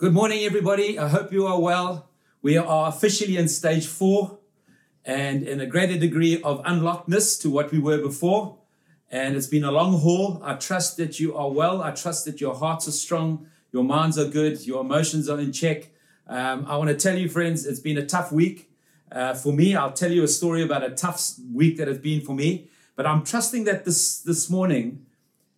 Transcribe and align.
Good 0.00 0.14
morning, 0.14 0.44
everybody. 0.44 0.98
I 0.98 1.08
hope 1.08 1.30
you 1.30 1.46
are 1.46 1.60
well. 1.60 2.08
We 2.40 2.56
are 2.56 2.88
officially 2.88 3.36
in 3.36 3.48
stage 3.48 3.86
four 3.86 4.38
and 5.04 5.42
in 5.42 5.60
a 5.60 5.66
greater 5.66 5.98
degree 5.98 6.40
of 6.40 6.62
unlockedness 6.64 7.38
to 7.42 7.50
what 7.50 7.70
we 7.70 7.80
were 7.80 7.98
before. 7.98 8.56
And 9.10 9.36
it's 9.36 9.46
been 9.46 9.62
a 9.62 9.70
long 9.70 9.98
haul. 9.98 10.40
I 10.42 10.54
trust 10.54 10.96
that 10.96 11.20
you 11.20 11.36
are 11.36 11.50
well. 11.50 11.82
I 11.82 11.90
trust 11.90 12.24
that 12.24 12.40
your 12.40 12.54
hearts 12.54 12.88
are 12.88 12.92
strong, 12.92 13.46
your 13.72 13.84
minds 13.84 14.18
are 14.18 14.26
good, 14.26 14.66
your 14.66 14.80
emotions 14.80 15.28
are 15.28 15.38
in 15.38 15.52
check. 15.52 15.90
Um, 16.26 16.64
I 16.66 16.78
want 16.78 16.88
to 16.88 16.96
tell 16.96 17.18
you, 17.18 17.28
friends, 17.28 17.66
it's 17.66 17.78
been 17.78 17.98
a 17.98 18.06
tough 18.06 18.32
week 18.32 18.70
uh, 19.12 19.34
for 19.34 19.52
me. 19.52 19.76
I'll 19.76 19.92
tell 19.92 20.10
you 20.10 20.22
a 20.22 20.28
story 20.28 20.62
about 20.62 20.82
a 20.82 20.94
tough 20.94 21.32
week 21.52 21.76
that 21.76 21.88
it's 21.88 22.00
been 22.00 22.22
for 22.22 22.34
me. 22.34 22.70
But 22.96 23.04
I'm 23.04 23.22
trusting 23.22 23.64
that 23.64 23.84
this 23.84 24.18
this 24.18 24.48
morning 24.48 25.04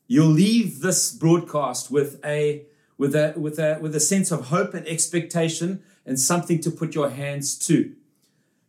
you'll 0.08 0.26
leave 0.26 0.80
this 0.80 1.12
broadcast 1.12 1.92
with 1.92 2.18
a 2.24 2.66
with 3.02 3.16
a, 3.16 3.34
with 3.36 3.58
a, 3.58 3.78
with 3.80 3.96
a 3.96 4.00
sense 4.00 4.30
of 4.30 4.46
hope 4.46 4.74
and 4.74 4.86
expectation 4.86 5.82
and 6.06 6.20
something 6.20 6.60
to 6.60 6.70
put 6.70 6.94
your 6.94 7.10
hands 7.10 7.58
to. 7.66 7.92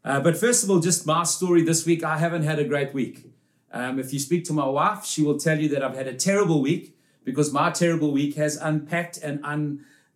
Uh, 0.04 0.20
but 0.20 0.36
first 0.36 0.64
of 0.64 0.72
all, 0.72 0.80
just 0.80 1.06
my 1.06 1.22
story 1.22 1.62
this 1.62 1.86
week. 1.86 2.04
I 2.04 2.18
haven't 2.18 2.42
had 2.42 2.58
a 2.58 2.64
great 2.64 2.96
week. 2.96 3.32
Um, 3.72 4.00
if 4.00 4.12
you 4.12 4.18
speak 4.18 4.44
to 4.46 4.54
my 4.54 4.66
wife, 4.66 5.06
she 5.06 5.22
will 5.22 5.38
tell 5.38 5.60
you 5.60 5.70
that 5.70 5.84
I've 5.84 5.96
had 5.96 6.08
a 6.08 6.16
terrible 6.16 6.64
week 6.64 6.98
because 7.24 7.54
my 7.54 7.70
terrible 7.70 8.12
week 8.12 8.34
has 8.34 8.56
unpacked 8.56 9.20
and 9.20 9.40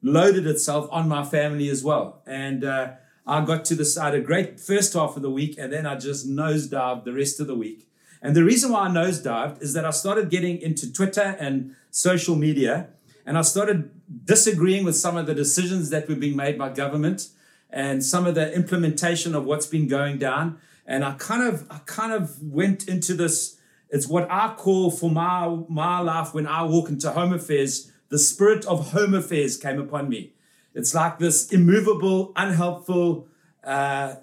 unloaded 0.02 0.48
itself 0.48 0.90
on 0.92 1.08
my 1.08 1.24
family 1.24 1.70
as 1.70 1.84
well. 1.84 2.24
And 2.26 2.64
uh, 2.64 2.94
I 3.28 3.46
got 3.46 3.66
to 3.66 3.76
the 3.76 3.86
side 3.86 4.16
a 4.16 4.20
great 4.20 4.60
first 4.60 4.94
half 4.94 5.16
of 5.16 5.22
the 5.22 5.30
week, 5.30 5.60
and 5.60 5.72
then 5.72 5.86
I 5.86 5.96
just 5.96 6.28
nosedived 6.28 7.04
the 7.04 7.14
rest 7.14 7.40
of 7.40 7.46
the 7.46 7.56
week. 7.56 7.88
And 8.24 8.36
the 8.36 8.44
reason 8.44 8.72
why 8.72 8.88
I 8.88 8.90
nosedived 8.90 9.62
is 9.62 9.74
that 9.74 9.86
I 9.86 9.92
started 9.92 10.32
getting 10.32 10.60
into 10.60 10.92
Twitter 10.92 11.38
and 11.40 11.76
social 11.92 12.36
media, 12.36 12.88
and 13.24 13.38
I 13.38 13.44
started 13.44 13.92
disagreeing 14.24 14.86
with 14.86 14.96
some 14.96 15.18
of 15.18 15.26
the 15.26 15.36
decisions 15.36 15.90
that 15.90 16.08
were 16.08 16.16
being 16.16 16.36
made 16.36 16.58
by 16.58 16.70
government 16.70 17.30
and 17.70 18.04
some 18.04 18.26
of 18.26 18.36
the 18.36 18.54
implementation 18.54 19.36
of 19.36 19.46
what's 19.46 19.68
been 19.68 19.88
going 19.88 20.18
down. 20.18 20.58
And 20.86 21.04
I 21.04 21.14
kind 21.14 21.44
of, 21.44 21.68
I 21.70 21.80
kind 21.86 22.14
of 22.14 22.42
went 22.42 22.88
into 22.88 23.14
this. 23.14 23.58
It's 23.90 24.08
what 24.08 24.28
I 24.32 24.54
call 24.56 24.92
for 24.92 25.10
my 25.10 25.64
my 25.70 26.00
life 26.00 26.34
when 26.34 26.48
I 26.48 26.64
walk 26.64 26.90
into 26.90 27.12
home 27.12 27.34
affairs. 27.34 27.92
The 28.10 28.20
spirit 28.20 28.66
of 28.66 28.92
home 28.92 29.14
affairs 29.14 29.58
came 29.58 29.80
upon 29.80 30.10
me. 30.10 30.34
It's 30.74 30.94
like 30.94 31.20
this 31.20 31.52
immovable, 31.52 32.32
unhelpful, 32.36 33.28
uh, 33.64 34.16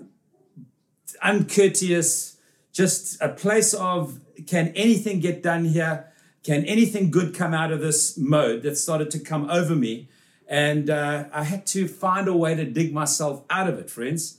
uncourteous, 1.22 2.36
just 2.72 3.20
a 3.20 3.28
place 3.28 3.74
of 3.74 4.20
can 4.46 4.68
anything 4.68 5.20
get 5.20 5.42
done 5.42 5.64
here? 5.64 6.12
Can 6.44 6.64
anything 6.66 7.10
good 7.10 7.34
come 7.34 7.54
out 7.54 7.72
of 7.72 7.80
this 7.80 8.18
mode 8.18 8.62
that 8.62 8.76
started 8.76 9.10
to 9.12 9.18
come 9.18 9.50
over 9.50 9.74
me? 9.74 10.08
And 10.46 10.90
uh, 10.90 11.24
I 11.32 11.44
had 11.44 11.66
to 11.68 11.88
find 11.88 12.28
a 12.28 12.36
way 12.36 12.54
to 12.54 12.64
dig 12.66 12.92
myself 12.92 13.42
out 13.48 13.66
of 13.66 13.78
it, 13.78 13.90
friends. 13.90 14.38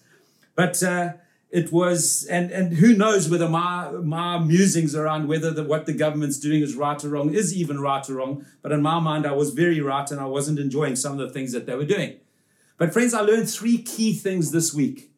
But 0.56 0.82
uh, 0.84 1.14
it 1.50 1.72
was, 1.72 2.24
and, 2.26 2.52
and 2.52 2.74
who 2.74 2.96
knows 2.96 3.28
whether 3.28 3.50
my, 3.50 3.90
my 3.90 4.38
musings 4.38 4.94
around 4.94 5.28
whether 5.28 5.50
the, 5.50 5.64
what 5.64 5.88
the 5.88 5.94
government's 5.94 6.40
doing 6.40 6.62
is 6.62 6.76
right 6.76 7.04
or 7.04 7.10
wrong 7.10 7.34
is 7.34 7.56
even 7.56 7.80
right 7.80 8.08
or 8.08 8.16
wrong. 8.16 8.46
But 8.62 8.72
in 8.72 8.84
my 8.84 9.00
mind, 9.00 9.26
I 9.26 9.32
was 9.32 9.50
very 9.50 9.82
right 9.82 10.10
and 10.12 10.20
I 10.20 10.26
wasn't 10.26 10.60
enjoying 10.60 10.96
some 10.96 11.14
of 11.14 11.18
the 11.20 11.34
things 11.34 11.54
that 11.54 11.66
they 11.66 11.76
were 11.76 11.86
doing. 11.86 12.18
But 12.78 12.94
friends, 12.94 13.16
I 13.16 13.22
learned 13.22 13.50
three 13.50 13.80
key 13.80 14.14
things 14.14 14.52
this 14.52 14.74
week 14.76 15.12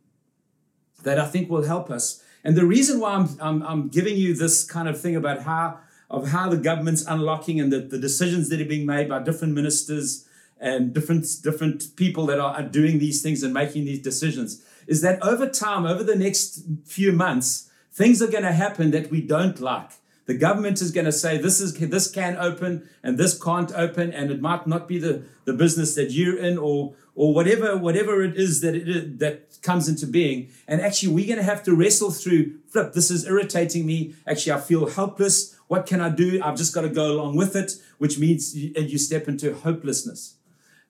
that 1.04 1.20
I 1.20 1.26
think 1.26 1.50
will 1.50 1.64
help 1.64 1.90
us. 1.90 2.24
And 2.44 2.56
the 2.56 2.66
reason 2.66 3.02
why 3.02 3.12
I'm, 3.12 3.28
I'm, 3.42 3.64
I'm 3.64 3.88
giving 3.90 4.16
you 4.16 4.34
this 4.34 4.64
kind 4.64 4.88
of 4.88 5.00
thing 5.00 5.18
about 5.18 5.42
how 5.42 5.80
of 6.09 6.30
how 6.30 6.50
the 6.50 6.58
government's 6.58 7.05
unlocking 7.05 7.59
and 7.59 7.72
the, 7.72 7.80
the 7.80 7.97
decisions 7.97 8.50
that 8.50 8.61
are 8.61 8.66
being 8.66 8.86
made 8.86 9.09
by 9.09 9.22
different 9.22 9.53
ministers 9.53 10.27
and 10.59 10.94
different 10.94 11.25
different 11.44 11.95
people 11.95 12.25
that 12.25 12.39
are, 12.39 12.63
doing 12.63 13.00
these 13.00 13.22
things 13.22 13.44
and 13.44 13.53
making 13.53 13.86
these 13.86 14.02
decisions 14.02 14.63
is 14.88 15.02
that 15.02 15.22
over 15.22 15.47
time 15.47 15.85
over 15.85 16.03
the 16.03 16.16
next 16.16 16.63
few 16.85 17.11
months 17.11 17.69
things 17.91 18.22
are 18.22 18.28
going 18.28 18.44
to 18.44 18.52
happen 18.52 18.91
that 18.91 19.09
we 19.09 19.22
don't 19.22 19.59
like. 19.59 19.91
The 20.25 20.34
government 20.34 20.81
is 20.81 20.91
going 20.91 21.06
to 21.06 21.12
say 21.12 21.38
this 21.38 21.62
is 21.62 21.73
this 21.78 22.12
can 22.12 22.38
open 22.38 22.90
and 23.03 23.17
this 23.17 23.41
can't 23.41 23.72
open 23.73 24.12
and 24.12 24.29
it 24.29 24.41
might 24.41 24.67
not 24.67 24.88
be 24.88 24.97
the, 25.00 25.23
the 25.46 25.53
business 25.53 25.96
that 25.96 26.12
you're 26.12 26.38
in 26.38 26.57
or 26.57 26.96
or 27.16 27.34
whatever 27.34 27.78
whatever 27.78 28.23
it 28.23 28.35
is 28.35 28.62
that 28.62 28.75
it 28.75 29.19
that 29.19 29.62
comes 29.62 29.88
into 29.88 30.06
being. 30.06 30.50
And 30.67 30.81
actually 30.81 31.13
we're 31.13 31.28
going 31.28 31.38
to 31.38 31.44
have 31.44 31.63
to 31.63 31.73
wrestle 31.73 32.12
through 32.12 32.59
flip 32.67 32.94
this 32.94 33.09
is 33.09 33.25
irritating 33.25 33.85
me. 33.85 34.16
Actually 34.25 34.53
i 34.53 34.59
feel 34.59 34.90
helpless 34.90 35.56
what 35.67 35.85
can 35.85 36.01
I 36.01 36.09
do? 36.09 36.41
I've 36.41 36.55
just 36.55 36.73
got 36.73 36.81
to 36.81 36.89
go 36.89 37.11
along 37.11 37.35
with 37.35 37.55
it, 37.55 37.73
which 37.97 38.17
means 38.17 38.55
you, 38.55 38.72
you 38.75 38.97
step 38.97 39.28
into 39.28 39.53
hopelessness. 39.53 40.35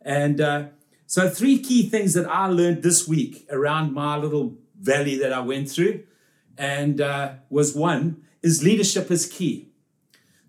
And 0.02 0.40
uh, 0.40 0.66
so, 1.06 1.30
three 1.30 1.60
key 1.60 1.90
things 1.90 2.14
that 2.14 2.28
I 2.30 2.48
learned 2.48 2.84
this 2.84 3.08
week 3.08 3.48
around 3.50 3.94
my 3.94 4.18
little 4.18 4.56
valley 4.80 5.18
that 5.18 5.34
I 5.34 5.40
went 5.40 5.70
through, 5.70 6.04
and 6.58 7.02
uh, 7.02 7.34
was 7.50 7.76
one 7.76 8.24
is 8.42 8.64
leadership 8.64 9.10
is 9.10 9.26
key. 9.26 9.70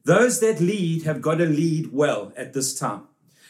Those 0.05 0.41
that 0.41 0.61
lead 0.61 1.05
have 1.05 1.21
got 1.21 1.37
to 1.37 1.47
lead 1.47 1.93
well 1.93 2.33
at 2.37 2.53
this 2.53 2.79
time. 2.79 3.03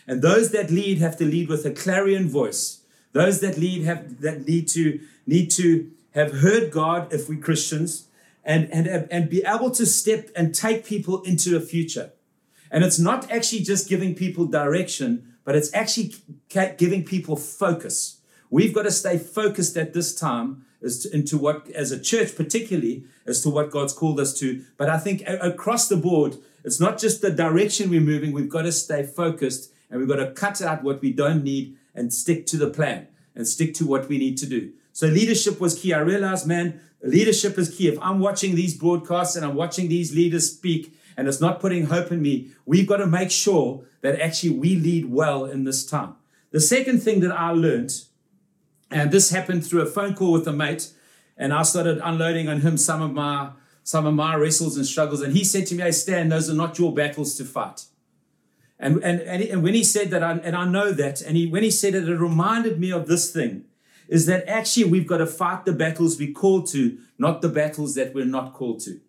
And 0.07 0.23
those 0.23 0.51
that 0.53 0.71
lead 0.71 0.99
have 0.99 1.17
to 1.19 1.25
lead 1.25 1.49
with 1.49 1.65
a 1.67 1.71
clarion 1.71 2.29
voice. 2.29 2.83
Those 3.13 3.41
that 3.41 3.59
lead 3.59 3.85
have 3.85 4.21
that 4.21 4.47
need 4.47 4.69
to 4.69 5.01
need 5.27 5.51
to 5.53 5.91
have 6.13 6.41
heard 6.41 6.71
God 6.71 7.13
if 7.13 7.29
we 7.29 7.37
Christians 7.37 8.08
and, 8.49 8.73
and, 8.73 9.07
and 9.11 9.29
be 9.29 9.45
able 9.47 9.71
to 9.71 9.85
step 9.85 10.31
and 10.35 10.55
take 10.55 10.87
people 10.87 11.21
into 11.23 11.55
a 11.55 11.61
future. 11.61 12.13
And 12.71 12.83
it's 12.83 12.99
not 12.99 13.31
actually 13.31 13.61
just 13.61 13.91
giving 13.91 14.15
people 14.15 14.47
direction, 14.47 15.35
but 15.45 15.55
it's 15.55 15.73
actually 15.75 16.15
giving 16.49 17.05
people 17.05 17.37
focus. 17.37 18.21
We've 18.51 18.75
got 18.75 18.85
to 18.85 18.91
stay 18.91 19.19
focused 19.19 19.77
at 19.77 19.93
this 19.93 20.15
time 20.15 20.65
as 20.83 21.01
to, 21.01 21.15
into 21.15 21.37
what, 21.37 21.69
as 21.71 21.93
a 21.93 22.01
church, 22.01 22.35
particularly 22.37 23.05
as 23.27 23.43
to 23.43 23.51
what 23.51 23.71
God's 23.71 23.93
called 23.93 24.19
us 24.19 24.33
to. 24.41 24.65
But 24.79 24.89
I 24.89 24.97
think 24.97 25.23
across 25.27 25.89
the 25.89 25.97
board, 25.97 26.39
it's 26.65 26.81
not 26.81 26.99
just 26.99 27.21
the 27.21 27.31
direction 27.31 27.91
we're 27.91 28.01
moving. 28.01 28.33
We've 28.33 28.49
got 28.49 28.63
to 28.63 28.73
stay 28.73 29.03
focused 29.03 29.73
and 29.91 30.01
we've 30.01 30.09
got 30.09 30.25
to 30.25 30.33
cut 30.33 30.63
out 30.63 30.83
what 30.83 31.03
we 31.03 31.13
don't 31.13 31.45
need 31.45 31.77
and 31.95 32.15
stick 32.15 32.47
to 32.47 32.57
the 32.57 32.71
plan 32.71 33.09
and 33.35 33.47
stick 33.47 33.75
to 33.75 33.87
what 33.87 34.09
we 34.09 34.17
need 34.17 34.39
to 34.39 34.47
do. 34.47 34.73
So 34.99 35.07
leadership 35.07 35.61
was 35.61 35.79
key. 35.79 35.93
I 35.93 36.01
realized, 36.01 36.45
man, 36.45 36.81
leadership 37.01 37.57
is 37.57 37.73
key. 37.73 37.87
If 37.87 38.01
I'm 38.03 38.19
watching 38.19 38.57
these 38.57 38.77
broadcasts 38.77 39.37
and 39.37 39.47
I'm 39.47 39.55
watching 39.55 39.89
these 39.89 40.13
leaders 40.13 40.51
speak 40.51 40.93
and 41.17 41.29
it's 41.29 41.41
not 41.41 41.61
putting 41.61 41.87
hope 41.87 42.11
in 42.11 42.21
me, 42.21 42.51
we've 42.67 42.89
got 42.89 42.97
to 42.97 43.07
make 43.07 43.31
sure 43.31 43.85
that 44.01 44.21
actually 44.21 44.59
we 44.59 44.75
lead 44.75 45.09
well 45.09 45.45
in 45.45 45.63
this 45.63 45.87
time. 45.87 46.17
The 46.51 46.59
second 46.59 46.99
thing 46.99 47.21
that 47.21 47.31
I 47.31 47.53
learned, 47.53 47.93
and 48.91 49.13
this 49.13 49.31
happened 49.31 49.65
through 49.65 49.83
a 49.83 49.87
phone 49.87 50.15
call 50.15 50.33
with 50.33 50.49
a 50.49 50.53
mate, 50.53 50.91
and 51.37 51.53
I 51.53 51.63
started 51.63 52.01
unloading 52.03 52.49
on 52.49 52.63
him 52.63 52.77
some 52.77 53.01
of 53.01 53.13
my 53.13 53.51
some 53.85 54.05
of 54.05 54.15
my 54.15 54.35
wrestles 54.35 54.77
and 54.77 54.85
struggles. 54.85 55.21
And 55.21 55.33
he 55.33 55.45
said 55.45 55.69
to 55.69 55.77
me, 55.77 55.85
Hey, 55.85 55.93
Stan, 55.93 56.29
those 56.29 56.51
are 56.51 56.55
not 56.55 56.77
your 56.77 56.93
battles 56.93 57.37
to 57.37 57.45
fight. 57.45 57.85
And, 58.81 59.01
and, 59.05 59.21
and, 59.21 59.63
when 59.63 59.75
he 59.75 59.85
said 59.85 60.11
that, 60.11 60.25
I, 60.25 60.33
and 60.39 60.57
I 60.57 60.65
know 60.65 60.91
that, 60.93 61.21
and 61.23 61.37
he, 61.37 61.47
when 61.47 61.63
he 61.63 61.71
said 61.71 61.95
it, 61.95 62.09
it 62.09 62.17
reminded 62.17 62.81
me 62.81 62.91
of 62.93 63.07
this 63.07 63.33
thing 63.33 63.65
is 64.09 64.27
that 64.27 64.49
actually 64.49 64.85
we've 64.85 65.07
got 65.07 65.19
to 65.19 65.27
fight 65.27 65.65
the 65.65 65.73
battles 65.73 66.19
we're 66.19 66.33
called 66.33 66.67
to, 66.69 66.99
not 67.19 67.43
the 67.43 67.49
battles 67.49 67.95
that 67.95 68.15
we're 68.15 68.25
not 68.25 68.55
called 68.55 68.81
to. 68.81 69.01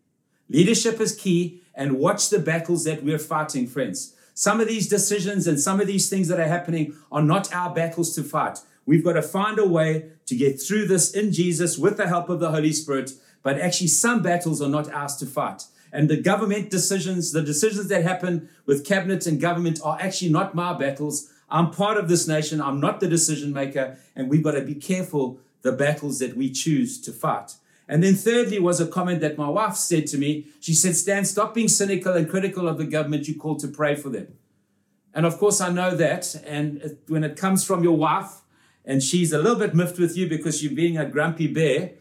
Leadership 0.50 1.00
is 1.00 1.16
key, 1.16 1.62
and 1.74 1.98
watch 1.98 2.30
the 2.30 2.40
battles 2.40 2.84
that 2.84 3.04
we're 3.04 3.18
fighting, 3.18 3.66
friends. 3.66 4.14
Some 4.34 4.60
of 4.60 4.68
these 4.68 4.88
decisions 4.88 5.48
and 5.48 5.60
some 5.60 5.80
of 5.80 5.88
these 5.88 6.10
things 6.10 6.28
that 6.28 6.40
are 6.40 6.48
happening 6.48 6.96
are 7.12 7.22
not 7.22 7.54
our 7.54 7.74
battles 7.74 8.14
to 8.16 8.24
fight. 8.24 8.60
We've 8.86 9.04
got 9.04 9.14
to 9.14 9.22
find 9.22 9.60
a 9.60 9.68
way 9.68 10.12
to 10.26 10.36
get 10.36 10.62
through 10.62 10.88
this 10.88 11.12
in 11.12 11.32
Jesus 11.32 11.78
with 11.78 11.98
the 11.98 12.08
help 12.08 12.28
of 12.28 12.40
the 12.40 12.52
Holy 12.52 12.74
Spirit. 12.74 13.12
But 13.44 13.60
actually, 13.60 13.88
some 13.88 14.22
battles 14.22 14.62
are 14.62 14.70
not 14.70 14.92
ours 14.92 15.16
to 15.18 15.26
fight. 15.26 15.64
And 15.92 16.10
the 16.10 16.22
government 16.22 16.70
decisions, 16.70 17.32
the 17.32 17.42
decisions 17.42 17.88
that 17.88 18.04
happen 18.04 18.50
with 18.66 18.86
cabinet 18.86 19.26
and 19.26 19.40
government 19.40 19.80
are 19.84 19.98
actually 20.00 20.32
not 20.32 20.56
my 20.56 20.74
battles. 20.74 21.32
I'm 21.52 21.72
part 21.72 21.98
of 21.98 22.08
this 22.08 22.28
nation. 22.28 22.62
I'm 22.62 22.80
not 22.80 23.00
the 23.00 23.08
decision 23.08 23.54
maker. 23.54 23.98
And 24.16 24.30
we've 24.30 24.44
got 24.44 24.52
to 24.52 24.62
be 24.62 24.76
careful 24.76 25.40
the 25.62 25.72
battles 25.72 26.20
that 26.20 26.38
we 26.38 26.52
choose 26.52 27.00
to 27.02 27.12
fight. 27.12 27.56
And 27.88 28.04
then 28.04 28.14
thirdly 28.14 28.60
was 28.60 28.80
a 28.80 28.88
comment 28.88 29.20
that 29.22 29.38
my 29.38 29.50
wife 29.50 29.76
said 29.76 30.06
to 30.08 30.18
me. 30.18 30.48
She 30.60 30.74
said, 30.74 30.96
Stan, 30.96 31.26
stop 31.26 31.56
being 31.56 31.68
cynical 31.68 32.14
and 32.14 32.30
critical 32.30 32.68
of 32.68 32.78
the 32.78 32.86
government. 32.86 33.28
You 33.28 33.36
called 33.36 33.60
to 33.60 33.68
pray 33.68 33.96
for 33.96 34.10
them. 34.10 34.38
And 35.14 35.26
of 35.26 35.40
course, 35.40 35.60
I 35.60 35.72
know 35.72 35.96
that. 35.96 36.36
And 36.46 36.98
when 37.08 37.24
it 37.24 37.36
comes 37.36 37.66
from 37.66 37.84
your 37.84 37.98
wife, 37.98 38.42
and 38.86 39.02
she's 39.02 39.34
a 39.34 39.40
little 39.40 39.58
bit 39.58 39.74
miffed 39.74 40.00
with 40.00 40.16
you 40.16 40.28
because 40.28 40.64
you're 40.64 40.74
being 40.74 40.98
a 40.98 41.06
grumpy 41.06 41.48
bear, 41.48 41.94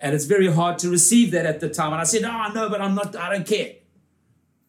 and 0.00 0.14
it's 0.14 0.24
very 0.24 0.50
hard 0.50 0.78
to 0.78 0.90
receive 0.90 1.30
that 1.30 1.46
at 1.46 1.60
the 1.60 1.68
time. 1.68 1.92
And 1.92 2.00
I 2.00 2.04
said, 2.04 2.22
ah, 2.24 2.46
Oh, 2.46 2.50
I 2.50 2.54
know, 2.54 2.68
but 2.68 2.80
I'm 2.80 2.94
not, 2.94 3.14
I 3.14 3.32
don't 3.32 3.46
care. 3.46 3.74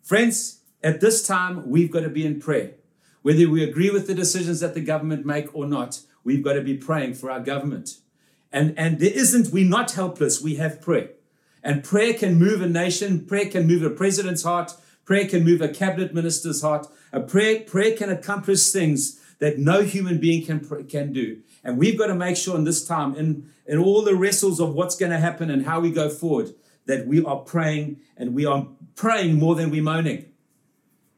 Friends, 0.03 0.59
at 0.83 1.01
this 1.01 1.25
time, 1.25 1.69
we've 1.69 1.91
got 1.91 2.01
to 2.01 2.09
be 2.09 2.25
in 2.25 2.39
prayer. 2.39 2.71
Whether 3.25 3.49
we 3.49 3.63
agree 3.63 3.89
with 3.89 4.05
the 4.05 4.13
decisions 4.13 4.59
that 4.59 4.75
the 4.75 4.81
government 4.81 5.25
make 5.25 5.49
or 5.55 5.65
not, 5.65 6.01
we've 6.23 6.43
got 6.43 6.53
to 6.53 6.61
be 6.61 6.77
praying 6.77 7.15
for 7.15 7.31
our 7.31 7.39
government. 7.39 7.97
And, 8.51 8.77
and 8.77 8.99
there 8.99 9.11
isn't, 9.11 9.51
we're 9.51 9.67
not 9.67 9.93
helpless, 9.93 10.43
we 10.43 10.57
have 10.57 10.79
prayer. 10.79 11.09
And 11.63 11.83
prayer 11.83 12.13
can 12.13 12.35
move 12.35 12.61
a 12.61 12.69
nation, 12.69 13.25
prayer 13.25 13.49
can 13.49 13.65
move 13.65 13.81
a 13.81 13.89
president's 13.89 14.43
heart, 14.43 14.73
prayer 15.05 15.27
can 15.27 15.43
move 15.43 15.59
a 15.59 15.69
cabinet 15.69 16.13
minister's 16.13 16.61
heart. 16.61 16.85
A 17.11 17.19
prayer, 17.19 17.61
prayer 17.61 17.97
can 17.97 18.11
accomplish 18.11 18.69
things 18.69 19.19
that 19.39 19.57
no 19.57 19.81
human 19.81 20.19
being 20.19 20.45
can, 20.45 20.85
can 20.85 21.11
do. 21.11 21.41
And 21.63 21.79
we've 21.79 21.97
got 21.97 22.07
to 22.07 22.15
make 22.15 22.37
sure 22.37 22.55
in 22.55 22.63
this 22.63 22.85
time, 22.85 23.15
in, 23.15 23.49
in 23.65 23.79
all 23.79 24.03
the 24.03 24.15
wrestles 24.15 24.59
of 24.59 24.75
what's 24.75 24.95
going 24.95 25.11
to 25.11 25.17
happen 25.17 25.49
and 25.49 25.65
how 25.65 25.79
we 25.79 25.89
go 25.89 26.09
forward, 26.09 26.53
that 26.85 27.07
we 27.07 27.25
are 27.25 27.37
praying 27.37 28.01
and 28.17 28.35
we 28.35 28.45
are 28.45 28.67
praying 28.95 29.39
more 29.39 29.55
than 29.55 29.71
we're 29.71 29.81
moaning. 29.81 30.25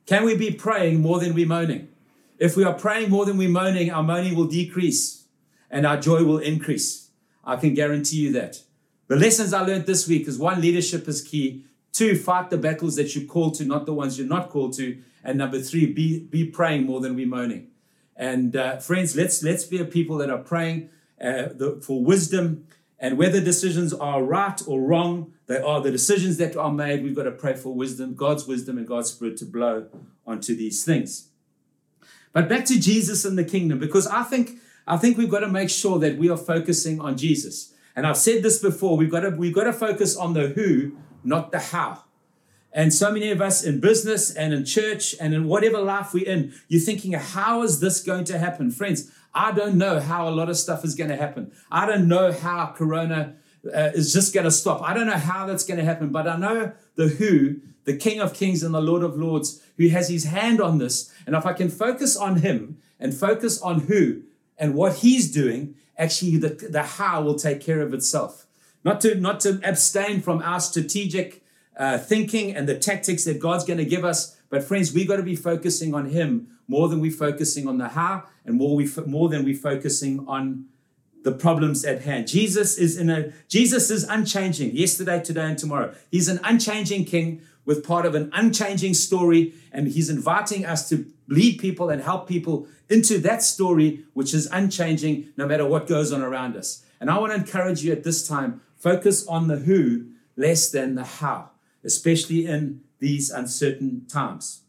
Can 0.06 0.24
we 0.24 0.38
be 0.38 0.52
praying 0.52 1.02
more 1.02 1.20
than 1.20 1.34
we're 1.34 1.46
moaning? 1.46 1.90
If 2.38 2.56
we 2.56 2.64
are 2.64 2.74
praying 2.74 3.10
more 3.10 3.26
than 3.26 3.38
we're 3.38 3.50
moaning, 3.50 3.92
our 3.92 4.04
moaning 4.04 4.36
will 4.36 4.48
decrease 4.48 5.26
and 5.70 5.86
our 5.86 6.00
joy 6.00 6.24
will 6.24 6.38
increase. 6.38 7.10
I 7.44 7.56
can 7.56 7.74
guarantee 7.74 8.18
you 8.18 8.34
that. 8.34 8.62
The 9.08 9.16
lessons 9.16 9.54
I 9.54 9.62
learned 9.62 9.86
this 9.86 10.08
week 10.08 10.28
is 10.28 10.38
one, 10.38 10.62
leadership 10.62 11.08
is 11.08 11.22
key. 11.22 11.66
Two, 11.94 12.16
fight 12.16 12.50
the 12.50 12.58
battles 12.58 12.96
that 12.98 13.16
you're 13.16 13.26
called 13.26 13.56
to, 13.56 13.66
not 13.66 13.86
the 13.86 13.94
ones 13.94 14.20
you're 14.20 14.28
not 14.28 14.50
called 14.50 14.74
to. 14.74 15.02
And 15.24 15.38
number 15.38 15.60
three, 15.60 15.92
be, 15.92 16.20
be 16.20 16.46
praying 16.46 16.86
more 16.86 17.00
than 17.00 17.16
we're 17.16 17.28
moaning. 17.28 17.70
And 18.16 18.56
uh, 18.56 18.78
friends, 18.78 19.16
let's 19.16 19.44
let's 19.44 19.64
be 19.64 19.80
a 19.80 19.86
people 19.86 20.18
that 20.18 20.30
are 20.30 20.40
praying 20.40 20.90
uh, 21.22 21.50
the, 21.54 21.80
for 21.86 22.04
wisdom. 22.04 22.68
And 23.00 23.18
whether 23.18 23.40
decisions 23.40 23.94
are 23.94 24.24
right 24.24 24.60
or 24.68 24.82
wrong, 24.82 25.34
they 25.46 25.60
are 25.60 25.82
the 25.82 25.92
decisions 25.92 26.38
that 26.38 26.58
are 26.58 26.72
made. 26.72 27.04
We've 27.04 27.16
got 27.16 27.24
to 27.24 27.32
pray 27.32 27.56
for 27.56 27.74
wisdom, 27.74 28.16
God's 28.16 28.48
wisdom, 28.48 28.78
and 28.78 28.88
God's 28.88 29.12
spirit 29.12 29.38
to 29.38 29.46
blow 29.46 29.88
onto 30.26 30.56
these 30.56 30.84
things. 30.84 31.27
But 32.38 32.50
back 32.50 32.66
to 32.66 32.80
Jesus 32.80 33.26
and 33.26 33.36
the 33.36 33.44
kingdom, 33.44 33.80
because 33.80 34.06
I 34.06 34.22
think 34.22 34.60
I 34.86 34.96
think 34.98 35.18
we've 35.18 35.28
got 35.28 35.40
to 35.40 35.48
make 35.48 35.72
sure 35.72 35.98
that 35.98 36.20
we 36.20 36.30
are 36.30 36.38
focusing 36.38 37.02
on 37.02 37.18
Jesus. 37.18 37.74
And 37.96 38.06
I've 38.06 38.16
said 38.16 38.44
this 38.44 38.60
before. 38.60 38.96
We've 38.96 39.10
got 39.10 39.22
to 39.22 39.32
we've 39.32 39.56
got 39.56 39.64
to 39.64 39.74
focus 39.74 40.16
on 40.16 40.36
the 40.36 40.50
who, 40.50 40.98
not 41.24 41.52
the 41.52 41.58
how. 41.58 42.04
And 42.72 42.94
so 42.94 43.12
many 43.12 43.32
of 43.32 43.42
us 43.42 43.64
in 43.64 43.80
business 43.80 44.30
and 44.32 44.54
in 44.54 44.66
church 44.66 45.16
and 45.20 45.34
in 45.34 45.48
whatever 45.48 45.80
life 45.80 46.14
we're 46.14 46.28
in, 46.28 46.54
you're 46.68 46.80
thinking, 46.80 47.14
how 47.14 47.64
is 47.64 47.80
this 47.80 48.04
going 48.04 48.26
to 48.26 48.38
happen? 48.38 48.70
Friends, 48.70 49.12
I 49.34 49.52
don't 49.52 49.76
know 49.76 50.00
how 50.00 50.30
a 50.30 50.30
lot 50.30 50.48
of 50.48 50.58
stuff 50.58 50.86
is 50.86 50.94
going 50.94 51.10
to 51.10 51.18
happen. 51.18 51.52
I 51.72 51.88
don't 51.88 52.08
know 52.08 52.32
how 52.32 52.68
Corona 52.68 53.34
uh, 53.66 53.90
is 53.96 54.14
just 54.14 54.32
going 54.32 54.44
to 54.44 54.52
stop. 54.52 54.84
I 54.84 54.94
don't 54.94 55.08
know 55.08 55.14
how 55.14 55.48
that's 55.48 55.66
going 55.66 55.80
to 55.80 55.86
happen, 55.86 56.10
but 56.10 56.28
I 56.28 56.38
know 56.38 56.74
the 56.94 57.08
who, 57.08 57.62
the 57.88 57.96
King 57.96 58.20
of 58.20 58.34
Kings 58.34 58.64
and 58.64 58.76
the 58.76 58.82
Lord 58.82 59.02
of 59.02 59.18
Lords, 59.18 59.64
who 59.78 59.88
has 59.88 60.10
his 60.10 60.26
hand 60.26 60.60
on 60.60 60.78
this. 60.78 61.10
And 61.26 61.34
if 61.38 61.46
I 61.46 61.54
can 61.54 61.70
focus 61.70 62.18
on 62.18 62.42
him 62.42 62.80
and 63.00 63.14
focus 63.14 63.62
on 63.62 63.82
who 63.82 64.24
and 64.58 64.76
what 64.76 64.98
he's 64.98 65.32
doing, 65.32 65.76
actually 65.98 66.36
the, 66.36 66.50
the 66.50 66.84
how 66.84 67.22
will 67.22 67.36
take 67.36 67.62
care 67.62 67.80
of 67.80 67.94
itself. 67.94 68.46
Not 68.84 69.00
to, 69.02 69.16
not 69.16 69.40
to 69.42 69.62
abstain 69.64 70.22
from 70.22 70.42
our 70.42 70.60
strategic 70.60 71.46
uh, 71.78 71.98
thinking 71.98 72.54
and 72.54 72.68
the 72.68 72.78
tactics 72.78 73.24
that 73.24 73.40
God's 73.40 73.64
going 73.64 73.78
to 73.78 73.86
give 73.86 74.04
us. 74.04 74.36
But 74.50 74.66
friends, 74.66 74.94
we've 74.94 75.08
got 75.08 75.18
to 75.18 75.24
be 75.24 75.38
focusing 75.38 75.96
on 75.96 76.10
Him 76.10 76.48
more 76.68 76.90
than 76.90 77.00
we're 77.00 77.12
focusing 77.12 77.70
on 77.70 77.78
the 77.78 77.88
how, 77.90 78.24
and 78.46 78.56
more 78.56 78.76
we 78.76 78.90
more 79.06 79.30
than 79.30 79.46
we're 79.46 79.56
focusing 79.56 80.28
on 80.28 80.66
the 81.24 81.32
problems 81.32 81.86
at 81.86 82.02
hand. 82.02 82.28
Jesus 82.28 82.78
is 82.78 82.98
in 82.98 83.10
a 83.10 83.32
Jesus 83.48 83.90
is 83.90 84.04
unchanging 84.04 84.76
yesterday, 84.76 85.22
today, 85.24 85.46
and 85.46 85.58
tomorrow. 85.58 85.94
He's 86.12 86.28
an 86.28 86.40
unchanging 86.44 87.06
King 87.06 87.42
with 87.68 87.86
part 87.86 88.08
of 88.08 88.16
an 88.16 88.32
unchanging 88.34 88.96
story, 88.96 89.54
and 89.72 89.90
He's 89.90 90.10
inviting 90.10 90.66
us 90.66 90.90
to 90.90 91.06
lead 91.28 91.60
people 91.60 91.92
and 91.92 92.02
help 92.02 92.28
people 92.28 92.68
into 92.90 93.20
that 93.20 93.44
story, 93.44 94.06
which 94.16 94.34
is 94.34 94.48
unchanging 94.52 95.32
no 95.38 95.46
matter 95.46 95.68
what 95.68 95.86
goes 95.86 96.12
on 96.12 96.24
around 96.24 96.56
us. 96.56 96.84
And 97.00 97.12
I 97.12 97.20
want 97.20 97.34
to 97.34 97.38
encourage 97.38 97.84
you 97.84 97.92
at 97.92 98.04
this 98.04 98.28
time: 98.28 98.62
focus 98.76 99.28
on 99.28 99.48
the 99.48 99.58
who 99.58 100.08
less 100.36 100.72
than 100.72 100.96
the 100.96 101.04
how 101.04 101.52
especially 101.88 102.46
in 102.46 102.82
these 103.00 103.32
uncertain 103.32 104.06
times. 104.08 104.62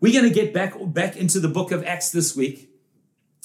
We're 0.00 0.12
going 0.12 0.32
to 0.32 0.34
get 0.34 0.54
back, 0.54 0.74
back 0.78 1.16
into 1.16 1.40
the 1.40 1.48
book 1.48 1.72
of 1.72 1.84
Acts 1.84 2.10
this 2.10 2.36
week 2.36 2.70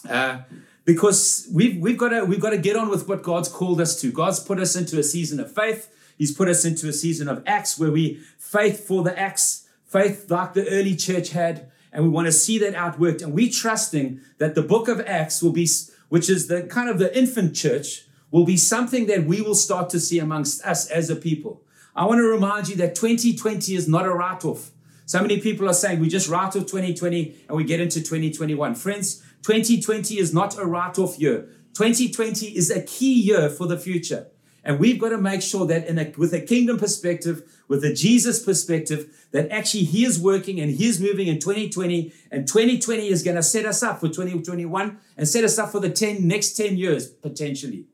uh, 0.08 0.40
because 0.86 1.48
we've, 1.52 1.82
we've, 1.82 1.98
got 1.98 2.10
to, 2.10 2.24
we've 2.26 2.40
got 2.40 2.52
to 2.52 2.58
get 2.58 2.76
on 2.76 2.90
with 2.90 3.08
what 3.08 3.24
God's 3.24 3.50
called 3.50 3.82
us 3.82 4.00
to. 4.02 4.12
God's 4.12 4.40
put 4.40 4.60
us 4.60 4.76
into 4.76 5.00
a 5.00 5.04
season 5.04 5.40
of 5.40 5.54
faith. 5.54 5.90
He's 6.22 6.32
put 6.32 6.50
us 6.50 6.66
into 6.66 6.88
a 6.88 6.94
season 6.94 7.28
of 7.28 7.42
Acts 7.48 7.80
where 7.80 7.90
we 7.90 8.22
faith 8.38 8.86
for 8.88 9.02
the 9.02 9.18
Acts, 9.18 9.68
faith 9.84 10.30
like 10.30 10.54
the 10.54 10.70
early 10.70 10.96
church 10.96 11.32
had, 11.32 11.72
and 11.92 12.04
we 12.04 12.12
want 12.12 12.28
to 12.28 12.32
see 12.32 12.60
that 12.60 12.76
outworked. 12.76 13.24
And 13.24 13.34
we're 13.34 13.50
trusting 13.50 14.22
that 14.38 14.54
the 14.54 14.62
book 14.62 14.88
of 14.88 15.02
Acts 15.08 15.42
will 15.42 15.52
be, 15.52 15.68
which 16.10 16.30
is 16.30 16.46
the 16.46 16.62
kind 16.62 16.92
of 16.92 17.00
the 17.00 17.18
infant 17.18 17.56
church, 17.56 18.06
will 18.30 18.46
be 18.46 18.56
something 18.56 19.08
that 19.08 19.24
we 19.24 19.42
will 19.42 19.56
start 19.56 19.90
to 19.90 20.00
see 20.00 20.20
amongst 20.20 20.64
us 20.64 20.88
as 20.92 21.10
a 21.10 21.16
people. 21.16 21.64
I 21.96 22.06
want 22.06 22.20
to 22.20 22.28
remind 22.28 22.70
you 22.70 22.76
that 22.76 22.94
2020 22.94 23.74
is 23.74 23.88
not 23.88 24.06
a 24.06 24.14
write 24.14 24.46
off. 24.46 24.70
So 25.08 25.24
many 25.24 25.40
people 25.40 25.68
are 25.68 25.74
saying 25.74 26.00
we 26.00 26.08
just 26.08 26.30
write 26.30 26.56
off 26.56 26.68
2020 26.68 27.46
and 27.48 27.58
we 27.58 27.64
get 27.64 27.80
into 27.80 28.00
2021. 28.00 28.76
Friends, 28.76 29.24
2020 29.42 30.20
is 30.20 30.36
not 30.36 30.56
a 30.60 30.68
write 30.68 31.00
off 31.00 31.18
year. 31.18 31.50
2020 31.74 32.46
is 32.50 32.70
a 32.70 32.84
key 32.84 33.12
year 33.12 33.50
for 33.50 33.66
the 33.66 33.80
future. 33.80 34.28
And 34.64 34.80
we've 34.80 35.00
got 35.00 35.10
to 35.10 35.18
make 35.18 35.42
sure 35.42 35.66
that 35.66 35.88
in 35.88 35.98
a, 35.98 36.14
with 36.18 36.34
a 36.34 36.42
kingdom 36.42 36.78
perspective, 36.78 37.44
with 37.68 37.84
a 37.84 37.94
Jesus 37.94 38.44
perspective, 38.44 39.28
that 39.32 39.50
actually 39.50 39.86
he 39.86 40.06
is 40.06 40.20
working 40.20 40.60
and 40.60 40.72
he 40.72 40.88
is 40.88 41.00
moving 41.00 41.28
in 41.28 41.40
2020 41.40 42.14
and 42.30 42.48
2020 42.48 43.08
is 43.08 43.24
going 43.24 43.38
to 43.38 43.44
set 43.44 43.66
us 43.66 43.82
up 43.82 44.00
for 44.00 44.08
2021 44.08 45.00
and 45.18 45.28
set 45.28 45.44
us 45.44 45.58
up 45.58 45.72
for 45.72 45.80
the 45.80 45.90
10 45.90 46.28
next 46.28 46.54
10 46.54 46.78
years 46.78 47.08
potentially. 47.08 47.86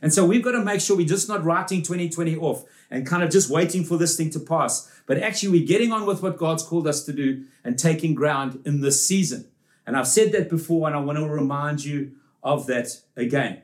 And 0.00 0.12
so 0.12 0.24
we've 0.24 0.42
got 0.42 0.52
to 0.52 0.64
make 0.64 0.80
sure 0.80 0.96
we're 0.96 1.06
just 1.06 1.28
not 1.28 1.44
writing 1.44 1.82
2020 1.82 2.36
off 2.36 2.64
and 2.90 3.06
kind 3.06 3.22
of 3.22 3.30
just 3.30 3.50
waiting 3.50 3.84
for 3.84 3.96
this 3.96 4.16
thing 4.16 4.30
to 4.30 4.40
pass, 4.40 4.90
but 5.06 5.18
actually 5.18 5.50
we're 5.50 5.66
getting 5.66 5.92
on 5.92 6.06
with 6.06 6.22
what 6.22 6.36
God's 6.36 6.62
called 6.62 6.86
us 6.86 7.04
to 7.04 7.12
do 7.12 7.44
and 7.64 7.78
taking 7.78 8.14
ground 8.14 8.62
in 8.64 8.80
this 8.80 9.06
season. 9.06 9.48
And 9.86 9.96
I've 9.96 10.08
said 10.08 10.32
that 10.32 10.48
before, 10.48 10.86
and 10.86 10.96
I 10.96 11.00
want 11.00 11.18
to 11.18 11.26
remind 11.26 11.84
you 11.84 12.12
of 12.42 12.66
that 12.66 12.88
again. 13.16 13.62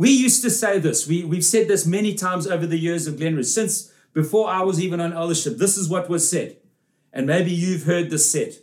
We 0.00 0.12
used 0.12 0.40
to 0.44 0.50
say 0.50 0.78
this, 0.78 1.06
we, 1.06 1.24
we've 1.24 1.44
said 1.44 1.68
this 1.68 1.84
many 1.84 2.14
times 2.14 2.46
over 2.46 2.66
the 2.66 2.78
years 2.78 3.06
of 3.06 3.16
Glenridge, 3.16 3.52
since 3.52 3.92
before 4.14 4.48
I 4.48 4.62
was 4.62 4.82
even 4.82 4.98
on 4.98 5.12
eldership. 5.12 5.58
This 5.58 5.76
is 5.76 5.90
what 5.90 6.08
was 6.08 6.26
said. 6.26 6.56
And 7.12 7.26
maybe 7.26 7.50
you've 7.50 7.82
heard 7.82 8.08
this 8.08 8.32
said. 8.32 8.54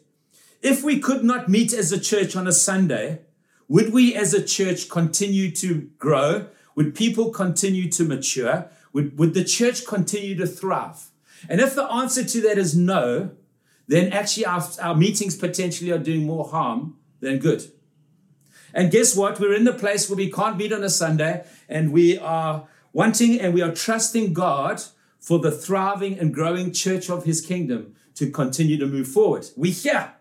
If 0.63 0.83
we 0.83 0.97
could 0.97 1.23
not 1.23 1.47
meet 1.47 1.73
as 1.73 1.91
a 1.91 1.99
church 1.99 2.35
on 2.35 2.47
a 2.47 2.51
Sunday, 2.51 3.21
would 3.67 3.93
we 3.93 4.15
as 4.15 4.33
a 4.33 4.43
church 4.43 4.89
continue 4.89 5.51
to 5.57 5.91
grow? 5.99 6.47
Would 6.73 6.95
people 6.95 7.29
continue 7.29 7.87
to 7.91 8.03
mature? 8.03 8.71
Would, 8.93 9.19
would 9.19 9.35
the 9.35 9.43
church 9.43 9.85
continue 9.85 10.35
to 10.37 10.47
thrive? 10.47 11.11
And 11.47 11.61
if 11.61 11.75
the 11.75 11.83
answer 11.83 12.23
to 12.23 12.41
that 12.41 12.57
is 12.57 12.75
no, 12.75 13.29
then 13.87 14.11
actually 14.11 14.47
our, 14.47 14.67
our 14.81 14.95
meetings 14.95 15.35
potentially 15.35 15.91
are 15.91 15.99
doing 15.99 16.25
more 16.25 16.45
harm 16.45 16.95
than 17.19 17.37
good. 17.37 17.71
And 18.73 18.91
guess 18.91 19.15
what? 19.15 19.39
We're 19.39 19.55
in 19.55 19.63
the 19.63 19.73
place 19.73 20.09
where 20.09 20.17
we 20.17 20.31
can't 20.31 20.57
meet 20.57 20.73
on 20.73 20.83
a 20.83 20.89
Sunday 20.89 21.45
and 21.69 21.91
we 21.91 22.17
are 22.17 22.67
wanting 22.93 23.39
and 23.39 23.53
we 23.53 23.61
are 23.61 23.73
trusting 23.73 24.33
God 24.33 24.81
for 25.19 25.39
the 25.39 25.51
thriving 25.51 26.19
and 26.19 26.33
growing 26.33 26.71
church 26.71 27.09
of 27.09 27.25
his 27.25 27.41
kingdom 27.41 27.95
to 28.15 28.29
continue 28.29 28.77
to 28.77 28.85
move 28.85 29.07
forward. 29.07 29.47
We 29.55 29.71
hear. 29.71 30.13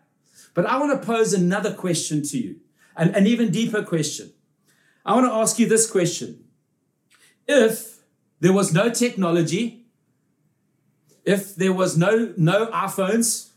But 0.54 0.66
I 0.66 0.78
want 0.78 1.00
to 1.00 1.06
pose 1.06 1.32
another 1.32 1.72
question 1.72 2.22
to 2.24 2.38
you 2.38 2.56
an, 2.96 3.14
an 3.14 3.26
even 3.26 3.50
deeper 3.50 3.82
question. 3.82 4.32
I 5.04 5.14
want 5.14 5.26
to 5.26 5.32
ask 5.32 5.58
you 5.58 5.68
this 5.68 5.88
question. 5.88 6.44
If 7.46 7.98
there 8.40 8.52
was 8.52 8.72
no 8.72 8.90
technology, 8.90 9.86
if 11.24 11.54
there 11.54 11.72
was 11.72 11.96
no, 11.96 12.32
no 12.36 12.66
iPhones, 12.66 13.50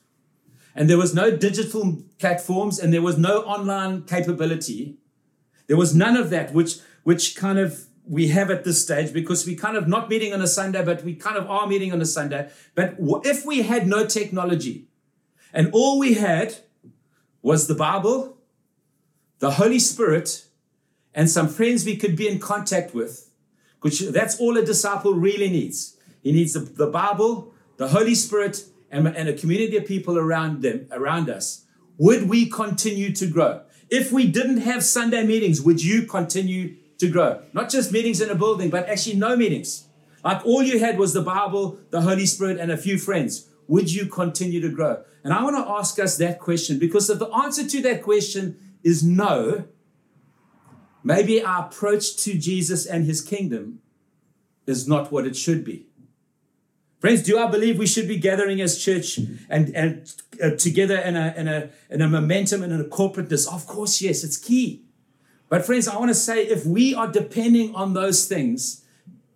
and 0.76 0.90
there 0.90 0.98
was 0.98 1.14
no 1.14 1.36
digital 1.36 2.04
platforms, 2.20 2.80
and 2.80 2.94
there 2.94 3.02
was 3.02 3.18
no 3.18 3.42
online 3.44 4.04
capability, 4.04 4.98
there 5.68 5.78
was 5.78 5.94
none 5.94 6.16
of 6.16 6.30
that, 6.30 6.54
which, 6.54 6.78
which 7.04 7.36
kind 7.36 7.60
of 7.60 7.86
we 8.08 8.30
have 8.30 8.50
at 8.50 8.64
this 8.64 8.82
stage 8.82 9.14
because 9.14 9.46
we 9.46 9.56
kind 9.56 9.78
of 9.78 9.88
not 9.88 10.10
meeting 10.10 10.34
on 10.34 10.42
a 10.42 10.48
Sunday, 10.48 10.84
but 10.84 11.04
we 11.04 11.14
kind 11.14 11.38
of 11.38 11.48
are 11.50 11.68
meeting 11.68 11.94
on 11.94 12.02
a 12.02 12.06
Sunday. 12.06 12.50
But 12.74 12.96
if 13.24 13.46
we 13.46 13.62
had 13.62 13.88
no 13.88 14.08
technology 14.08 14.88
and 15.54 15.70
all 15.74 16.00
we 16.00 16.16
had 16.16 16.56
was 17.44 17.68
the 17.68 17.76
Bible 17.76 18.40
the 19.40 19.52
Holy 19.52 19.80
Spirit, 19.80 20.46
and 21.16 21.30
some 21.30 21.48
friends 21.48 21.86
we 21.86 21.98
could 21.98 22.16
be 22.16 22.28
in 22.28 22.40
contact 22.40 22.94
with, 22.94 23.32
which 23.82 24.00
that's 24.00 24.40
all 24.40 24.58
a 24.58 24.66
disciple 24.66 25.14
really 25.14 25.50
needs. 25.50 25.98
He 26.22 26.32
needs 26.32 26.54
the, 26.54 26.60
the 26.60 26.88
Bible, 26.88 27.54
the 27.78 27.88
Holy 27.88 28.16
Spirit, 28.16 28.66
and, 28.92 29.08
and 29.08 29.30
a 29.30 29.34
community 29.34 29.78
of 29.78 29.86
people 29.86 30.18
around 30.18 30.62
them, 30.62 30.88
around 30.92 31.30
us. 31.30 31.66
Would 31.98 32.30
we 32.30 32.50
continue 32.50 33.14
to 33.14 33.28
grow? 33.28 33.62
If 33.90 34.12
we 34.12 34.28
didn't 34.28 34.60
have 34.60 34.84
Sunday 34.84 35.26
meetings, 35.26 35.62
would 35.62 35.84
you 35.84 36.04
continue 36.04 36.76
to 37.00 37.10
grow? 37.10 37.42
Not 37.54 37.70
just 37.70 37.92
meetings 37.92 38.22
in 38.22 38.30
a 38.30 38.36
building, 38.36 38.70
but 38.70 38.88
actually 38.88 39.16
no 39.16 39.36
meetings. 39.36 39.88
Like 40.24 40.46
all 40.46 40.62
you 40.64 40.80
had 40.80 40.98
was 40.98 41.14
the 41.14 41.22
Bible, 41.22 41.80
the 41.90 42.02
Holy 42.02 42.26
Spirit, 42.26 42.60
and 42.60 42.72
a 42.72 42.78
few 42.78 42.98
friends. 42.98 43.50
Would 43.68 43.94
you 43.94 44.06
continue 44.06 44.62
to 44.62 44.70
grow? 44.70 45.04
And 45.24 45.34
I 45.34 45.44
want 45.44 45.56
to 45.56 45.72
ask 45.72 46.00
us 46.00 46.18
that 46.18 46.40
question 46.40 46.80
because 46.80 47.10
if 47.10 47.20
the 47.20 47.28
answer 47.28 47.68
to 47.68 47.82
that 47.84 48.04
question 48.04 48.58
is 48.84 49.04
no, 49.04 49.66
maybe 51.04 51.44
our 51.44 51.66
approach 51.66 52.16
to 52.24 52.38
Jesus 52.38 52.86
and 52.86 53.06
his 53.06 53.22
kingdom 53.22 53.80
is 54.66 54.88
not 54.88 55.12
what 55.12 55.26
it 55.26 55.36
should 55.36 55.64
be. 55.66 55.89
Friends, 57.00 57.24
do 57.24 57.40
I 57.40 57.50
believe 57.50 57.80
we 57.80 57.88
should 57.88 58.10
be 58.10 58.18
gathering 58.18 58.60
as 58.60 58.78
church 58.78 59.18
and, 59.50 59.74
and 59.74 60.14
uh, 60.44 60.52
together 60.52 60.98
in 60.98 61.16
a, 61.16 61.34
in, 61.38 61.48
a, 61.48 61.70
in 61.90 62.02
a 62.02 62.10
momentum 62.10 62.62
and 62.62 62.74
in 62.74 62.82
a 62.82 62.84
corporateness? 62.84 63.48
Of 63.52 63.68
course, 63.68 64.02
yes, 64.02 64.24
it's 64.24 64.36
key. 64.36 64.84
But, 65.48 65.66
friends, 65.66 65.88
I 65.88 65.98
want 65.98 66.10
to 66.10 66.16
say 66.16 66.46
if 66.46 66.66
we 66.66 66.94
are 66.94 67.08
depending 67.08 67.74
on 67.74 67.94
those 67.94 68.28
things 68.28 68.84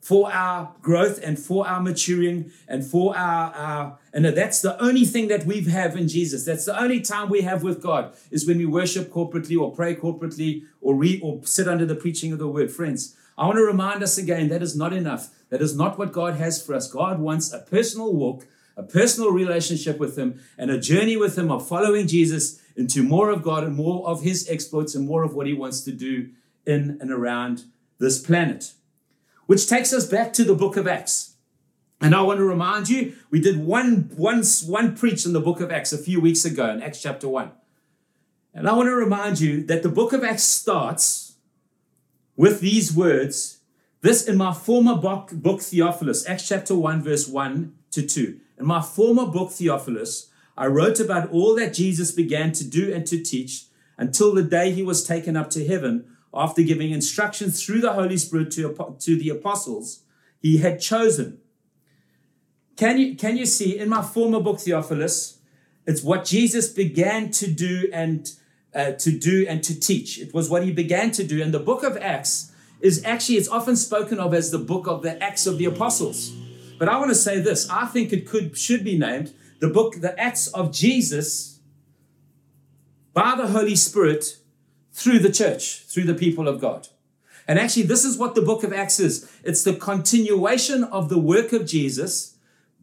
for 0.02 0.30
our 0.34 0.76
growth 0.82 1.24
and 1.24 1.40
for 1.40 1.66
our 1.66 1.80
maturing 1.80 2.52
and 2.68 2.86
for 2.86 3.16
our, 3.18 3.54
our 3.54 4.00
and 4.14 4.26
that's 4.26 4.62
the 4.62 4.80
only 4.84 5.06
thing 5.06 5.30
that 5.30 5.46
we 5.46 5.62
have 5.62 5.96
in 5.96 6.10
Jesus. 6.10 6.44
That's 6.44 6.66
the 6.66 6.78
only 6.78 7.00
time 7.00 7.30
we 7.30 7.42
have 7.42 7.64
with 7.64 7.82
God 7.82 8.14
is 8.30 8.46
when 8.46 8.58
we 8.58 8.66
worship 8.66 9.10
corporately 9.10 9.58
or 9.58 9.72
pray 9.72 9.96
corporately 9.96 10.64
or 10.82 10.94
read 10.96 11.22
or 11.24 11.40
sit 11.46 11.70
under 11.70 11.86
the 11.86 11.96
preaching 11.96 12.34
of 12.34 12.40
the 12.40 12.50
word. 12.50 12.70
Friends, 12.70 13.16
I 13.38 13.46
want 13.46 13.58
to 13.58 13.64
remind 13.64 14.04
us 14.04 14.18
again 14.18 14.50
that 14.50 14.62
is 14.62 14.76
not 14.76 14.94
enough. 14.94 15.30
That 15.50 15.62
is 15.62 15.76
not 15.76 15.98
what 15.98 16.12
God 16.12 16.36
has 16.36 16.64
for 16.64 16.74
us. 16.74 16.92
God 16.92 17.20
wants 17.20 17.52
a 17.52 17.60
personal 17.60 18.14
walk, 18.14 18.46
a 18.78 18.84
personal 18.84 19.32
relationship 19.32 20.00
with 20.00 20.18
Him, 20.18 20.40
and 20.58 20.70
a 20.70 20.80
journey 20.80 21.18
with 21.18 21.38
Him 21.38 21.52
of 21.52 21.68
following 21.68 22.08
Jesus 22.08 22.62
into 22.76 23.04
more 23.04 23.30
of 23.30 23.44
God 23.44 23.64
and 23.64 23.76
more 23.76 24.08
of 24.08 24.24
His 24.24 24.50
exploits 24.50 24.96
and 24.96 25.08
more 25.08 25.24
of 25.24 25.36
what 25.36 25.48
He 25.48 25.54
wants 25.54 25.82
to 25.82 25.92
do 25.92 26.30
in 26.66 26.98
and 27.02 27.12
around 27.12 27.66
this 28.00 28.20
planet. 28.20 28.74
Which 29.46 29.68
takes 29.68 29.94
us 29.94 30.08
back 30.08 30.34
to 30.34 30.44
the 30.44 30.56
book 30.56 30.78
of 30.78 30.88
Acts. 30.88 31.36
And 32.02 32.14
I 32.14 32.22
want 32.22 32.38
to 32.40 32.44
remind 32.44 32.90
you, 32.90 33.16
we 33.30 33.40
did 33.40 33.66
one, 33.66 34.12
one, 34.16 34.44
one 34.66 34.96
preach 34.96 35.26
in 35.26 35.34
the 35.34 35.40
book 35.40 35.62
of 35.62 35.72
Acts 35.72 35.94
a 35.94 35.98
few 35.98 36.20
weeks 36.20 36.44
ago 36.44 36.70
in 36.70 36.82
Acts 36.82 37.02
chapter 37.02 37.30
1. 37.30 37.52
And 38.54 38.68
I 38.68 38.74
want 38.74 38.88
to 38.88 38.96
remind 38.96 39.40
you 39.40 39.64
that 39.66 39.84
the 39.84 39.90
book 39.90 40.14
of 40.14 40.24
Acts 40.24 40.44
starts 40.44 41.33
with 42.36 42.60
these 42.60 42.96
words 42.96 43.60
this 44.04 44.28
in 44.28 44.36
my 44.36 44.54
former 44.54 44.96
book, 44.96 45.30
book 45.32 45.62
Theophilus, 45.62 46.28
Acts 46.28 46.50
chapter 46.50 46.76
1, 46.76 47.02
verse 47.02 47.26
1 47.26 47.74
to 47.92 48.06
2. 48.06 48.38
In 48.60 48.66
my 48.66 48.82
former 48.82 49.26
book 49.26 49.52
Theophilus, 49.52 50.30
I 50.58 50.68
wrote 50.68 51.00
about 51.00 51.32
all 51.32 51.56
that 51.56 51.74
Jesus 51.74 52.12
began 52.12 52.52
to 52.52 52.66
do 52.66 52.94
and 52.94 53.08
to 53.08 53.24
teach 53.24 53.68
until 53.98 54.34
the 54.34 54.44
day 54.44 54.72
he 54.72 54.84
was 54.84 55.06
taken 55.06 55.38
up 55.38 55.50
to 55.52 55.66
heaven 55.66 56.06
after 56.34 56.64
giving 56.64 56.92
instructions 56.92 57.64
through 57.64 57.80
the 57.80 57.94
Holy 57.94 58.18
Spirit 58.18 58.52
to, 58.52 58.98
to 59.00 59.16
the 59.16 59.30
apostles 59.30 60.02
he 60.42 60.58
had 60.58 60.82
chosen. 60.82 61.40
Can 62.76 62.98
you, 62.98 63.16
can 63.16 63.38
you 63.38 63.46
see 63.46 63.78
in 63.78 63.88
my 63.88 64.02
former 64.02 64.42
book 64.42 64.60
Theophilus, 64.60 65.40
it's 65.88 66.04
what 66.04 66.26
Jesus 66.26 66.68
began 66.68 67.32
to 67.32 67.50
do 67.50 67.90
and 67.94 68.30
uh, 68.76 68.92
to 68.94 69.18
do 69.18 69.46
and 69.48 69.64
to 69.64 69.80
teach. 69.80 70.20
It 70.20 70.34
was 70.34 70.50
what 70.50 70.64
he 70.64 70.72
began 70.72 71.12
to 71.12 71.24
do. 71.24 71.42
And 71.42 71.54
the 71.54 71.60
book 71.60 71.84
of 71.84 71.98
Acts 71.98 72.52
is 72.82 73.04
actually, 73.06 73.38
it's 73.38 73.48
often 73.48 73.76
spoken 73.76 74.20
of 74.20 74.34
as 74.34 74.52
the 74.52 74.58
book 74.58 74.88
of 74.88 75.04
the 75.04 75.22
Acts 75.24 75.46
of 75.48 75.58
the 75.58 75.66
Apostles. 75.66 76.32
But 76.80 76.90
I 76.90 76.98
want 76.98 77.12
to 77.12 77.16
say 77.16 77.40
this 77.40 77.70
I 77.70 77.86
think 77.86 78.12
it 78.12 78.28
could 78.28 78.58
should 78.58 78.84
be 78.84 78.98
named 78.98 79.34
the 79.60 79.70
book, 79.70 80.02
the 80.02 80.20
Acts 80.20 80.48
of 80.48 80.74
Jesus 80.74 81.60
by 83.14 83.36
the 83.36 83.48
Holy 83.48 83.76
Spirit 83.76 84.38
through 84.92 85.20
the 85.20 85.32
church, 85.32 85.84
through 85.86 86.06
the 86.06 86.14
people 86.14 86.48
of 86.48 86.60
God. 86.60 86.88
And 87.48 87.60
actually, 87.60 87.84
this 87.84 88.06
is 88.06 88.18
what 88.18 88.36
the 88.36 88.42
book 88.42 88.64
of 88.64 88.74
Acts 88.74 89.00
is 89.00 89.32
it's 89.44 89.64
the 89.64 89.76
continuation 89.76 90.84
of 90.84 91.10
the 91.10 91.20
work 91.20 91.54
of 91.54 91.66
Jesus 91.66 92.36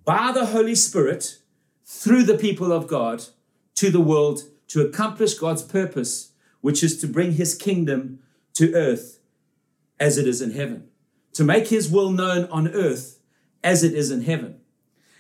by 0.05 0.33
the 0.33 0.47
Holy 0.47 0.75
Spirit 0.75 1.39
through 1.85 2.23
the 2.23 2.39
people 2.39 2.73
of 2.73 2.87
God 2.87 3.25
to 3.75 3.91
the 3.91 4.01
world 4.01 4.45
to 4.71 4.81
accomplish 4.81 5.35
God's 5.35 5.63
purpose, 5.63 6.33
which 6.61 6.83
is 6.83 7.01
to 7.01 7.07
bring 7.07 7.33
his 7.33 7.55
kingdom 7.55 8.21
to 8.55 8.73
earth 8.75 9.19
as 9.99 10.17
it 10.17 10.27
is 10.27 10.41
in 10.41 10.53
heaven, 10.53 10.89
to 11.35 11.45
make 11.45 11.69
his 11.69 11.91
will 11.91 12.11
known 12.11 12.45
on 12.51 12.69
earth 12.69 13.19
as 13.63 13.83
it 13.83 13.95
is 13.95 14.11
in 14.11 14.23
heaven. 14.23 14.61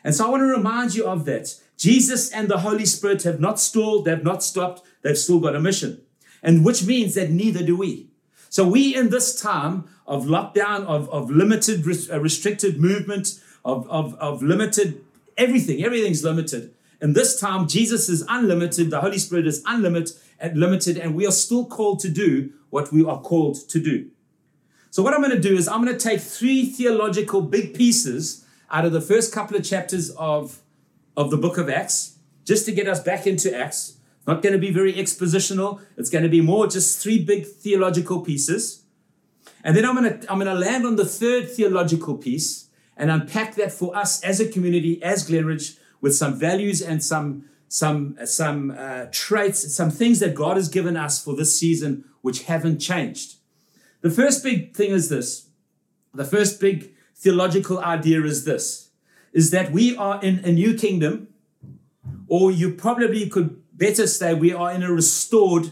And 0.04 0.14
so 0.14 0.26
I 0.26 0.30
want 0.30 0.42
to 0.42 0.46
remind 0.46 0.94
you 0.94 1.04
of 1.06 1.24
that. 1.26 1.54
Jesus 1.76 2.30
and 2.30 2.48
the 2.48 2.58
Holy 2.58 2.86
Spirit 2.86 3.22
have 3.24 3.40
not 3.40 3.58
stalled, 3.58 4.04
they've 4.04 4.22
not 4.22 4.42
stopped, 4.42 4.82
they've 5.02 5.18
still 5.18 5.40
got 5.40 5.56
a 5.56 5.60
mission. 5.60 6.00
And 6.42 6.64
which 6.64 6.86
means 6.86 7.14
that 7.14 7.30
neither 7.30 7.64
do 7.64 7.76
we. 7.76 8.08
So 8.50 8.66
we 8.66 8.94
in 8.94 9.10
this 9.10 9.40
time 9.40 9.84
of 10.06 10.26
lockdown, 10.26 10.84
of, 10.84 11.08
of 11.10 11.30
limited, 11.30 11.84
uh, 12.10 12.20
restricted 12.20 12.80
movement, 12.80 13.40
of, 13.64 13.88
of, 13.90 14.14
of 14.14 14.42
limited 14.42 15.04
everything, 15.36 15.84
everything's 15.84 16.22
limited. 16.22 16.74
In 17.00 17.14
this 17.14 17.40
time, 17.40 17.66
Jesus 17.66 18.08
is 18.08 18.24
unlimited, 18.28 18.90
the 18.90 19.00
Holy 19.00 19.18
Spirit 19.18 19.46
is 19.46 19.62
unlimited 19.66 20.16
and 20.38 20.58
limited, 20.58 20.96
and 20.96 21.14
we 21.14 21.26
are 21.26 21.32
still 21.32 21.64
called 21.64 22.00
to 22.00 22.10
do 22.10 22.52
what 22.70 22.92
we 22.92 23.04
are 23.04 23.20
called 23.20 23.56
to 23.68 23.80
do. 23.80 24.10
So, 24.90 25.02
what 25.02 25.14
I'm 25.14 25.20
going 25.20 25.30
to 25.30 25.40
do 25.40 25.54
is 25.54 25.68
I'm 25.68 25.84
going 25.84 25.96
to 25.96 26.02
take 26.02 26.20
three 26.20 26.66
theological 26.66 27.42
big 27.42 27.74
pieces 27.74 28.44
out 28.70 28.84
of 28.84 28.92
the 28.92 29.00
first 29.00 29.32
couple 29.32 29.56
of 29.56 29.64
chapters 29.64 30.10
of, 30.10 30.60
of 31.16 31.30
the 31.30 31.36
book 31.36 31.58
of 31.58 31.68
Acts, 31.70 32.18
just 32.44 32.66
to 32.66 32.72
get 32.72 32.88
us 32.88 33.00
back 33.00 33.26
into 33.26 33.56
Acts. 33.56 33.96
Not 34.26 34.42
going 34.42 34.52
to 34.52 34.58
be 34.58 34.72
very 34.72 34.92
expositional. 34.92 35.80
It's 35.96 36.10
going 36.10 36.24
to 36.24 36.28
be 36.28 36.40
more 36.40 36.66
just 36.66 37.02
three 37.02 37.22
big 37.24 37.46
theological 37.46 38.20
pieces. 38.20 38.84
And 39.64 39.76
then 39.76 39.84
I'm 39.84 39.96
going 39.96 40.20
to, 40.20 40.30
I'm 40.30 40.38
going 40.38 40.54
to 40.54 40.60
land 40.60 40.86
on 40.86 40.96
the 40.96 41.04
third 41.04 41.50
theological 41.50 42.16
piece 42.16 42.68
and 42.96 43.10
unpack 43.10 43.54
that 43.56 43.72
for 43.72 43.96
us 43.96 44.22
as 44.22 44.40
a 44.40 44.48
community, 44.48 45.02
as 45.02 45.28
Glenridge, 45.28 45.78
with 46.00 46.14
some 46.14 46.38
values 46.38 46.80
and 46.80 47.02
some, 47.02 47.44
some, 47.68 48.16
some 48.24 48.74
uh, 48.76 49.06
traits, 49.10 49.74
some 49.74 49.90
things 49.90 50.20
that 50.20 50.34
God 50.34 50.56
has 50.56 50.68
given 50.68 50.96
us 50.96 51.22
for 51.22 51.34
this 51.34 51.58
season 51.58 52.04
which 52.22 52.44
haven't 52.44 52.78
changed. 52.78 53.36
The 54.00 54.10
first 54.10 54.42
big 54.42 54.74
thing 54.74 54.90
is 54.90 55.08
this. 55.08 55.48
The 56.14 56.24
first 56.24 56.60
big 56.60 56.94
theological 57.14 57.78
idea 57.78 58.22
is 58.22 58.44
this, 58.44 58.90
is 59.32 59.50
that 59.50 59.72
we 59.72 59.96
are 59.96 60.20
in 60.22 60.38
a 60.44 60.52
new 60.52 60.74
kingdom, 60.74 61.28
or 62.26 62.50
you 62.50 62.72
probably 62.72 63.28
could 63.28 63.62
better 63.76 64.06
say 64.06 64.34
we 64.34 64.52
are 64.52 64.72
in 64.72 64.82
a 64.82 64.92
restored 64.92 65.70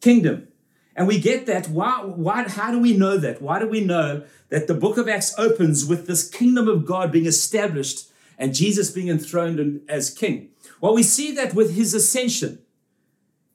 kingdom. 0.00 0.48
And 0.94 1.08
we 1.08 1.18
get 1.18 1.46
that. 1.46 1.68
Why, 1.68 2.02
why, 2.04 2.46
how 2.48 2.70
do 2.70 2.78
we 2.78 2.94
know 2.94 3.16
that? 3.16 3.40
Why 3.40 3.58
do 3.58 3.66
we 3.66 3.80
know 3.80 4.24
that 4.50 4.66
the 4.66 4.74
book 4.74 4.98
of 4.98 5.08
Acts 5.08 5.34
opens 5.38 5.86
with 5.86 6.06
this 6.06 6.28
kingdom 6.28 6.68
of 6.68 6.84
God 6.84 7.10
being 7.10 7.26
established 7.26 8.10
and 8.42 8.56
Jesus 8.56 8.90
being 8.90 9.08
enthroned 9.08 9.82
as 9.88 10.10
king? 10.10 10.48
Well, 10.80 10.94
we 10.94 11.04
see 11.04 11.30
that 11.36 11.54
with 11.54 11.76
his 11.76 11.94
ascension 11.94 12.58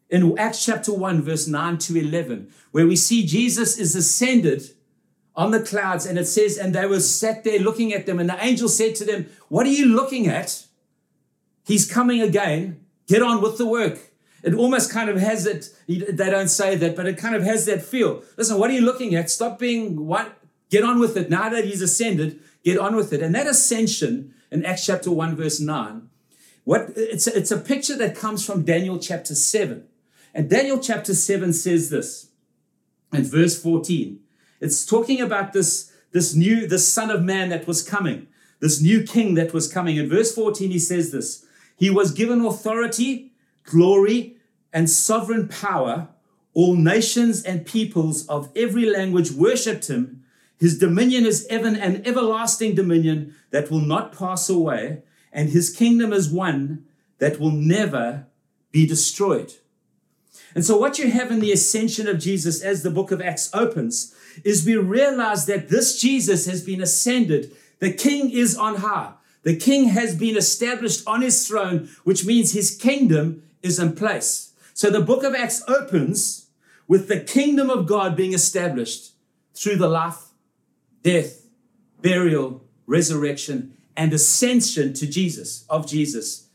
in 0.10 0.40
Acts 0.40 0.64
chapter 0.64 0.94
1, 0.94 1.24
verse 1.24 1.46
9 1.46 1.78
to 1.80 2.00
11, 2.00 2.50
where 2.72 2.88
we 2.88 2.96
see 2.96 3.26
Jesus 3.26 3.78
is 3.78 3.98
ascended 3.98 4.64
on 5.36 5.52
the 5.52 5.60
clouds, 5.60 6.06
and 6.06 6.18
it 6.18 6.26
says, 6.26 6.58
And 6.58 6.74
they 6.74 6.88
were 6.88 7.02
sat 7.02 7.44
there 7.44 7.60
looking 7.60 7.92
at 7.92 8.06
them, 8.06 8.18
and 8.18 8.30
the 8.30 8.42
angel 8.42 8.70
said 8.70 8.96
to 8.96 9.06
them, 9.06 9.30
What 9.50 9.66
are 9.66 9.72
you 9.72 9.88
looking 9.88 10.28
at? 10.28 10.66
He's 11.66 11.92
coming 11.92 12.22
again. 12.22 12.80
Get 13.08 13.22
on 13.22 13.42
with 13.42 13.58
the 13.58 13.68
work. 13.68 14.00
It 14.42 14.54
almost 14.54 14.90
kind 14.90 15.10
of 15.10 15.18
has 15.20 15.46
it, 15.46 15.68
they 15.88 16.30
don't 16.30 16.48
say 16.48 16.76
that, 16.78 16.96
but 16.96 17.08
it 17.08 17.18
kind 17.18 17.36
of 17.36 17.44
has 17.44 17.66
that 17.66 17.82
feel. 17.82 18.24
Listen, 18.38 18.58
what 18.58 18.70
are 18.70 18.74
you 18.74 18.86
looking 18.86 19.16
at? 19.16 19.30
Stop 19.30 19.60
being 19.60 20.06
what? 20.06 20.38
Get 20.70 20.86
on 20.86 20.98
with 20.98 21.18
it. 21.18 21.30
Now 21.30 21.50
that 21.50 21.66
he's 21.66 21.82
ascended, 21.82 22.40
get 22.64 22.78
on 22.78 22.96
with 22.96 23.12
it. 23.12 23.22
And 23.22 23.36
that 23.36 23.48
ascension 23.48 24.34
in 24.52 24.66
Acts 24.66 24.86
chapter 24.86 25.12
1, 25.12 25.36
verse 25.36 25.60
9, 25.60 26.10
what 26.64 26.92
it's 26.96 27.28
a, 27.28 27.38
it's 27.38 27.52
a 27.52 27.58
picture 27.58 27.96
that 27.98 28.16
comes 28.16 28.46
from 28.46 28.64
Daniel 28.64 29.00
chapter 29.00 29.36
7. 29.36 29.86
And 30.34 30.50
Daniel 30.50 30.80
chapter 30.80 31.14
7 31.14 31.54
says 31.54 31.90
this 31.90 32.28
in 33.14 33.24
verse 33.24 33.62
14. 33.62 34.20
It's 34.60 34.86
talking 34.86 35.22
about 35.22 35.54
this, 35.54 35.94
this 36.12 36.36
new, 36.36 36.68
this 36.68 36.88
son 36.88 37.10
of 37.10 37.24
man 37.24 37.50
that 37.50 37.68
was 37.68 37.88
coming, 37.88 38.28
this 38.60 38.82
new 38.82 39.04
king 39.04 39.36
that 39.36 39.54
was 39.54 39.72
coming. 39.72 39.98
In 39.98 40.10
verse 40.10 40.34
14, 40.34 40.70
he 40.70 40.80
says 40.80 41.12
this 41.12 41.46
He 41.78 41.90
was 41.90 42.12
given 42.12 42.46
authority, 42.46 43.32
glory, 43.64 44.38
and 44.74 44.90
sovereign 44.90 45.48
power. 45.48 46.10
All 46.54 46.76
nations 46.76 47.44
and 47.44 47.66
peoples 47.68 48.28
of 48.28 48.50
every 48.56 48.90
language 48.90 49.32
worshipped 49.32 49.90
him. 49.90 50.17
His 50.60 50.78
dominion 50.78 51.26
is 51.26 51.46
ever 51.50 51.68
an 51.68 52.06
everlasting 52.06 52.76
dominion 52.76 53.36
that 53.52 53.70
will 53.70 53.82
not 53.82 54.18
pass 54.18 54.50
away, 54.50 55.04
and 55.32 55.50
his 55.50 55.70
kingdom 55.70 56.12
is 56.12 56.30
one 56.30 56.86
that 57.20 57.40
will 57.40 57.52
never 57.52 58.26
be 58.72 58.88
destroyed. 58.88 59.54
And 60.56 60.66
so, 60.66 60.78
what 60.78 60.98
you 60.98 61.12
have 61.12 61.32
in 61.32 61.40
the 61.40 61.52
ascension 61.52 62.08
of 62.08 62.20
Jesus 62.20 62.62
as 62.64 62.82
the 62.82 62.90
book 62.90 63.12
of 63.12 63.22
Acts 63.22 63.50
opens 63.54 64.16
is 64.44 64.66
we 64.66 64.76
realize 64.76 65.46
that 65.46 65.70
this 65.70 66.00
Jesus 66.00 66.46
has 66.46 66.64
been 66.64 66.82
ascended. 66.82 67.56
The 67.80 67.94
king 67.94 68.32
is 68.32 68.58
on 68.58 68.78
high. 68.78 69.14
The 69.44 69.56
king 69.56 69.90
has 69.90 70.16
been 70.16 70.36
established 70.36 71.08
on 71.08 71.22
his 71.22 71.48
throne, 71.48 71.90
which 72.04 72.26
means 72.26 72.52
his 72.52 72.76
kingdom 72.76 73.44
is 73.62 73.80
in 73.80 73.96
place. 73.96 74.54
So, 74.74 74.90
the 74.90 75.02
book 75.02 75.24
of 75.24 75.36
Acts 75.36 75.64
opens 75.68 76.48
with 76.88 77.08
the 77.08 77.20
kingdom 77.20 77.70
of 77.70 77.86
God 77.86 78.16
being 78.16 78.34
established 78.34 79.12
through 79.54 79.78
the 79.78 79.90
life, 79.90 80.27
death, 81.08 81.48
burial, 82.02 82.66
resurrection, 82.86 83.78
and 83.96 84.12
ascension 84.12 84.94
to 84.94 85.08
Jesus, 85.08 85.66
of 85.70 85.88
Jesus, 85.88 86.50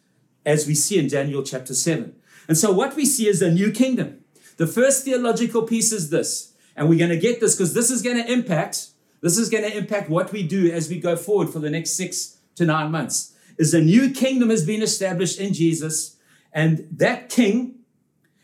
as 0.45 0.67
we 0.67 0.75
see 0.75 0.99
in 0.99 1.09
Daniel 1.09 1.43
chapter 1.43 1.73
7. 1.73 2.15
And 2.49 2.59
so 2.59 2.71
what 2.71 2.95
we 2.95 3.07
see 3.07 3.27
is 3.27 3.41
a 3.41 3.51
new 3.51 3.73
kingdom. 3.73 4.23
The 4.59 4.67
first 4.67 5.07
theological 5.07 5.63
piece 5.63 5.91
is 5.91 6.11
this, 6.11 6.53
and 6.77 6.91
we're 6.91 6.99
going 6.99 7.19
to 7.19 7.27
get 7.29 7.41
this 7.41 7.57
because 7.57 7.73
this 7.73 7.91
is 7.91 8.03
going 8.03 8.23
to 8.23 8.31
impact, 8.31 8.89
this 9.23 9.39
is 9.39 9.49
going 9.49 9.65
to 9.65 9.75
impact 9.75 10.11
what 10.11 10.33
we 10.33 10.43
do 10.47 10.71
as 10.71 10.91
we 10.91 11.01
go 11.01 11.17
forward 11.17 11.49
for 11.49 11.59
the 11.59 11.71
next 11.71 11.93
six 11.93 12.37
to 12.57 12.67
nine 12.67 12.91
months 12.91 13.35
is 13.57 13.73
a 13.73 13.81
new 13.81 14.11
kingdom 14.11 14.51
has 14.51 14.67
been 14.67 14.83
established 14.83 15.41
in 15.41 15.55
Jesus, 15.55 16.17
and 16.53 16.87
that 16.91 17.31
king 17.31 17.77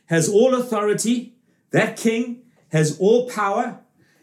has 0.07 0.27
all 0.27 0.55
authority, 0.55 1.35
that 1.71 1.99
king 1.99 2.45
has 2.73 2.99
all 2.99 3.29
power, 3.29 3.81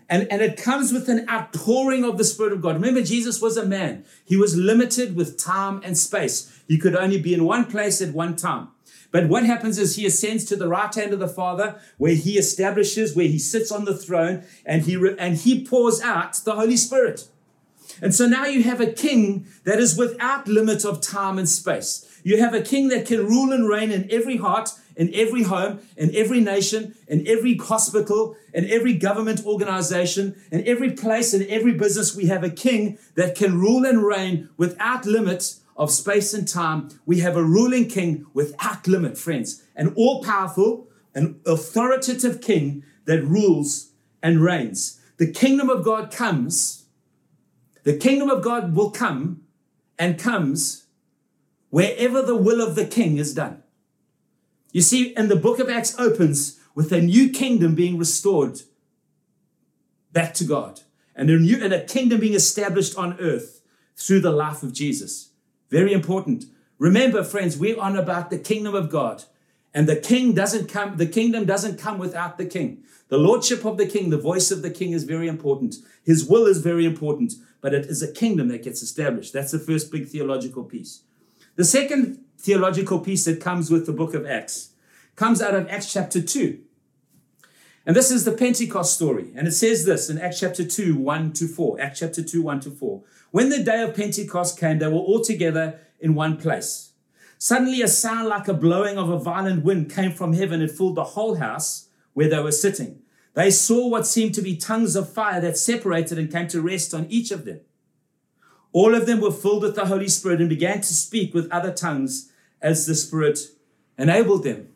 and, 0.09 0.31
and 0.31 0.41
it 0.41 0.57
comes 0.57 0.93
with 0.93 1.09
an 1.09 1.27
outpouring 1.29 2.03
of 2.03 2.17
the 2.17 2.23
Spirit 2.23 2.53
of 2.53 2.61
God. 2.61 2.75
Remember, 2.75 3.01
Jesus 3.01 3.41
was 3.41 3.57
a 3.57 3.65
man. 3.65 4.05
He 4.23 4.37
was 4.37 4.55
limited 4.55 5.15
with 5.15 5.37
time 5.37 5.81
and 5.83 5.97
space. 5.97 6.61
He 6.67 6.77
could 6.77 6.95
only 6.95 7.19
be 7.19 7.33
in 7.33 7.45
one 7.45 7.65
place 7.65 8.01
at 8.01 8.13
one 8.13 8.35
time. 8.35 8.69
But 9.11 9.29
what 9.29 9.45
happens 9.45 9.77
is 9.77 9.95
he 9.95 10.05
ascends 10.05 10.43
to 10.45 10.55
the 10.55 10.67
right 10.67 10.93
hand 10.93 11.13
of 11.13 11.19
the 11.19 11.27
Father, 11.27 11.79
where 11.97 12.15
he 12.15 12.37
establishes, 12.37 13.15
where 13.15 13.27
he 13.27 13.39
sits 13.39 13.71
on 13.71 13.85
the 13.85 13.97
throne, 13.97 14.43
and 14.65 14.83
he, 14.83 14.97
re- 14.97 15.15
and 15.17 15.37
he 15.37 15.63
pours 15.63 16.01
out 16.01 16.33
the 16.43 16.55
Holy 16.55 16.77
Spirit. 16.77 17.27
And 18.01 18.13
so 18.13 18.27
now 18.27 18.45
you 18.45 18.63
have 18.63 18.81
a 18.81 18.91
king 18.91 19.47
that 19.63 19.79
is 19.79 19.97
without 19.97 20.47
limit 20.47 20.83
of 20.83 21.01
time 21.01 21.37
and 21.37 21.47
space. 21.47 22.19
You 22.23 22.39
have 22.39 22.53
a 22.53 22.61
king 22.61 22.89
that 22.89 23.05
can 23.05 23.25
rule 23.25 23.53
and 23.53 23.69
reign 23.69 23.91
in 23.91 24.11
every 24.11 24.37
heart, 24.37 24.71
in 24.95 25.13
every 25.13 25.43
home, 25.43 25.79
in 25.97 26.15
every 26.15 26.39
nation, 26.39 26.95
in 27.07 27.27
every 27.27 27.57
hospital, 27.57 28.35
in 28.53 28.69
every 28.69 28.93
government 28.93 29.45
organization, 29.45 30.35
in 30.51 30.65
every 30.67 30.91
place, 30.91 31.33
in 31.33 31.47
every 31.49 31.73
business. 31.73 32.15
We 32.15 32.27
have 32.27 32.43
a 32.43 32.49
king 32.49 32.97
that 33.15 33.35
can 33.35 33.59
rule 33.59 33.85
and 33.85 34.03
reign 34.03 34.49
without 34.57 35.05
limit 35.05 35.55
of 35.75 35.91
space 35.91 36.33
and 36.33 36.47
time. 36.47 36.89
We 37.05 37.19
have 37.19 37.35
a 37.35 37.43
ruling 37.43 37.87
king 37.87 38.25
without 38.33 38.87
limit, 38.87 39.17
friends, 39.17 39.63
an 39.75 39.93
all 39.95 40.23
powerful, 40.23 40.87
an 41.13 41.41
authoritative 41.45 42.41
king 42.41 42.83
that 43.05 43.23
rules 43.23 43.91
and 44.23 44.41
reigns. 44.41 44.99
The 45.17 45.31
kingdom 45.31 45.69
of 45.69 45.83
God 45.83 46.11
comes, 46.11 46.85
the 47.83 47.97
kingdom 47.97 48.29
of 48.29 48.43
God 48.43 48.75
will 48.75 48.91
come 48.91 49.41
and 49.97 50.19
comes 50.19 50.87
wherever 51.69 52.21
the 52.21 52.35
will 52.35 52.61
of 52.61 52.75
the 52.75 52.85
king 52.85 53.17
is 53.17 53.33
done. 53.33 53.61
You 54.75 54.81
see, 54.81 55.15
and 55.15 55.31
the 55.31 55.37
book 55.37 55.59
of 55.59 55.69
Acts 55.69 55.97
opens 55.97 56.59
with 56.75 56.91
a 56.91 56.99
new 56.99 57.29
kingdom 57.29 57.75
being 57.75 57.97
restored 57.97 58.63
back 60.11 60.33
to 60.33 60.43
God 60.43 60.81
and 61.15 61.29
a 61.29 61.39
new 61.39 61.63
and 61.63 61.71
a 61.71 61.85
kingdom 61.85 62.19
being 62.19 62.33
established 62.33 62.97
on 62.97 63.17
earth 63.21 63.61
through 63.95 64.19
the 64.19 64.33
life 64.33 64.63
of 64.63 64.73
Jesus. 64.73 65.29
Very 65.69 65.93
important. 65.93 66.43
Remember, 66.77 67.23
friends, 67.23 67.57
we're 67.57 67.79
on 67.79 67.95
about 67.95 68.29
the 68.29 68.37
kingdom 68.37 68.75
of 68.75 68.89
God. 68.89 69.23
And 69.73 69.87
the 69.87 69.95
king 69.95 70.33
doesn't 70.33 70.67
come, 70.67 70.97
the 70.97 71.07
kingdom 71.07 71.45
doesn't 71.45 71.79
come 71.79 71.97
without 71.97 72.37
the 72.37 72.45
king. 72.45 72.83
The 73.07 73.17
lordship 73.17 73.63
of 73.63 73.77
the 73.77 73.87
king, 73.87 74.09
the 74.09 74.17
voice 74.17 74.51
of 74.51 74.61
the 74.61 74.69
king 74.69 74.91
is 74.91 75.05
very 75.05 75.29
important. 75.29 75.75
His 76.03 76.27
will 76.27 76.47
is 76.47 76.57
very 76.57 76.85
important, 76.85 77.35
but 77.61 77.73
it 77.73 77.85
is 77.85 78.03
a 78.03 78.11
kingdom 78.11 78.49
that 78.49 78.63
gets 78.63 78.81
established. 78.81 79.31
That's 79.31 79.53
the 79.53 79.57
first 79.59 79.89
big 79.89 80.09
theological 80.09 80.65
piece. 80.65 81.03
The 81.55 81.63
second 81.63 82.24
theological 82.45 82.99
piece 82.99 83.25
that 83.25 83.41
comes 83.41 83.71
with 83.71 83.87
the 83.87 83.91
book 83.91 84.13
of 84.13 84.25
Acts 84.25 84.69
comes 85.15 85.41
out 85.41 85.55
of 85.55 85.67
Acts 85.67 85.91
chapter 85.91 86.21
2. 86.21 86.59
And 87.85 87.95
this 87.95 88.11
is 88.11 88.25
the 88.25 88.31
Pentecost 88.31 88.93
story. 88.93 89.31
And 89.35 89.47
it 89.47 89.53
says 89.53 89.85
this 89.85 90.09
in 90.09 90.19
Acts 90.19 90.39
chapter 90.39 90.63
2, 90.63 90.95
1 90.95 91.33
to 91.33 91.47
4. 91.47 91.81
Acts 91.81 91.99
chapter 91.99 92.23
2, 92.23 92.41
1 92.41 92.59
to 92.61 92.71
4. 92.71 93.03
When 93.31 93.49
the 93.49 93.63
day 93.63 93.81
of 93.81 93.95
Pentecost 93.95 94.59
came, 94.59 94.79
they 94.79 94.87
were 94.87 94.93
all 94.93 95.21
together 95.21 95.79
in 95.99 96.15
one 96.15 96.37
place. 96.37 96.91
Suddenly, 97.37 97.81
a 97.81 97.87
sound 97.87 98.27
like 98.27 98.47
a 98.47 98.53
blowing 98.53 98.97
of 98.97 99.09
a 99.09 99.19
violent 99.19 99.63
wind 99.63 99.91
came 99.91 100.11
from 100.11 100.33
heaven. 100.33 100.61
It 100.61 100.71
filled 100.71 100.95
the 100.95 101.03
whole 101.03 101.35
house 101.35 101.89
where 102.13 102.29
they 102.29 102.41
were 102.41 102.51
sitting. 102.51 103.01
They 103.33 103.51
saw 103.51 103.87
what 103.87 104.07
seemed 104.07 104.33
to 104.35 104.41
be 104.41 104.55
tongues 104.55 104.95
of 104.95 105.11
fire 105.11 105.41
that 105.41 105.57
separated 105.57 106.17
and 106.17 106.31
came 106.31 106.47
to 106.49 106.61
rest 106.61 106.93
on 106.93 107.05
each 107.09 107.31
of 107.31 107.45
them. 107.45 107.61
All 108.71 108.95
of 108.95 109.05
them 109.05 109.21
were 109.21 109.31
filled 109.31 109.63
with 109.63 109.75
the 109.75 109.85
Holy 109.85 110.07
Spirit 110.07 110.39
and 110.39 110.49
began 110.49 110.81
to 110.81 110.93
speak 110.93 111.33
with 111.33 111.51
other 111.51 111.71
tongues 111.71 112.31
as 112.61 112.85
the 112.85 112.95
Spirit 112.95 113.39
enabled 113.97 114.43
them. 114.43 114.69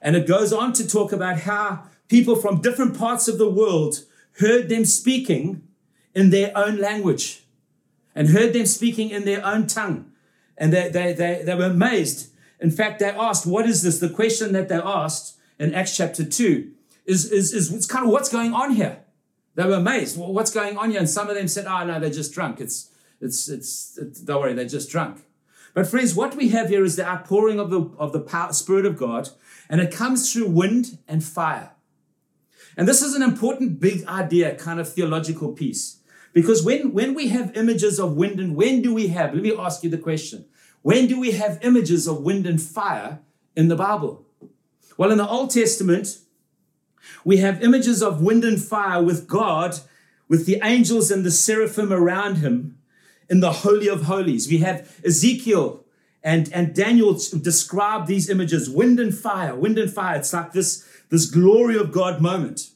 And 0.00 0.16
it 0.16 0.26
goes 0.26 0.52
on 0.52 0.72
to 0.74 0.86
talk 0.86 1.12
about 1.12 1.40
how 1.40 1.84
people 2.08 2.36
from 2.36 2.60
different 2.60 2.96
parts 2.96 3.28
of 3.28 3.38
the 3.38 3.50
world 3.50 4.04
heard 4.38 4.68
them 4.68 4.84
speaking 4.84 5.66
in 6.14 6.30
their 6.30 6.52
own 6.56 6.78
language 6.78 7.42
and 8.14 8.28
heard 8.28 8.52
them 8.52 8.66
speaking 8.66 9.10
in 9.10 9.24
their 9.24 9.44
own 9.44 9.66
tongue. 9.66 10.10
And 10.56 10.72
they, 10.72 10.88
they, 10.88 11.12
they, 11.12 11.42
they 11.44 11.54
were 11.54 11.64
amazed. 11.64 12.30
In 12.60 12.70
fact, 12.70 12.98
they 12.98 13.10
asked, 13.10 13.46
What 13.46 13.66
is 13.66 13.82
this? 13.82 13.98
The 13.98 14.08
question 14.08 14.52
that 14.52 14.68
they 14.68 14.76
asked 14.76 15.36
in 15.58 15.74
Acts 15.74 15.96
chapter 15.96 16.24
2 16.24 16.70
is, 17.04 17.30
is, 17.30 17.52
is 17.52 17.72
it's 17.72 17.86
kind 17.86 18.06
of 18.06 18.10
what's 18.10 18.30
going 18.30 18.54
on 18.54 18.72
here. 18.72 19.00
They 19.54 19.64
were 19.64 19.74
amazed. 19.74 20.18
Well, 20.18 20.32
what's 20.32 20.50
going 20.50 20.76
on 20.78 20.90
here? 20.90 21.00
And 21.00 21.08
some 21.08 21.28
of 21.28 21.34
them 21.34 21.48
said, 21.48 21.66
Oh, 21.66 21.84
no, 21.84 22.00
they're 22.00 22.10
just 22.10 22.32
drunk. 22.32 22.60
It's, 22.60 22.90
it's, 23.20 23.48
it's, 23.48 23.98
it's 23.98 24.20
don't 24.20 24.40
worry, 24.40 24.54
they're 24.54 24.66
just 24.66 24.90
drunk. 24.90 25.22
But 25.76 25.86
friends, 25.86 26.14
what 26.14 26.34
we 26.34 26.48
have 26.48 26.70
here 26.70 26.84
is 26.84 26.96
the 26.96 27.06
outpouring 27.06 27.60
of 27.60 27.68
the, 27.68 27.82
of 27.98 28.14
the 28.14 28.20
power, 28.20 28.50
Spirit 28.54 28.86
of 28.86 28.96
God, 28.96 29.28
and 29.68 29.78
it 29.78 29.94
comes 29.94 30.32
through 30.32 30.48
wind 30.48 30.96
and 31.06 31.22
fire. 31.22 31.72
And 32.78 32.88
this 32.88 33.02
is 33.02 33.14
an 33.14 33.22
important 33.22 33.78
big 33.78 34.02
idea, 34.06 34.54
kind 34.54 34.80
of 34.80 34.90
theological 34.90 35.52
piece. 35.52 35.98
Because 36.32 36.64
when, 36.64 36.94
when 36.94 37.12
we 37.12 37.28
have 37.28 37.54
images 37.54 38.00
of 38.00 38.16
wind 38.16 38.40
and 38.40 38.56
when 38.56 38.80
do 38.80 38.94
we 38.94 39.08
have, 39.08 39.34
let 39.34 39.42
me 39.42 39.54
ask 39.54 39.84
you 39.84 39.90
the 39.90 39.98
question. 39.98 40.46
When 40.80 41.08
do 41.08 41.20
we 41.20 41.32
have 41.32 41.58
images 41.60 42.08
of 42.08 42.22
wind 42.22 42.46
and 42.46 42.60
fire 42.60 43.18
in 43.54 43.68
the 43.68 43.76
Bible? 43.76 44.24
Well, 44.96 45.10
in 45.10 45.18
the 45.18 45.28
Old 45.28 45.50
Testament, 45.50 46.20
we 47.22 47.36
have 47.36 47.62
images 47.62 48.02
of 48.02 48.22
wind 48.22 48.44
and 48.44 48.58
fire 48.58 49.02
with 49.02 49.28
God, 49.28 49.78
with 50.26 50.46
the 50.46 50.58
angels 50.64 51.10
and 51.10 51.22
the 51.22 51.30
seraphim 51.30 51.92
around 51.92 52.36
him 52.36 52.78
in 53.28 53.40
the 53.40 53.52
Holy 53.52 53.88
of 53.88 54.02
Holies. 54.02 54.48
We 54.48 54.58
have 54.58 55.00
Ezekiel 55.04 55.84
and, 56.22 56.52
and 56.52 56.74
Daniel 56.74 57.12
describe 57.14 58.06
these 58.06 58.28
images 58.28 58.68
wind 58.68 58.98
and 58.98 59.16
fire, 59.16 59.54
wind 59.54 59.78
and 59.78 59.92
fire. 59.92 60.16
It's 60.16 60.32
like 60.32 60.52
this, 60.52 60.84
this 61.08 61.26
glory 61.26 61.76
of 61.76 61.92
God 61.92 62.20
moment. 62.20 62.70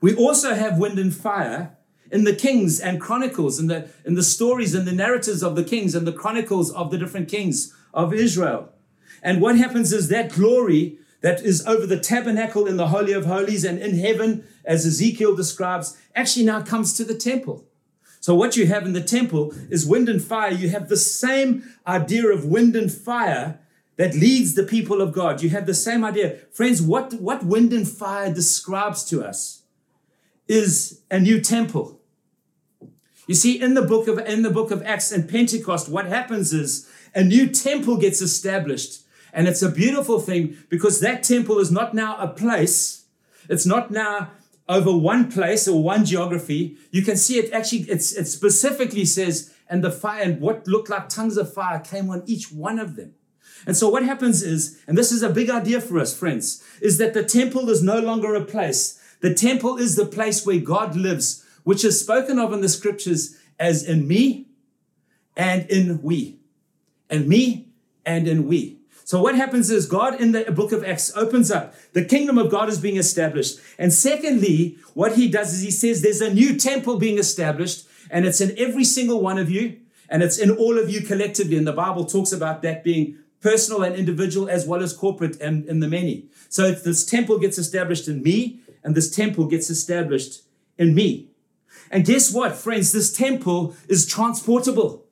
We 0.00 0.14
also 0.14 0.54
have 0.54 0.78
wind 0.78 0.98
and 0.98 1.14
fire 1.14 1.76
in 2.10 2.24
the 2.24 2.34
kings 2.34 2.80
and 2.80 3.00
chronicles, 3.00 3.60
in 3.60 3.66
the, 3.66 3.90
in 4.06 4.14
the 4.14 4.22
stories 4.22 4.74
and 4.74 4.86
the 4.86 4.92
narratives 4.92 5.42
of 5.42 5.54
the 5.54 5.64
kings 5.64 5.94
and 5.94 6.06
the 6.06 6.12
chronicles 6.12 6.72
of 6.72 6.90
the 6.90 6.96
different 6.96 7.28
kings 7.28 7.74
of 7.92 8.14
Israel. 8.14 8.70
And 9.22 9.40
what 9.40 9.58
happens 9.58 9.92
is 9.92 10.08
that 10.08 10.32
glory 10.32 10.98
that 11.20 11.42
is 11.42 11.66
over 11.66 11.86
the 11.86 11.98
tabernacle 11.98 12.66
in 12.66 12.76
the 12.76 12.88
Holy 12.88 13.12
of 13.12 13.26
Holies 13.26 13.64
and 13.64 13.78
in 13.78 13.98
heaven, 13.98 14.46
as 14.64 14.86
Ezekiel 14.86 15.34
describes, 15.34 15.96
actually 16.14 16.44
now 16.44 16.62
comes 16.62 16.94
to 16.94 17.04
the 17.04 17.14
temple. 17.14 17.66
So 18.24 18.34
what 18.34 18.56
you 18.56 18.66
have 18.68 18.86
in 18.86 18.94
the 18.94 19.02
temple 19.02 19.52
is 19.68 19.84
wind 19.84 20.08
and 20.08 20.24
fire. 20.24 20.50
You 20.50 20.70
have 20.70 20.88
the 20.88 20.96
same 20.96 21.62
idea 21.86 22.26
of 22.28 22.46
wind 22.46 22.74
and 22.74 22.90
fire 22.90 23.60
that 23.96 24.14
leads 24.14 24.54
the 24.54 24.62
people 24.62 25.02
of 25.02 25.12
God. 25.12 25.42
You 25.42 25.50
have 25.50 25.66
the 25.66 25.74
same 25.74 26.02
idea. 26.02 26.38
Friends, 26.50 26.80
what, 26.80 27.12
what 27.12 27.44
wind 27.44 27.74
and 27.74 27.86
fire 27.86 28.32
describes 28.32 29.04
to 29.10 29.22
us 29.22 29.64
is 30.48 31.02
a 31.10 31.20
new 31.20 31.38
temple. 31.38 32.00
You 33.26 33.34
see, 33.34 33.60
in 33.60 33.74
the 33.74 33.82
book 33.82 34.08
of 34.08 34.18
in 34.20 34.40
the 34.40 34.48
book 34.48 34.70
of 34.70 34.82
Acts 34.84 35.12
and 35.12 35.28
Pentecost, 35.28 35.90
what 35.90 36.06
happens 36.06 36.54
is 36.54 36.90
a 37.14 37.22
new 37.22 37.46
temple 37.46 37.98
gets 37.98 38.22
established. 38.22 39.02
And 39.34 39.46
it's 39.46 39.60
a 39.60 39.70
beautiful 39.70 40.18
thing 40.18 40.56
because 40.70 41.00
that 41.00 41.24
temple 41.24 41.58
is 41.58 41.70
not 41.70 41.92
now 41.92 42.16
a 42.16 42.28
place. 42.28 43.04
It's 43.50 43.66
not 43.66 43.90
now 43.90 44.30
over 44.68 44.96
one 44.96 45.30
place 45.30 45.68
or 45.68 45.82
one 45.82 46.04
geography, 46.04 46.76
you 46.90 47.02
can 47.02 47.16
see 47.16 47.38
it 47.38 47.52
actually, 47.52 47.82
it's, 47.82 48.12
it 48.12 48.26
specifically 48.26 49.04
says, 49.04 49.54
and 49.68 49.82
the 49.82 49.90
fire, 49.90 50.22
and 50.22 50.40
what 50.40 50.66
looked 50.66 50.88
like 50.88 51.08
tongues 51.08 51.36
of 51.36 51.52
fire 51.52 51.78
came 51.80 52.10
on 52.10 52.22
each 52.26 52.52
one 52.52 52.78
of 52.78 52.96
them. 52.96 53.14
And 53.66 53.76
so 53.76 53.88
what 53.88 54.04
happens 54.04 54.42
is, 54.42 54.78
and 54.86 54.96
this 54.96 55.12
is 55.12 55.22
a 55.22 55.30
big 55.30 55.50
idea 55.50 55.80
for 55.80 55.98
us, 55.98 56.16
friends, 56.16 56.62
is 56.80 56.98
that 56.98 57.14
the 57.14 57.24
temple 57.24 57.68
is 57.70 57.82
no 57.82 57.98
longer 57.98 58.34
a 58.34 58.44
place. 58.44 59.00
The 59.20 59.34
temple 59.34 59.78
is 59.78 59.96
the 59.96 60.06
place 60.06 60.44
where 60.44 60.58
God 60.58 60.96
lives, 60.96 61.44
which 61.62 61.84
is 61.84 62.00
spoken 62.00 62.38
of 62.38 62.52
in 62.52 62.60
the 62.60 62.68
scriptures 62.68 63.38
as 63.58 63.82
in 63.82 64.06
me 64.06 64.48
and 65.36 65.68
in 65.70 66.02
we. 66.02 66.38
And 67.08 67.26
me 67.26 67.68
and 68.04 68.28
in 68.28 68.46
we. 68.46 68.78
So 69.04 69.20
what 69.20 69.34
happens 69.34 69.70
is 69.70 69.84
God 69.86 70.18
in 70.18 70.32
the 70.32 70.50
book 70.50 70.72
of 70.72 70.82
Acts 70.82 71.14
opens 71.14 71.50
up. 71.50 71.74
The 71.92 72.04
kingdom 72.04 72.38
of 72.38 72.50
God 72.50 72.70
is 72.70 72.80
being 72.80 72.96
established. 72.96 73.60
And 73.78 73.92
secondly, 73.92 74.78
what 74.94 75.16
he 75.16 75.28
does 75.28 75.52
is 75.52 75.60
he 75.60 75.70
says 75.70 76.00
there's 76.00 76.22
a 76.22 76.32
new 76.32 76.58
temple 76.58 76.98
being 76.98 77.18
established 77.18 77.86
and 78.10 78.24
it's 78.24 78.40
in 78.40 78.54
every 78.58 78.84
single 78.84 79.20
one 79.20 79.38
of 79.38 79.50
you 79.50 79.78
and 80.08 80.22
it's 80.22 80.38
in 80.38 80.50
all 80.50 80.78
of 80.78 80.88
you 80.88 81.02
collectively. 81.02 81.58
And 81.58 81.66
the 81.66 81.72
Bible 81.72 82.06
talks 82.06 82.32
about 82.32 82.62
that 82.62 82.82
being 82.82 83.18
personal 83.42 83.82
and 83.82 83.94
individual 83.94 84.48
as 84.48 84.66
well 84.66 84.82
as 84.82 84.94
corporate 84.94 85.38
and 85.38 85.66
in 85.66 85.80
the 85.80 85.88
many. 85.88 86.26
So 86.48 86.72
this 86.72 87.04
temple 87.04 87.38
gets 87.38 87.58
established 87.58 88.08
in 88.08 88.22
me 88.22 88.60
and 88.82 88.94
this 88.94 89.14
temple 89.14 89.46
gets 89.46 89.68
established 89.68 90.42
in 90.78 90.94
me. 90.94 91.28
And 91.90 92.06
guess 92.06 92.32
what, 92.32 92.56
friends? 92.56 92.92
This 92.92 93.12
temple 93.12 93.76
is 93.86 94.06
transportable. 94.06 95.03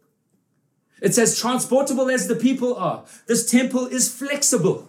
It's 1.02 1.18
as 1.18 1.38
transportable 1.38 2.08
as 2.08 2.28
the 2.28 2.36
people 2.36 2.76
are. 2.76 3.04
This 3.26 3.44
temple 3.44 3.86
is 3.86 4.10
flexible. 4.10 4.88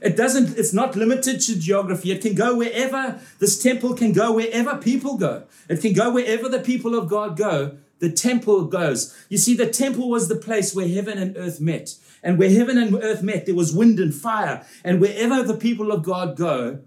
It 0.00 0.16
doesn't, 0.16 0.56
it's 0.56 0.72
not 0.72 0.96
limited 0.96 1.40
to 1.42 1.58
geography. 1.58 2.12
It 2.12 2.22
can 2.22 2.34
go 2.34 2.56
wherever, 2.56 3.20
this 3.38 3.62
temple 3.62 3.94
can 3.94 4.12
go 4.12 4.32
wherever 4.32 4.76
people 4.76 5.18
go. 5.18 5.44
It 5.68 5.82
can 5.82 5.92
go 5.92 6.10
wherever 6.10 6.48
the 6.48 6.60
people 6.60 6.94
of 6.94 7.08
God 7.08 7.36
go. 7.36 7.76
the 8.00 8.10
temple 8.10 8.64
goes. 8.64 9.14
You 9.28 9.38
see, 9.38 9.54
the 9.54 9.68
temple 9.68 10.08
was 10.08 10.28
the 10.28 10.36
place 10.36 10.74
where 10.74 10.88
heaven 10.88 11.18
and 11.18 11.36
earth 11.36 11.60
met. 11.60 11.94
And 12.22 12.38
where 12.38 12.50
heaven 12.50 12.76
and 12.76 12.94
earth 13.02 13.22
met, 13.22 13.46
there 13.46 13.54
was 13.54 13.74
wind 13.74 13.98
and 13.98 14.14
fire. 14.14 14.66
And 14.82 15.00
wherever 15.00 15.42
the 15.42 15.56
people 15.56 15.92
of 15.92 16.02
God 16.02 16.36
go, 16.36 16.80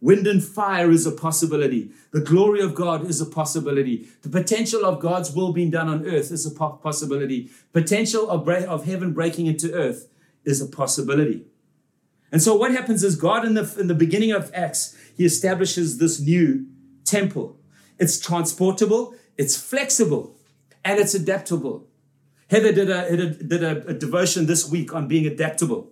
wind 0.00 0.26
and 0.26 0.42
fire 0.42 0.90
is 0.90 1.06
a 1.06 1.12
possibility. 1.12 1.90
The 2.12 2.20
glory 2.20 2.60
of 2.60 2.74
God 2.74 3.04
is 3.06 3.20
a 3.20 3.26
possibility. 3.26 4.08
The 4.22 4.28
potential 4.28 4.84
of 4.84 5.00
God's 5.00 5.34
will 5.34 5.52
being 5.52 5.70
done 5.70 5.88
on 5.88 6.06
earth 6.06 6.30
is 6.30 6.46
a 6.46 6.50
possibility. 6.50 7.50
Potential 7.72 8.28
of, 8.30 8.48
of 8.48 8.84
heaven 8.84 9.12
breaking 9.12 9.46
into 9.46 9.72
earth 9.72 10.08
is 10.44 10.60
a 10.60 10.66
possibility. 10.66 11.44
And 12.30 12.42
so 12.42 12.54
what 12.54 12.72
happens 12.72 13.02
is 13.02 13.16
God 13.16 13.44
in 13.44 13.54
the, 13.54 13.74
in 13.78 13.86
the 13.86 13.94
beginning 13.94 14.32
of 14.32 14.50
Acts, 14.54 14.96
he 15.16 15.24
establishes 15.24 15.98
this 15.98 16.20
new 16.20 16.66
temple. 17.04 17.58
It's 17.98 18.18
transportable, 18.18 19.14
it's 19.38 19.56
flexible, 19.56 20.36
and 20.84 20.98
it's 20.98 21.14
adaptable. 21.14 21.86
Heather 22.50 22.72
did 22.72 22.90
a, 22.90 23.30
did 23.32 23.62
a, 23.62 23.86
a 23.86 23.94
devotion 23.94 24.46
this 24.46 24.68
week 24.68 24.94
on 24.94 25.08
being 25.08 25.26
adaptable. 25.26 25.90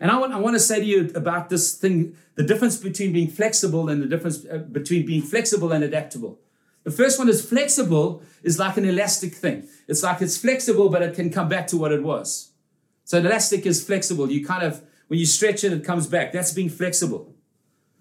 And 0.00 0.10
I 0.10 0.18
want, 0.18 0.32
I 0.32 0.38
want 0.38 0.54
to 0.54 0.60
say 0.60 0.80
to 0.80 0.84
you 0.84 1.10
about 1.14 1.48
this 1.48 1.74
thing 1.74 2.16
the 2.34 2.42
difference 2.42 2.76
between 2.76 3.12
being 3.12 3.28
flexible 3.28 3.88
and 3.88 4.02
the 4.02 4.06
difference 4.06 4.44
uh, 4.44 4.58
between 4.58 5.06
being 5.06 5.22
flexible 5.22 5.72
and 5.72 5.84
adaptable. 5.84 6.40
The 6.82 6.90
first 6.90 7.18
one 7.18 7.28
is 7.28 7.44
flexible, 7.44 8.22
is 8.42 8.58
like 8.58 8.76
an 8.76 8.84
elastic 8.84 9.34
thing. 9.34 9.68
It's 9.88 10.02
like 10.02 10.20
it's 10.20 10.36
flexible, 10.36 10.90
but 10.90 11.00
it 11.00 11.14
can 11.14 11.30
come 11.30 11.48
back 11.48 11.66
to 11.68 11.76
what 11.76 11.92
it 11.92 12.02
was. 12.02 12.50
So 13.04 13.18
elastic 13.18 13.64
is 13.66 13.84
flexible. 13.84 14.30
You 14.30 14.44
kind 14.44 14.62
of, 14.62 14.82
when 15.08 15.18
you 15.18 15.26
stretch 15.26 15.64
it, 15.64 15.72
it 15.72 15.84
comes 15.84 16.06
back. 16.06 16.32
That's 16.32 16.52
being 16.52 16.68
flexible. 16.68 17.34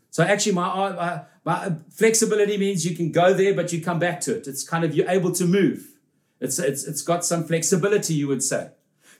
So 0.10 0.24
actually, 0.24 0.54
my, 0.54 0.92
my, 0.92 1.22
my 1.46 1.76
flexibility 1.92 2.58
means 2.58 2.86
you 2.86 2.96
can 2.96 3.12
go 3.12 3.34
there, 3.34 3.54
but 3.54 3.72
you 3.72 3.82
come 3.82 4.00
back 4.00 4.20
to 4.22 4.36
it. 4.36 4.48
It's 4.48 4.64
kind 4.68 4.84
of, 4.84 4.94
you're 4.94 5.10
able 5.10 5.32
to 5.34 5.46
move. 5.46 5.88
It's, 6.40 6.60
it's, 6.60 6.84
it's 6.86 7.02
got 7.02 7.24
some 7.24 7.46
flexibility, 7.46 8.14
you 8.16 8.28
would 8.28 8.44
say. 8.44 8.72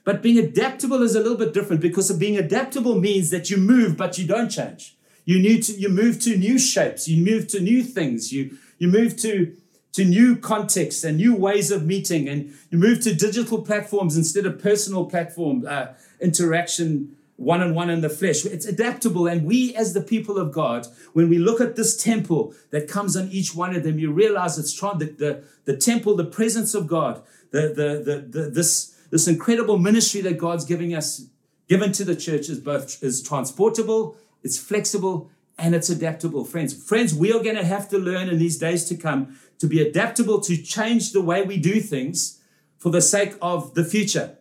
But 0.04 0.22
being 0.22 0.38
adaptable 0.38 1.02
is 1.02 1.14
a 1.14 1.20
little 1.20 1.38
bit 1.38 1.54
different 1.54 1.80
because 1.80 2.12
being 2.12 2.36
adaptable 2.36 3.00
means 3.00 3.30
that 3.30 3.50
you 3.50 3.56
move, 3.56 3.96
but 3.96 4.18
you 4.18 4.26
don't 4.26 4.50
change. 4.50 4.96
You 5.24 5.40
need 5.40 5.62
to, 5.64 5.72
you 5.72 5.88
move 5.88 6.20
to 6.20 6.36
new 6.36 6.58
shapes. 6.58 7.08
You 7.08 7.24
move 7.24 7.48
to 7.48 7.60
new 7.60 7.82
things. 7.82 8.30
You, 8.30 8.58
you 8.78 8.88
move 8.88 9.16
to, 9.18 9.56
to 9.94 10.04
new 10.04 10.36
contexts 10.36 11.04
and 11.04 11.16
new 11.16 11.34
ways 11.34 11.70
of 11.70 11.86
meeting. 11.86 12.28
And 12.28 12.54
you 12.70 12.76
move 12.76 13.00
to 13.00 13.14
digital 13.14 13.62
platforms 13.62 14.16
instead 14.16 14.44
of 14.44 14.62
personal 14.62 15.06
platform 15.06 15.64
uh, 15.66 15.88
interaction 16.20 17.16
one 17.36 17.62
on 17.62 17.74
one 17.74 17.90
in 17.90 18.00
the 18.00 18.08
flesh. 18.08 18.44
It's 18.44 18.66
adaptable. 18.66 19.26
And 19.26 19.44
we, 19.44 19.74
as 19.74 19.92
the 19.92 20.00
people 20.00 20.38
of 20.38 20.52
God, 20.52 20.86
when 21.14 21.28
we 21.28 21.38
look 21.38 21.60
at 21.60 21.76
this 21.76 21.96
temple 21.96 22.54
that 22.70 22.88
comes 22.88 23.16
on 23.16 23.28
each 23.28 23.54
one 23.54 23.74
of 23.74 23.82
them, 23.82 23.98
you 23.98 24.12
realize 24.12 24.58
it's 24.58 24.72
trying 24.72 24.98
the, 24.98 25.06
the, 25.06 25.44
the 25.64 25.76
temple, 25.76 26.14
the 26.14 26.24
presence 26.24 26.74
of 26.74 26.86
God, 26.86 27.22
the, 27.50 27.68
the, 27.68 28.02
the, 28.04 28.26
the, 28.28 28.50
this, 28.50 28.93
this 29.14 29.28
incredible 29.28 29.78
ministry 29.78 30.20
that 30.22 30.38
God's 30.38 30.64
giving 30.64 30.92
us, 30.92 31.26
given 31.68 31.92
to 31.92 32.04
the 32.04 32.16
church, 32.16 32.48
is 32.48 32.58
both 32.58 33.00
is 33.00 33.22
transportable, 33.22 34.16
it's 34.42 34.58
flexible, 34.58 35.30
and 35.56 35.72
it's 35.72 35.88
adaptable. 35.88 36.44
Friends, 36.44 36.74
friends, 36.74 37.14
we 37.14 37.32
are 37.32 37.40
going 37.40 37.54
to 37.54 37.64
have 37.64 37.88
to 37.90 37.96
learn 37.96 38.28
in 38.28 38.40
these 38.40 38.58
days 38.58 38.86
to 38.86 38.96
come 38.96 39.38
to 39.60 39.68
be 39.68 39.80
adaptable 39.80 40.40
to 40.40 40.56
change 40.56 41.12
the 41.12 41.20
way 41.20 41.42
we 41.42 41.58
do 41.58 41.80
things 41.80 42.40
for 42.76 42.90
the 42.90 43.00
sake 43.00 43.36
of 43.40 43.74
the 43.74 43.84
future 43.84 44.36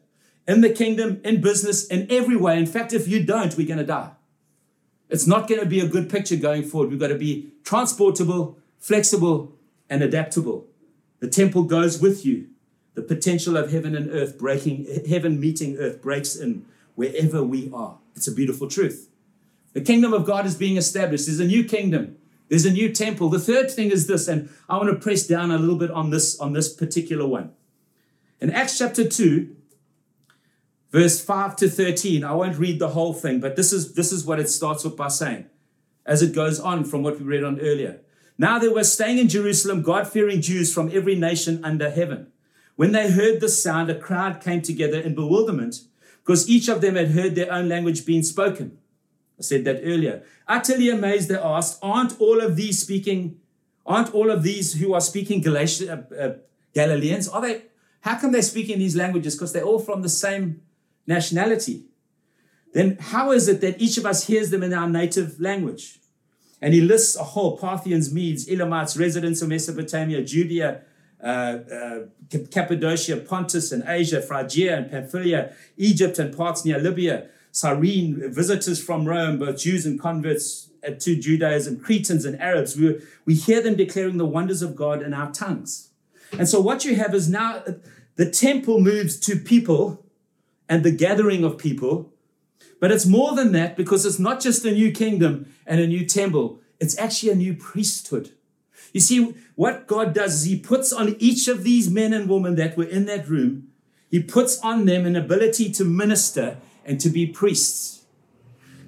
in 0.47 0.61
the 0.61 0.71
kingdom, 0.71 1.21
in 1.23 1.39
business, 1.39 1.85
in 1.85 2.07
every 2.09 2.35
way. 2.35 2.57
In 2.57 2.65
fact, 2.65 2.93
if 2.93 3.07
you 3.07 3.23
don't, 3.23 3.55
we're 3.55 3.67
going 3.67 3.77
to 3.77 3.85
die. 3.85 4.13
It's 5.07 5.27
not 5.27 5.47
going 5.47 5.61
to 5.61 5.67
be 5.67 5.81
a 5.81 5.87
good 5.87 6.09
picture 6.09 6.35
going 6.35 6.63
forward. 6.63 6.89
We've 6.89 6.99
got 6.99 7.09
to 7.09 7.15
be 7.29 7.51
transportable, 7.63 8.57
flexible, 8.79 9.53
and 9.87 10.01
adaptable. 10.01 10.65
The 11.19 11.27
temple 11.29 11.65
goes 11.65 12.01
with 12.01 12.25
you. 12.25 12.47
The 12.95 13.01
potential 13.01 13.57
of 13.57 13.71
heaven 13.71 13.95
and 13.95 14.09
earth 14.11 14.37
breaking, 14.37 14.87
heaven 15.09 15.39
meeting 15.39 15.77
earth 15.77 16.01
breaks 16.01 16.35
in 16.35 16.65
wherever 16.95 17.43
we 17.43 17.71
are. 17.73 17.97
It's 18.15 18.27
a 18.27 18.31
beautiful 18.31 18.67
truth. 18.67 19.09
The 19.73 19.81
kingdom 19.81 20.13
of 20.13 20.25
God 20.25 20.45
is 20.45 20.55
being 20.55 20.77
established. 20.77 21.25
There's 21.25 21.39
a 21.39 21.45
new 21.45 21.63
kingdom. 21.63 22.17
There's 22.49 22.65
a 22.65 22.71
new 22.71 22.93
temple. 22.93 23.29
The 23.29 23.39
third 23.39 23.71
thing 23.71 23.89
is 23.89 24.05
this, 24.05 24.27
and 24.27 24.49
I 24.69 24.77
want 24.77 24.89
to 24.89 24.95
press 24.95 25.25
down 25.25 25.49
a 25.49 25.57
little 25.57 25.77
bit 25.77 25.89
on 25.89 26.11
this, 26.11 26.39
on 26.39 26.53
this 26.53 26.71
particular 26.71 27.25
one. 27.25 27.51
In 28.39 28.51
Acts 28.51 28.77
chapter 28.77 29.07
2, 29.07 29.55
verse 30.93 31.19
5 31.19 31.55
to 31.57 31.69
13. 31.69 32.23
I 32.23 32.33
won't 32.33 32.57
read 32.57 32.79
the 32.79 32.89
whole 32.89 33.13
thing, 33.13 33.41
but 33.41 33.57
this 33.57 33.73
is, 33.73 33.95
this 33.95 34.13
is 34.13 34.23
what 34.23 34.39
it 34.39 34.47
starts 34.47 34.85
with 34.85 34.95
by 34.95 35.09
saying, 35.09 35.47
as 36.05 36.21
it 36.21 36.33
goes 36.33 36.59
on 36.59 36.85
from 36.85 37.03
what 37.03 37.19
we 37.19 37.25
read 37.25 37.43
on 37.43 37.59
earlier. 37.59 37.99
Now 38.37 38.59
there 38.59 38.73
were 38.73 38.83
staying 38.83 39.17
in 39.17 39.27
Jerusalem 39.27 39.81
God 39.81 40.07
fearing 40.07 40.41
Jews 40.41 40.73
from 40.73 40.89
every 40.93 41.15
nation 41.15 41.63
under 41.63 41.89
heaven. 41.89 42.31
When 42.75 42.91
they 42.91 43.11
heard 43.11 43.39
the 43.39 43.49
sound, 43.49 43.89
a 43.89 43.99
crowd 43.99 44.41
came 44.41 44.61
together 44.61 44.99
in 44.99 45.15
bewilderment 45.15 45.81
because 46.23 46.49
each 46.49 46.67
of 46.67 46.81
them 46.81 46.95
had 46.95 47.11
heard 47.11 47.35
their 47.35 47.51
own 47.51 47.69
language 47.69 48.05
being 48.05 48.23
spoken. 48.23 48.77
I 49.37 49.43
said 49.43 49.65
that 49.65 49.81
earlier. 49.83 50.23
Utterly 50.47 50.89
amazed, 50.89 51.29
they 51.29 51.35
asked, 51.35 51.79
Aren't 51.81 52.19
all 52.19 52.41
of 52.41 52.55
these 52.55 52.79
speaking, 52.79 53.39
aren't 53.85 54.13
all 54.13 54.31
of 54.31 54.43
these 54.43 54.75
who 54.75 54.93
are 54.93 55.01
speaking 55.01 55.45
uh, 55.47 56.03
uh, 56.19 56.33
Galileans? 56.73 57.27
Are 57.27 57.41
they, 57.41 57.63
how 58.01 58.17
come 58.19 58.31
they're 58.31 58.41
speaking 58.41 58.79
these 58.79 58.95
languages? 58.95 59.35
Because 59.35 59.53
they're 59.53 59.63
all 59.63 59.79
from 59.79 60.01
the 60.01 60.09
same 60.09 60.61
nationality, 61.05 61.85
then 62.73 62.97
how 62.99 63.31
is 63.31 63.47
it 63.47 63.61
that 63.61 63.79
each 63.79 63.97
of 63.97 64.05
us 64.05 64.25
hears 64.27 64.49
them 64.49 64.63
in 64.63 64.73
our 64.73 64.89
native 64.89 65.39
language? 65.39 65.99
And 66.61 66.73
he 66.73 66.81
lists 66.81 67.17
a 67.17 67.23
whole 67.23 67.57
Parthians, 67.57 68.13
Medes, 68.13 68.47
Elamites, 68.47 68.97
residents 68.97 69.41
of 69.41 69.49
Mesopotamia, 69.49 70.23
Judea, 70.23 70.81
Uh, 71.23 71.59
uh, 71.73 71.99
Cappadocia, 72.51 73.15
Pontus 73.17 73.71
and 73.71 73.83
Asia, 73.87 74.21
Phrygia 74.21 74.75
and 74.75 74.91
Pamphylia, 74.91 75.53
Egypt 75.77 76.19
and 76.19 76.35
parts 76.35 76.65
near 76.65 76.79
Libya, 76.79 77.29
Cyrene, 77.51 78.33
visitors 78.33 78.83
from 78.83 79.05
Rome, 79.05 79.39
both 79.39 79.59
Jews 79.59 79.85
and 79.85 79.97
converts 79.97 80.69
uh, 80.85 80.91
to 80.99 81.15
Judaism, 81.15 81.79
Cretans 81.79 82.25
and 82.25 82.37
Arabs. 82.41 82.75
We, 82.75 82.99
we 83.25 83.35
hear 83.35 83.61
them 83.61 83.75
declaring 83.75 84.17
the 84.17 84.25
wonders 84.25 84.61
of 84.61 84.75
God 84.75 85.01
in 85.01 85.13
our 85.13 85.31
tongues. 85.31 85.91
And 86.37 86.49
so 86.49 86.59
what 86.59 86.83
you 86.83 86.95
have 86.95 87.13
is 87.13 87.29
now 87.29 87.63
the 88.15 88.29
temple 88.29 88.81
moves 88.81 89.17
to 89.21 89.37
people 89.37 90.05
and 90.67 90.83
the 90.83 90.91
gathering 90.91 91.43
of 91.43 91.57
people. 91.57 92.11
But 92.79 92.91
it's 92.91 93.05
more 93.05 93.33
than 93.33 93.53
that 93.53 93.77
because 93.77 94.05
it's 94.05 94.19
not 94.19 94.41
just 94.41 94.65
a 94.65 94.71
new 94.71 94.91
kingdom 94.91 95.53
and 95.65 95.79
a 95.79 95.87
new 95.87 96.05
temple, 96.05 96.59
it's 96.79 96.97
actually 96.97 97.31
a 97.31 97.35
new 97.35 97.53
priesthood. 97.53 98.31
You 98.93 99.01
see, 99.01 99.35
what 99.55 99.87
God 99.87 100.13
does 100.13 100.35
is 100.35 100.43
He 100.45 100.57
puts 100.57 100.93
on 100.93 101.15
each 101.19 101.47
of 101.47 101.63
these 101.63 101.89
men 101.89 102.13
and 102.13 102.29
women 102.29 102.55
that 102.55 102.77
were 102.77 102.85
in 102.85 103.05
that 103.05 103.27
room, 103.27 103.69
He 104.09 104.21
puts 104.23 104.59
on 104.59 104.85
them 104.85 105.05
an 105.05 105.15
ability 105.15 105.71
to 105.73 105.83
minister 105.83 106.57
and 106.85 107.01
to 107.01 107.09
be 107.09 107.27
priests. 107.27 108.05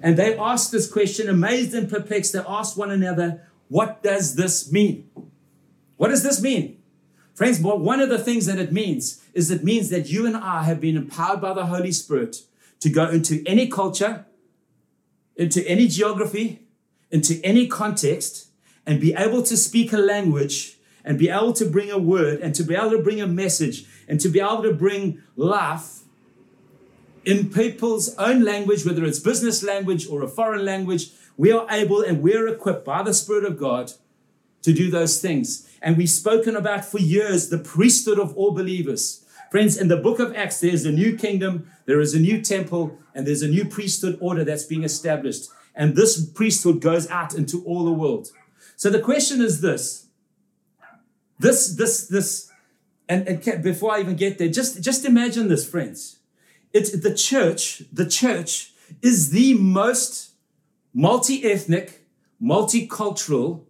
And 0.00 0.16
they 0.16 0.38
asked 0.38 0.72
this 0.72 0.90
question, 0.90 1.28
amazed 1.28 1.74
and 1.74 1.90
perplexed. 1.90 2.32
They 2.32 2.42
asked 2.46 2.76
one 2.76 2.90
another, 2.90 3.42
What 3.68 4.02
does 4.02 4.36
this 4.36 4.70
mean? 4.70 5.10
What 5.96 6.08
does 6.08 6.22
this 6.22 6.40
mean? 6.40 6.80
Friends, 7.34 7.60
one 7.60 8.00
of 8.00 8.08
the 8.08 8.18
things 8.18 8.46
that 8.46 8.58
it 8.58 8.72
means 8.72 9.22
is 9.34 9.50
it 9.50 9.62
means 9.62 9.90
that 9.90 10.08
you 10.08 10.26
and 10.26 10.36
I 10.36 10.62
have 10.62 10.80
been 10.80 10.96
empowered 10.96 11.40
by 11.40 11.52
the 11.52 11.66
Holy 11.66 11.92
Spirit 11.92 12.36
to 12.80 12.88
go 12.88 13.08
into 13.10 13.42
any 13.46 13.66
culture, 13.66 14.24
into 15.36 15.66
any 15.68 15.88
geography, 15.88 16.62
into 17.10 17.40
any 17.44 17.66
context, 17.66 18.45
and 18.86 19.00
be 19.00 19.12
able 19.14 19.42
to 19.42 19.56
speak 19.56 19.92
a 19.92 19.98
language 19.98 20.78
and 21.04 21.18
be 21.18 21.28
able 21.28 21.52
to 21.52 21.64
bring 21.64 21.90
a 21.90 21.98
word 21.98 22.40
and 22.40 22.54
to 22.54 22.62
be 22.62 22.74
able 22.74 22.90
to 22.90 23.02
bring 23.02 23.20
a 23.20 23.26
message 23.26 23.84
and 24.08 24.20
to 24.20 24.28
be 24.28 24.40
able 24.40 24.62
to 24.62 24.72
bring 24.72 25.22
life 25.36 26.02
in 27.24 27.50
people's 27.50 28.14
own 28.16 28.44
language, 28.44 28.86
whether 28.86 29.04
it's 29.04 29.18
business 29.18 29.62
language 29.62 30.06
or 30.08 30.22
a 30.22 30.28
foreign 30.28 30.64
language, 30.64 31.10
we 31.36 31.50
are 31.52 31.66
able 31.70 32.00
and 32.00 32.22
we're 32.22 32.46
equipped 32.46 32.84
by 32.84 33.02
the 33.02 33.12
Spirit 33.12 33.44
of 33.44 33.58
God 33.58 33.92
to 34.62 34.72
do 34.72 34.90
those 34.90 35.20
things. 35.20 35.68
And 35.82 35.96
we've 35.96 36.08
spoken 36.08 36.56
about 36.56 36.84
for 36.84 36.98
years 36.98 37.48
the 37.48 37.58
priesthood 37.58 38.18
of 38.18 38.36
all 38.36 38.52
believers. 38.52 39.24
Friends, 39.50 39.76
in 39.76 39.88
the 39.88 39.96
book 39.96 40.18
of 40.18 40.34
Acts, 40.34 40.60
there's 40.60 40.84
a 40.84 40.92
new 40.92 41.16
kingdom, 41.16 41.70
there 41.84 42.00
is 42.00 42.14
a 42.14 42.18
new 42.18 42.40
temple, 42.40 42.98
and 43.14 43.26
there's 43.26 43.42
a 43.42 43.48
new 43.48 43.64
priesthood 43.64 44.18
order 44.20 44.44
that's 44.44 44.64
being 44.64 44.84
established. 44.84 45.48
And 45.74 45.94
this 45.94 46.24
priesthood 46.24 46.80
goes 46.80 47.08
out 47.10 47.34
into 47.34 47.62
all 47.64 47.84
the 47.84 47.92
world. 47.92 48.30
So 48.76 48.90
the 48.90 49.00
question 49.00 49.40
is 49.40 49.60
this 49.60 50.06
this, 51.38 51.74
this, 51.76 52.08
this, 52.08 52.50
and, 53.08 53.28
and 53.28 53.62
before 53.62 53.94
I 53.94 54.00
even 54.00 54.16
get 54.16 54.38
there, 54.38 54.48
just, 54.48 54.82
just 54.82 55.04
imagine 55.04 55.48
this, 55.48 55.68
friends. 55.68 56.18
It's 56.72 56.98
the 56.98 57.14
church, 57.14 57.82
the 57.92 58.06
church 58.06 58.72
is 59.02 59.30
the 59.30 59.54
most 59.54 60.30
multi 60.94 61.44
ethnic, 61.44 62.06
multicultural 62.42 63.64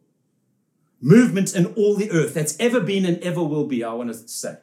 movement 1.00 1.54
in 1.54 1.66
all 1.74 1.96
the 1.96 2.10
earth 2.10 2.34
that's 2.34 2.58
ever 2.58 2.80
been 2.80 3.04
and 3.04 3.18
ever 3.18 3.42
will 3.42 3.66
be, 3.66 3.84
I 3.84 3.92
want 3.92 4.12
to 4.12 4.28
say. 4.28 4.56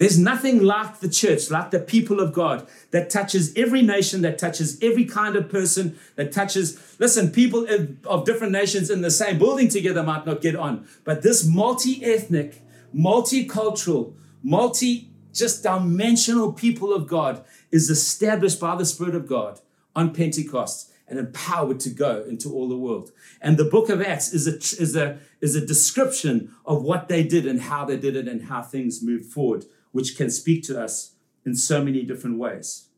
There's 0.00 0.18
nothing 0.18 0.62
like 0.62 1.00
the 1.00 1.10
church, 1.10 1.50
like 1.50 1.72
the 1.72 1.78
people 1.78 2.20
of 2.20 2.32
God, 2.32 2.66
that 2.90 3.10
touches 3.10 3.52
every 3.54 3.82
nation, 3.82 4.22
that 4.22 4.38
touches 4.38 4.78
every 4.80 5.04
kind 5.04 5.36
of 5.36 5.50
person, 5.50 5.98
that 6.16 6.32
touches, 6.32 6.96
listen, 6.98 7.30
people 7.30 7.66
of 8.06 8.24
different 8.24 8.54
nations 8.54 8.88
in 8.88 9.02
the 9.02 9.10
same 9.10 9.38
building 9.38 9.68
together 9.68 10.02
might 10.02 10.24
not 10.24 10.40
get 10.40 10.56
on, 10.56 10.88
but 11.04 11.20
this 11.20 11.46
multi 11.46 12.02
ethnic, 12.02 12.62
multicultural, 12.96 14.14
multi 14.42 15.10
just 15.34 15.62
dimensional 15.62 16.54
people 16.54 16.94
of 16.94 17.06
God 17.06 17.44
is 17.70 17.90
established 17.90 18.58
by 18.58 18.76
the 18.76 18.86
Spirit 18.86 19.14
of 19.14 19.28
God 19.28 19.60
on 19.94 20.14
Pentecost 20.14 20.90
and 21.08 21.18
empowered 21.18 21.78
to 21.80 21.90
go 21.90 22.24
into 22.26 22.50
all 22.50 22.70
the 22.70 22.76
world. 22.76 23.10
And 23.42 23.58
the 23.58 23.64
book 23.64 23.90
of 23.90 24.00
Acts 24.00 24.32
is 24.32 24.48
a, 24.48 24.56
is 24.82 24.96
a, 24.96 25.18
is 25.42 25.56
a 25.56 25.66
description 25.66 26.54
of 26.64 26.82
what 26.82 27.08
they 27.08 27.22
did 27.22 27.46
and 27.46 27.60
how 27.60 27.84
they 27.84 27.98
did 27.98 28.16
it 28.16 28.28
and 28.28 28.44
how 28.44 28.62
things 28.62 29.02
moved 29.02 29.26
forward, 29.26 29.66
which 29.92 30.16
can 30.16 30.30
speak 30.30 30.62
to 30.64 30.80
us 30.80 31.14
in 31.44 31.54
so 31.54 31.82
many 31.82 32.02
different 32.02 32.38
ways. 32.38 32.88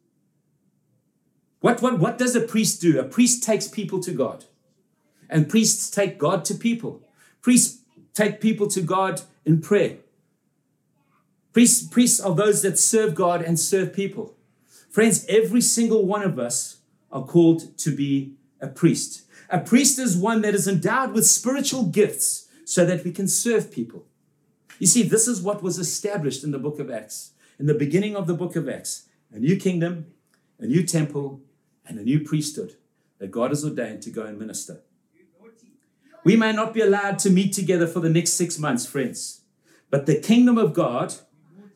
What, 1.61 1.81
what, 1.81 1.99
what 1.99 2.19
does 2.19 2.35
a 2.35 2.41
priest 2.41 2.81
do? 2.81 2.99
A 2.99 3.05
priest 3.05 3.43
takes 3.43 3.69
people 3.69 4.01
to 4.01 4.13
God, 4.13 4.47
and 5.31 5.49
priests 5.49 5.91
take 5.91 6.19
God 6.19 6.45
to 6.47 6.55
people. 6.55 7.03
Priests 7.41 7.83
take 8.15 8.41
people 8.41 8.67
to 8.69 8.81
God 8.81 9.23
in 9.45 9.61
prayer. 9.61 9.99
Priests, 11.53 11.87
priests 11.87 12.21
are 12.21 12.35
those 12.35 12.63
that 12.63 12.79
serve 12.79 13.15
God 13.15 13.43
and 13.43 13.59
serve 13.61 13.93
people. 13.93 14.35
Friends, 14.91 15.25
every 15.29 15.61
single 15.61 16.05
one 16.05 16.23
of 16.23 16.39
us 16.39 16.79
are 17.11 17.25
called 17.25 17.77
to 17.79 17.95
be 17.95 18.35
a 18.61 18.67
priest. 18.67 19.23
A 19.51 19.59
priest 19.59 19.99
is 19.99 20.17
one 20.17 20.41
that 20.43 20.55
is 20.55 20.67
endowed 20.67 21.13
with 21.13 21.27
spiritual 21.27 21.85
gifts 21.85 22.49
so 22.65 22.85
that 22.87 23.05
we 23.05 23.13
can 23.13 23.29
serve 23.29 23.71
people. 23.71 24.07
You 24.83 24.88
see, 24.88 25.05
this 25.05 25.29
is 25.29 25.40
what 25.40 25.62
was 25.62 25.79
established 25.79 26.42
in 26.42 26.51
the 26.51 26.59
book 26.59 26.81
of 26.81 26.90
Acts. 26.90 27.35
In 27.57 27.66
the 27.66 27.73
beginning 27.73 28.16
of 28.16 28.27
the 28.27 28.35
book 28.35 28.57
of 28.57 28.68
Acts, 28.68 29.07
a 29.31 29.38
new 29.38 29.55
kingdom, 29.55 30.07
a 30.59 30.66
new 30.66 30.85
temple, 30.85 31.40
and 31.87 32.01
a 32.01 32.03
new 32.03 32.18
priesthood 32.18 32.75
that 33.18 33.31
God 33.31 33.51
has 33.51 33.64
ordained 33.64 34.03
to 34.03 34.11
go 34.11 34.25
and 34.25 34.37
minister. 34.37 34.81
We 36.25 36.35
may 36.35 36.53
not 36.53 36.75
be 36.75 36.81
allowed 36.81 37.21
to 37.21 37.31
meet 37.31 37.53
together 37.53 37.87
for 37.87 38.01
the 38.01 38.09
next 38.09 38.33
six 38.33 38.59
months, 38.59 38.85
friends, 38.85 39.42
but 39.88 40.07
the 40.07 40.18
kingdom 40.18 40.59
of 40.59 40.75
God 40.75 41.14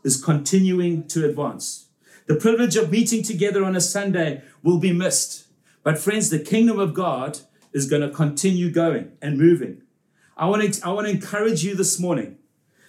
is 0.03 0.21
continuing 0.21 1.07
to 1.07 1.29
advance. 1.29 1.87
The 2.27 2.35
privilege 2.35 2.75
of 2.75 2.91
meeting 2.91 3.23
together 3.23 3.65
on 3.65 3.77
a 3.77 3.81
Sunday 3.81 4.43
will 4.65 4.81
be 4.81 4.93
missed. 4.93 5.47
But, 5.85 6.01
friends, 6.01 6.31
the 6.31 6.41
kingdom 6.41 6.81
of 6.81 6.93
God 6.93 7.39
is 7.73 7.89
going 7.89 8.03
to 8.03 8.11
continue 8.11 8.69
going 8.69 9.13
and 9.23 9.39
moving. 9.39 9.83
I 10.37 10.47
want 10.47 10.75
to, 10.75 10.85
I 10.85 10.91
want 10.91 11.07
to 11.07 11.13
encourage 11.13 11.63
you 11.63 11.77
this 11.77 12.01
morning 12.01 12.39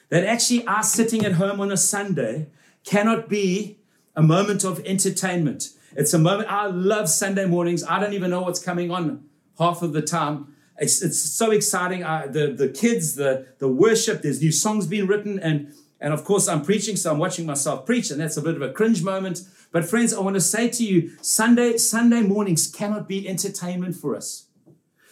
that 0.10 0.24
actually 0.24 0.66
our 0.66 0.84
sitting 0.84 1.26
at 1.26 1.34
home 1.34 1.60
on 1.60 1.72
a 1.72 1.78
Sunday 1.78 2.48
cannot 2.84 3.30
be 3.30 3.80
a 4.16 4.24
moment 4.24 4.64
of 4.64 4.80
entertainment. 4.86 5.70
It's 5.96 6.14
a 6.14 6.20
moment. 6.20 6.52
I 6.52 6.68
love 6.68 7.10
Sunday 7.10 7.46
mornings. 7.46 7.84
I 7.84 8.00
don't 8.00 8.14
even 8.14 8.30
know 8.30 8.42
what's 8.42 8.64
coming 8.64 8.92
on 8.92 9.26
half 9.58 9.82
of 9.82 9.94
the 9.94 10.02
time. 10.02 10.56
It's, 10.78 11.02
it's 11.02 11.20
so 11.20 11.52
exciting. 11.52 12.04
Uh, 12.04 12.28
the, 12.30 12.54
the 12.54 12.70
kids, 12.70 13.16
the, 13.16 13.48
the 13.60 13.68
worship, 13.68 14.22
there's 14.22 14.42
new 14.42 14.52
songs 14.52 14.88
being 14.88 15.08
written. 15.08 15.40
And, 15.40 15.74
and 16.00 16.14
of 16.14 16.24
course, 16.24 16.48
I'm 16.48 16.64
preaching, 16.64 16.96
so 16.96 17.12
I'm 17.12 17.18
watching 17.18 17.46
myself 17.46 17.86
preach. 17.86 18.12
And 18.12 18.22
that's 18.22 18.38
a 18.38 18.42
bit 18.42 18.56
of 18.56 18.62
a 18.62 18.72
cringe 18.72 19.04
moment. 19.04 19.42
But 19.72 19.86
friends, 19.86 20.14
I 20.14 20.20
want 20.20 20.36
to 20.36 20.42
say 20.42 20.70
to 20.70 20.84
you, 20.84 21.12
Sunday, 21.22 21.78
Sunday 21.78 22.22
mornings 22.22 22.68
cannot 22.68 23.08
be 23.08 23.28
entertainment 23.28 23.96
for 23.96 24.16
us. 24.16 24.46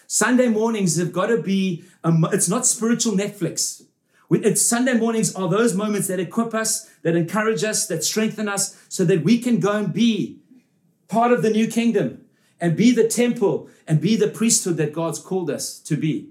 Sunday 0.07 0.47
mornings 0.47 0.97
have 0.97 1.11
got 1.11 1.27
to 1.27 1.41
be, 1.41 1.83
it's 2.05 2.47
not 2.47 2.65
spiritual 2.65 3.13
Netflix. 3.13 3.83
It's 4.29 4.61
Sunday 4.61 4.93
mornings 4.93 5.35
are 5.35 5.49
those 5.49 5.73
moments 5.73 6.07
that 6.07 6.19
equip 6.19 6.53
us, 6.53 6.89
that 7.03 7.15
encourage 7.15 7.63
us, 7.63 7.87
that 7.87 8.03
strengthen 8.03 8.49
us 8.49 8.75
so 8.89 9.05
that 9.05 9.23
we 9.23 9.39
can 9.39 9.59
go 9.59 9.73
and 9.73 9.93
be 9.93 10.39
part 11.07 11.31
of 11.31 11.41
the 11.41 11.49
new 11.51 11.67
kingdom 11.67 12.25
and 12.59 12.75
be 12.75 12.91
the 12.91 13.07
temple 13.07 13.69
and 13.87 14.01
be 14.01 14.15
the 14.15 14.27
priesthood 14.27 14.77
that 14.77 14.93
God's 14.93 15.19
called 15.19 15.49
us 15.49 15.79
to 15.79 15.95
be. 15.95 16.29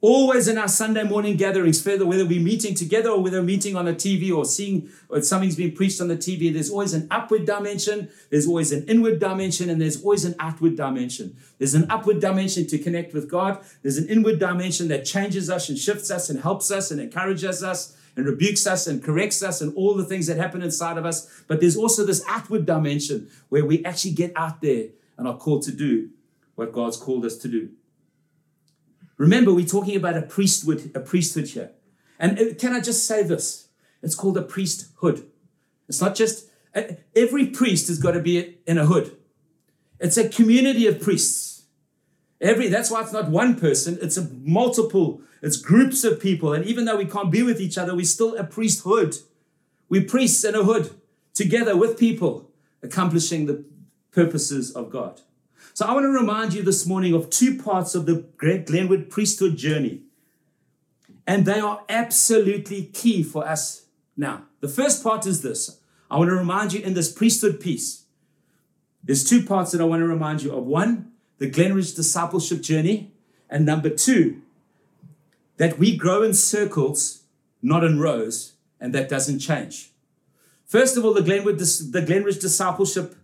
Always 0.00 0.46
in 0.46 0.58
our 0.58 0.68
Sunday 0.68 1.02
morning 1.02 1.36
gatherings, 1.36 1.84
whether 1.84 2.06
we're 2.06 2.40
meeting 2.40 2.72
together 2.76 3.10
or 3.10 3.20
whether 3.20 3.40
we're 3.40 3.46
meeting 3.46 3.74
on 3.74 3.88
a 3.88 3.92
TV 3.92 4.32
or 4.32 4.44
seeing 4.44 4.88
or 5.08 5.20
something's 5.22 5.56
being 5.56 5.74
preached 5.74 6.00
on 6.00 6.06
the 6.06 6.16
TV, 6.16 6.52
there's 6.52 6.70
always 6.70 6.94
an 6.94 7.08
upward 7.10 7.46
dimension, 7.46 8.08
there's 8.30 8.46
always 8.46 8.70
an 8.70 8.84
inward 8.86 9.18
dimension, 9.18 9.68
and 9.68 9.80
there's 9.80 10.00
always 10.04 10.24
an 10.24 10.36
outward 10.38 10.76
dimension. 10.76 11.36
There's 11.58 11.74
an 11.74 11.90
upward 11.90 12.20
dimension 12.20 12.68
to 12.68 12.78
connect 12.78 13.12
with 13.12 13.28
God, 13.28 13.58
there's 13.82 13.98
an 13.98 14.08
inward 14.08 14.38
dimension 14.38 14.86
that 14.86 15.04
changes 15.04 15.50
us 15.50 15.68
and 15.68 15.76
shifts 15.76 16.12
us 16.12 16.30
and 16.30 16.42
helps 16.42 16.70
us 16.70 16.92
and 16.92 17.00
encourages 17.00 17.64
us 17.64 17.96
and 18.14 18.24
rebukes 18.24 18.68
us 18.68 18.86
and 18.86 19.02
corrects 19.02 19.42
us 19.42 19.60
and 19.60 19.74
all 19.74 19.96
the 19.96 20.04
things 20.04 20.28
that 20.28 20.36
happen 20.36 20.62
inside 20.62 20.96
of 20.96 21.06
us. 21.06 21.42
But 21.48 21.58
there's 21.58 21.76
also 21.76 22.04
this 22.04 22.22
outward 22.28 22.66
dimension 22.66 23.28
where 23.48 23.64
we 23.64 23.84
actually 23.84 24.12
get 24.12 24.32
out 24.36 24.60
there 24.60 24.90
and 25.16 25.26
are 25.26 25.36
called 25.36 25.62
to 25.64 25.72
do 25.72 26.10
what 26.54 26.72
God's 26.72 26.96
called 26.96 27.24
us 27.24 27.36
to 27.38 27.48
do. 27.48 27.70
Remember, 29.18 29.52
we're 29.52 29.66
talking 29.66 29.96
about 29.96 30.16
a 30.16 30.22
priesthood, 30.22 30.90
a 30.94 31.00
priesthood 31.00 31.48
here. 31.48 31.72
And 32.18 32.38
uh, 32.38 32.54
can 32.58 32.72
I 32.72 32.80
just 32.80 33.06
say 33.06 33.22
this? 33.22 33.68
It's 34.02 34.14
called 34.14 34.38
a 34.38 34.42
priesthood. 34.42 35.28
It's 35.88 36.00
not 36.00 36.14
just 36.14 36.48
uh, 36.74 36.82
every 37.14 37.46
priest 37.46 37.88
has 37.88 37.98
got 37.98 38.12
to 38.12 38.20
be 38.20 38.58
in 38.66 38.78
a 38.78 38.86
hood. 38.86 39.16
It's 40.00 40.16
a 40.16 40.28
community 40.28 40.86
of 40.86 41.00
priests. 41.00 41.64
Every 42.40 42.68
that's 42.68 42.90
why 42.90 43.02
it's 43.02 43.12
not 43.12 43.28
one 43.28 43.58
person, 43.58 43.98
it's 44.00 44.16
a 44.16 44.28
multiple 44.42 45.20
it's 45.42 45.56
groups 45.56 46.04
of 46.04 46.20
people. 46.20 46.52
And 46.52 46.64
even 46.64 46.84
though 46.84 46.96
we 46.96 47.04
can't 47.04 47.30
be 47.30 47.42
with 47.42 47.60
each 47.60 47.78
other, 47.78 47.94
we're 47.94 48.04
still 48.04 48.36
a 48.36 48.44
priesthood. 48.44 49.16
We're 49.88 50.04
priests 50.04 50.44
in 50.44 50.54
a 50.54 50.64
hood 50.64 50.90
together 51.34 51.76
with 51.76 51.98
people 51.98 52.50
accomplishing 52.82 53.46
the 53.46 53.64
purposes 54.10 54.72
of 54.72 54.90
God. 54.90 55.20
So 55.78 55.86
I 55.86 55.92
want 55.92 56.02
to 56.06 56.08
remind 56.08 56.54
you 56.54 56.64
this 56.64 56.86
morning 56.86 57.14
of 57.14 57.30
two 57.30 57.56
parts 57.56 57.94
of 57.94 58.04
the 58.04 58.26
Great 58.36 58.66
Glenwood 58.66 59.10
priesthood 59.10 59.56
journey. 59.56 60.02
And 61.24 61.46
they 61.46 61.60
are 61.60 61.84
absolutely 61.88 62.86
key 62.86 63.22
for 63.22 63.46
us 63.46 63.86
now. 64.16 64.42
The 64.58 64.66
first 64.66 65.04
part 65.04 65.24
is 65.24 65.42
this. 65.42 65.78
I 66.10 66.18
want 66.18 66.30
to 66.30 66.34
remind 66.34 66.72
you 66.72 66.80
in 66.80 66.94
this 66.94 67.12
priesthood 67.12 67.60
piece. 67.60 68.06
There's 69.04 69.22
two 69.22 69.44
parts 69.44 69.70
that 69.70 69.80
I 69.80 69.84
want 69.84 70.00
to 70.00 70.08
remind 70.08 70.42
you 70.42 70.52
of. 70.52 70.64
One, 70.64 71.12
the 71.38 71.48
Glenridge 71.48 71.94
discipleship 71.94 72.60
journey. 72.60 73.12
And 73.48 73.64
number 73.64 73.88
two, 73.88 74.42
that 75.58 75.78
we 75.78 75.96
grow 75.96 76.24
in 76.24 76.34
circles, 76.34 77.22
not 77.62 77.84
in 77.84 78.00
rows, 78.00 78.54
and 78.80 78.92
that 78.96 79.08
doesn't 79.08 79.38
change. 79.38 79.92
First 80.66 80.96
of 80.96 81.04
all, 81.04 81.14
the 81.14 81.22
Glenwood, 81.22 81.60
the 81.60 82.04
Glenridge 82.04 82.40
discipleship 82.40 83.14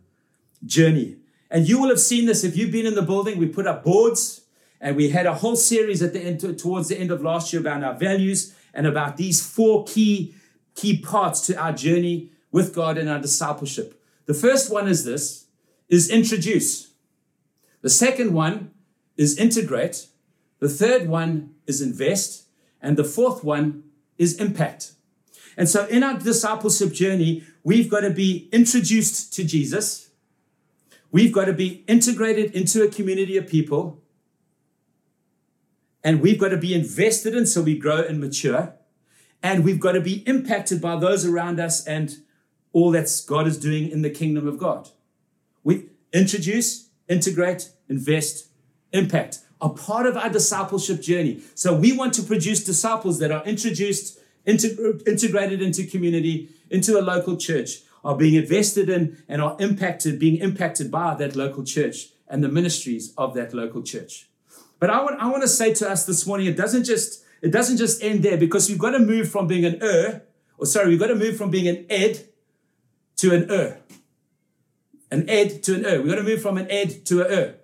journey. 0.64 1.16
And 1.54 1.68
you 1.68 1.80
will 1.80 1.88
have 1.88 2.00
seen 2.00 2.26
this 2.26 2.42
if 2.42 2.56
you've 2.56 2.72
been 2.72 2.84
in 2.84 2.96
the 2.96 3.02
building. 3.02 3.38
We 3.38 3.46
put 3.46 3.68
up 3.68 3.84
boards 3.84 4.40
and 4.80 4.96
we 4.96 5.10
had 5.10 5.24
a 5.24 5.34
whole 5.34 5.54
series 5.54 6.02
at 6.02 6.12
the 6.12 6.20
end, 6.20 6.58
towards 6.58 6.88
the 6.88 6.98
end 6.98 7.12
of 7.12 7.22
last 7.22 7.52
year 7.52 7.60
about 7.60 7.84
our 7.84 7.94
values 7.94 8.56
and 8.74 8.88
about 8.88 9.18
these 9.18 9.40
four 9.40 9.84
key, 9.84 10.34
key 10.74 10.98
parts 10.98 11.40
to 11.46 11.54
our 11.54 11.72
journey 11.72 12.32
with 12.50 12.74
God 12.74 12.98
and 12.98 13.08
our 13.08 13.20
discipleship. 13.20 14.02
The 14.26 14.34
first 14.34 14.68
one 14.68 14.88
is 14.88 15.04
this, 15.04 15.46
is 15.88 16.10
introduce. 16.10 16.90
The 17.82 17.88
second 17.88 18.34
one 18.34 18.72
is 19.16 19.38
integrate. 19.38 20.08
The 20.58 20.68
third 20.68 21.06
one 21.06 21.54
is 21.68 21.80
invest. 21.80 22.48
And 22.82 22.96
the 22.96 23.04
fourth 23.04 23.44
one 23.44 23.84
is 24.18 24.40
impact. 24.40 24.90
And 25.56 25.68
so 25.68 25.86
in 25.86 26.02
our 26.02 26.18
discipleship 26.18 26.92
journey, 26.92 27.44
we've 27.62 27.88
got 27.88 28.00
to 28.00 28.10
be 28.10 28.48
introduced 28.50 29.32
to 29.34 29.44
Jesus. 29.44 30.10
We've 31.14 31.30
got 31.30 31.44
to 31.44 31.52
be 31.52 31.84
integrated 31.86 32.50
into 32.56 32.82
a 32.82 32.88
community 32.88 33.36
of 33.36 33.46
people. 33.46 34.02
And 36.02 36.20
we've 36.20 36.40
got 36.40 36.48
to 36.48 36.56
be 36.56 36.74
invested 36.74 37.36
in 37.36 37.46
so 37.46 37.62
we 37.62 37.78
grow 37.78 37.98
and 37.98 38.18
mature. 38.18 38.74
And 39.40 39.64
we've 39.64 39.78
got 39.78 39.92
to 39.92 40.00
be 40.00 40.24
impacted 40.26 40.82
by 40.82 40.96
those 40.96 41.24
around 41.24 41.60
us 41.60 41.86
and 41.86 42.16
all 42.72 42.90
that 42.90 43.08
God 43.28 43.46
is 43.46 43.60
doing 43.60 43.88
in 43.90 44.02
the 44.02 44.10
kingdom 44.10 44.48
of 44.48 44.58
God. 44.58 44.88
We 45.62 45.86
introduce, 46.12 46.88
integrate, 47.08 47.70
invest, 47.88 48.48
impact 48.92 49.38
are 49.60 49.70
part 49.70 50.06
of 50.06 50.16
our 50.16 50.30
discipleship 50.30 51.00
journey. 51.00 51.42
So 51.54 51.76
we 51.76 51.96
want 51.96 52.14
to 52.14 52.24
produce 52.24 52.64
disciples 52.64 53.20
that 53.20 53.30
are 53.30 53.44
introduced, 53.44 54.18
integrated 54.44 55.62
into 55.62 55.86
community, 55.86 56.48
into 56.70 56.98
a 56.98 57.02
local 57.02 57.36
church, 57.36 57.82
are 58.04 58.16
being 58.16 58.34
invested 58.34 58.88
in 58.88 59.22
and 59.28 59.40
are 59.40 59.56
impacted, 59.58 60.18
being 60.18 60.36
impacted 60.36 60.90
by 60.90 61.14
that 61.14 61.34
local 61.34 61.64
church 61.64 62.08
and 62.28 62.44
the 62.44 62.48
ministries 62.48 63.14
of 63.16 63.34
that 63.34 63.54
local 63.54 63.82
church. 63.82 64.28
But 64.78 64.90
I 64.90 65.02
want, 65.02 65.20
I 65.20 65.30
want 65.30 65.42
to 65.42 65.48
say 65.48 65.72
to 65.74 65.90
us 65.90 66.04
this 66.04 66.26
morning, 66.26 66.46
it 66.46 66.56
doesn't 66.56 66.84
just, 66.84 67.24
it 67.40 67.50
doesn't 67.50 67.78
just 67.78 68.02
end 68.02 68.22
there 68.22 68.36
because 68.36 68.68
we've 68.68 68.78
got 68.78 68.90
to 68.90 68.98
move 68.98 69.30
from 69.30 69.46
being 69.46 69.64
an 69.64 69.78
er, 69.82 70.22
or 70.58 70.66
sorry, 70.66 70.88
we've 70.88 71.00
got 71.00 71.06
to 71.08 71.14
move 71.14 71.36
from 71.36 71.50
being 71.50 71.68
an 71.68 71.86
ed 71.88 72.26
to 73.16 73.34
an 73.34 73.50
er. 73.50 73.78
An 75.10 75.28
ed 75.28 75.62
to 75.62 75.74
an 75.74 75.86
er. 75.86 76.02
We've 76.02 76.10
got 76.10 76.16
to 76.16 76.22
move 76.22 76.42
from 76.42 76.58
an 76.58 76.70
ed 76.70 77.04
to 77.06 77.22
an 77.22 77.32
er. 77.32 77.54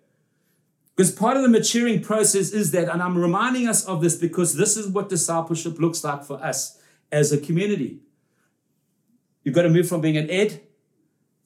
Because 0.96 1.12
part 1.12 1.36
of 1.36 1.42
the 1.42 1.48
maturing 1.48 2.02
process 2.02 2.50
is 2.50 2.72
that, 2.72 2.88
and 2.88 3.02
I'm 3.02 3.16
reminding 3.16 3.66
us 3.66 3.84
of 3.86 4.02
this 4.02 4.16
because 4.16 4.54
this 4.54 4.76
is 4.76 4.88
what 4.88 5.08
discipleship 5.08 5.78
looks 5.78 6.04
like 6.04 6.24
for 6.24 6.42
us 6.44 6.78
as 7.10 7.32
a 7.32 7.38
community. 7.38 8.00
You've 9.42 9.54
got 9.54 9.62
to 9.62 9.70
move 9.70 9.88
from 9.88 10.00
being 10.00 10.16
an 10.16 10.30
ed 10.30 10.60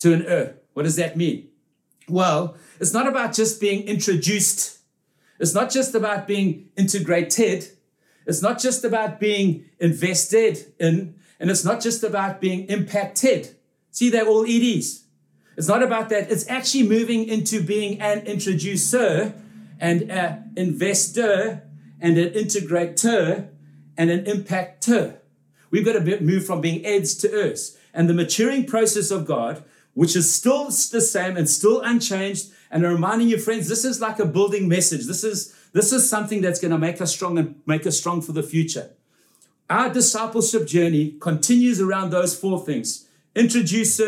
to 0.00 0.12
an 0.12 0.26
er. 0.26 0.57
What 0.72 0.83
does 0.83 0.96
that 0.96 1.16
mean? 1.16 1.48
Well, 2.09 2.57
it's 2.80 2.92
not 2.92 3.07
about 3.07 3.33
just 3.33 3.61
being 3.61 3.87
introduced. 3.87 4.78
It's 5.38 5.54
not 5.54 5.70
just 5.70 5.94
about 5.94 6.26
being 6.26 6.70
integrated. 6.76 7.68
It's 8.26 8.42
not 8.42 8.59
just 8.59 8.85
about 8.85 9.20
being 9.20 9.66
invested 9.78 10.72
in, 10.78 11.14
and 11.38 11.50
it's 11.50 11.64
not 11.64 11.80
just 11.80 12.02
about 12.02 12.40
being 12.40 12.66
impacted. 12.66 13.57
See, 13.90 14.11
they're 14.11 14.26
all 14.26 14.44
EDs. 14.44 15.04
It's 15.57 15.68
not 15.68 15.83
about 15.83 16.09
that. 16.09 16.30
It's 16.30 16.48
actually 16.48 16.88
moving 16.88 17.24
into 17.28 17.62
being 17.62 18.00
an 18.00 18.20
introducer 18.20 19.35
and 19.78 20.11
an 20.11 20.52
investor 20.57 21.62
and 22.00 22.18
an 22.18 22.33
integrator 22.33 23.48
and 23.96 24.11
an 24.11 24.24
impactor. 24.24 25.18
We've 25.70 25.85
got 25.85 25.92
to 25.92 26.20
move 26.20 26.46
from 26.46 26.61
being 26.61 26.85
eds 26.85 27.14
to 27.18 27.33
ers. 27.33 27.76
And 27.94 28.11
the 28.11 28.14
maturing 28.14 28.66
process 28.66 29.11
of 29.11 29.24
God, 29.24 29.64
which 29.94 30.16
is 30.16 30.35
still 30.35 30.64
the 30.66 31.00
same 31.00 31.37
and 31.37 31.48
still 31.48 31.80
unchanged, 31.80 32.50
and 32.70 32.83
reminding 32.83 33.28
you, 33.28 33.38
friends, 33.38 33.68
this 33.68 33.85
is 33.85 34.00
like 34.00 34.18
a 34.18 34.26
building 34.26 34.68
message. 34.68 35.07
This 35.07 35.22
is 35.22 35.54
this 35.72 35.92
is 35.92 36.09
something 36.09 36.40
that's 36.40 36.61
going 36.61 36.70
to 36.70 36.78
make 36.78 37.00
us 37.00 37.12
strong 37.12 37.38
and 37.38 37.61
make 37.66 37.87
us 37.87 37.98
strong 37.98 38.20
for 38.20 38.33
the 38.33 38.42
future. 38.42 38.90
Our 39.70 39.92
discipleship 39.92 40.66
journey 40.66 41.16
continues 41.20 41.80
around 41.80 42.11
those 42.11 42.38
four 42.38 42.64
things 42.64 43.07
introduced, 43.35 44.00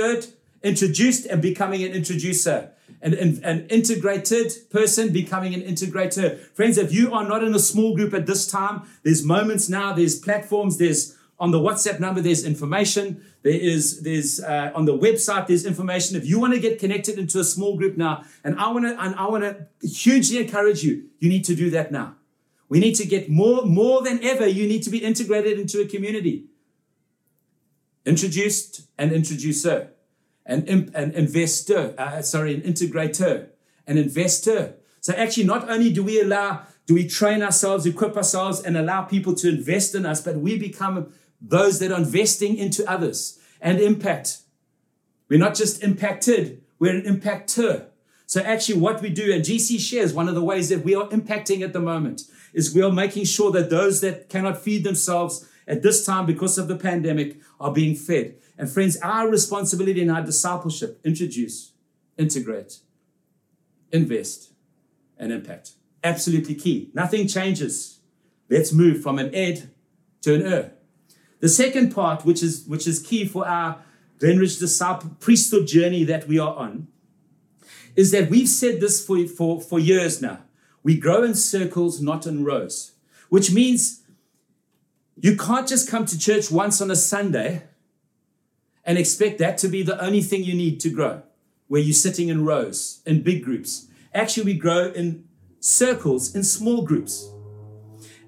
introduced, 0.62 1.26
and 1.26 1.40
becoming 1.40 1.82
an 1.82 1.92
introducer. 1.92 2.70
An, 3.02 3.14
an, 3.14 3.40
an, 3.44 3.66
integrated 3.68 4.52
person 4.70 5.12
becoming 5.12 5.54
an 5.54 5.60
integrator. 5.60 6.38
Friends, 6.54 6.78
if 6.78 6.92
you 6.92 7.12
are 7.12 7.24
not 7.24 7.44
in 7.44 7.54
a 7.54 7.58
small 7.58 7.94
group 7.94 8.14
at 8.14 8.26
this 8.26 8.46
time, 8.46 8.82
there's 9.02 9.24
moments 9.24 9.68
now, 9.68 9.92
there's 9.92 10.18
platforms, 10.18 10.78
there's 10.78 11.16
on 11.38 11.50
the 11.50 11.58
WhatsApp 11.58 12.00
number, 12.00 12.20
there's 12.20 12.44
information. 12.44 13.22
There 13.42 13.52
is, 13.52 14.02
there's 14.02 14.40
uh, 14.40 14.72
on 14.74 14.86
the 14.86 14.96
website, 14.96 15.46
there's 15.46 15.66
information. 15.66 16.16
If 16.16 16.26
you 16.26 16.40
want 16.40 16.54
to 16.54 16.60
get 16.60 16.78
connected 16.78 17.18
into 17.18 17.38
a 17.38 17.44
small 17.44 17.76
group 17.76 17.96
now, 17.96 18.24
and 18.42 18.58
I 18.58 18.70
want 18.70 18.86
to, 18.86 19.00
and 19.00 19.14
I 19.14 19.28
want 19.28 19.44
to 19.44 19.66
hugely 19.86 20.38
encourage 20.38 20.82
you, 20.82 21.04
you 21.18 21.28
need 21.28 21.44
to 21.44 21.54
do 21.54 21.70
that 21.70 21.92
now. 21.92 22.14
We 22.68 22.80
need 22.80 22.94
to 22.94 23.06
get 23.06 23.28
more, 23.28 23.64
more 23.64 24.02
than 24.02 24.22
ever. 24.24 24.46
You 24.46 24.66
need 24.66 24.82
to 24.84 24.90
be 24.90 24.98
integrated 24.98 25.58
into 25.58 25.80
a 25.80 25.86
community. 25.86 26.46
Introduced 28.04 28.82
and 28.98 29.12
introducer, 29.12 29.90
an, 30.46 30.90
an 30.94 31.12
investor, 31.12 31.94
uh, 31.98 32.22
sorry, 32.22 32.54
an 32.54 32.62
integrator, 32.62 33.48
an 33.86 33.98
investor. 33.98 34.76
So 35.00 35.12
actually, 35.12 35.44
not 35.44 35.68
only 35.68 35.92
do 35.92 36.02
we 36.02 36.20
allow, 36.20 36.62
do 36.86 36.94
we 36.94 37.06
train 37.06 37.42
ourselves, 37.42 37.84
equip 37.84 38.16
ourselves, 38.16 38.60
and 38.60 38.76
allow 38.76 39.02
people 39.02 39.34
to 39.34 39.48
invest 39.48 39.94
in 39.94 40.06
us, 40.06 40.20
but 40.20 40.36
we 40.36 40.58
become 40.58 41.12
those 41.40 41.78
that 41.78 41.92
are 41.92 41.98
investing 41.98 42.56
into 42.56 42.88
others 42.90 43.38
and 43.60 43.80
impact. 43.80 44.38
We're 45.28 45.38
not 45.38 45.54
just 45.54 45.82
impacted, 45.82 46.62
we're 46.78 46.94
an 46.94 47.02
impactor. 47.02 47.86
So 48.26 48.40
actually 48.40 48.80
what 48.80 49.02
we 49.02 49.10
do, 49.10 49.32
and 49.32 49.44
GC 49.44 49.78
shares 49.78 50.12
one 50.12 50.28
of 50.28 50.34
the 50.34 50.42
ways 50.42 50.68
that 50.68 50.84
we 50.84 50.94
are 50.94 51.08
impacting 51.08 51.62
at 51.62 51.72
the 51.72 51.80
moment, 51.80 52.22
is 52.52 52.74
we 52.74 52.82
are 52.82 52.92
making 52.92 53.24
sure 53.24 53.52
that 53.52 53.70
those 53.70 54.00
that 54.00 54.28
cannot 54.28 54.60
feed 54.60 54.84
themselves 54.84 55.48
at 55.68 55.82
this 55.82 56.04
time 56.04 56.26
because 56.26 56.58
of 56.58 56.68
the 56.68 56.76
pandemic 56.76 57.40
are 57.60 57.72
being 57.72 57.94
fed. 57.94 58.36
And 58.58 58.70
friends, 58.70 58.96
our 59.00 59.28
responsibility 59.28 60.00
in 60.00 60.10
our 60.10 60.22
discipleship, 60.22 61.00
introduce, 61.04 61.72
integrate, 62.16 62.80
invest, 63.92 64.52
and 65.18 65.32
impact. 65.32 65.72
Absolutely 66.02 66.54
key. 66.54 66.90
Nothing 66.94 67.26
changes. 67.26 68.00
Let's 68.48 68.72
move 68.72 69.02
from 69.02 69.18
an 69.18 69.34
ed 69.34 69.70
to 70.22 70.34
an 70.34 70.42
er. 70.42 70.72
The 71.46 71.52
second 71.52 71.94
part, 71.94 72.24
which 72.24 72.42
is, 72.42 72.64
which 72.66 72.88
is 72.88 72.98
key 72.98 73.24
for 73.24 73.46
our 73.46 73.80
Glenridge 74.18 74.58
disciple 74.58 75.10
priesthood 75.20 75.68
journey 75.68 76.02
that 76.02 76.26
we 76.26 76.40
are 76.40 76.56
on, 76.56 76.88
is 77.94 78.10
that 78.10 78.28
we've 78.28 78.48
said 78.48 78.80
this 78.80 79.06
for, 79.06 79.24
for, 79.28 79.60
for 79.60 79.78
years 79.78 80.20
now. 80.20 80.40
We 80.82 80.98
grow 80.98 81.22
in 81.22 81.36
circles, 81.36 82.02
not 82.02 82.26
in 82.26 82.44
rows, 82.44 82.94
which 83.28 83.52
means 83.52 84.02
you 85.14 85.36
can't 85.36 85.68
just 85.68 85.88
come 85.88 86.04
to 86.06 86.18
church 86.18 86.50
once 86.50 86.80
on 86.80 86.90
a 86.90 86.96
Sunday 86.96 87.62
and 88.84 88.98
expect 88.98 89.38
that 89.38 89.56
to 89.58 89.68
be 89.68 89.84
the 89.84 90.04
only 90.04 90.22
thing 90.22 90.42
you 90.42 90.54
need 90.54 90.80
to 90.80 90.90
grow, 90.90 91.22
where 91.68 91.80
you're 91.80 91.94
sitting 91.94 92.28
in 92.28 92.44
rows, 92.44 93.02
in 93.06 93.22
big 93.22 93.44
groups. 93.44 93.86
Actually, 94.12 94.46
we 94.46 94.58
grow 94.58 94.90
in 94.90 95.28
circles, 95.60 96.34
in 96.34 96.42
small 96.42 96.82
groups. 96.82 97.30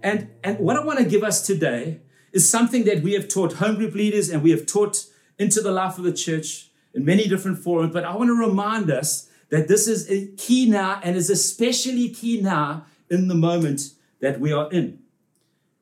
And, 0.04 0.30
and 0.44 0.60
what 0.60 0.76
I 0.76 0.84
want 0.84 1.00
to 1.00 1.04
give 1.04 1.24
us 1.24 1.44
today 1.44 2.02
is 2.32 2.48
something 2.48 2.84
that 2.84 3.02
we 3.02 3.14
have 3.14 3.28
taught 3.28 3.54
home 3.54 3.76
group 3.76 3.94
leaders 3.94 4.28
and 4.28 4.42
we 4.42 4.50
have 4.50 4.66
taught 4.66 5.06
into 5.38 5.60
the 5.60 5.72
life 5.72 5.98
of 5.98 6.04
the 6.04 6.12
church 6.12 6.70
in 6.94 7.04
many 7.04 7.28
different 7.28 7.58
forums. 7.58 7.92
But 7.92 8.04
I 8.04 8.14
want 8.16 8.28
to 8.28 8.34
remind 8.34 8.90
us 8.90 9.28
that 9.50 9.68
this 9.68 9.88
is 9.88 10.30
key 10.36 10.68
now 10.68 11.00
and 11.02 11.16
is 11.16 11.30
especially 11.30 12.10
key 12.10 12.40
now 12.40 12.86
in 13.10 13.28
the 13.28 13.34
moment 13.34 13.92
that 14.20 14.40
we 14.40 14.52
are 14.52 14.70
in. 14.70 15.00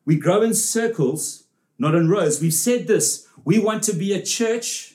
We 0.05 0.17
grow 0.17 0.43
in 0.43 0.55
circles, 0.55 1.45
not 1.79 1.95
in 1.95 2.09
rows. 2.09 2.41
We've 2.41 2.55
said 2.55 2.87
this. 2.87 3.27
We 3.45 3.59
want 3.59 3.83
to 3.85 3.93
be 3.93 4.13
a 4.13 4.23
church 4.23 4.95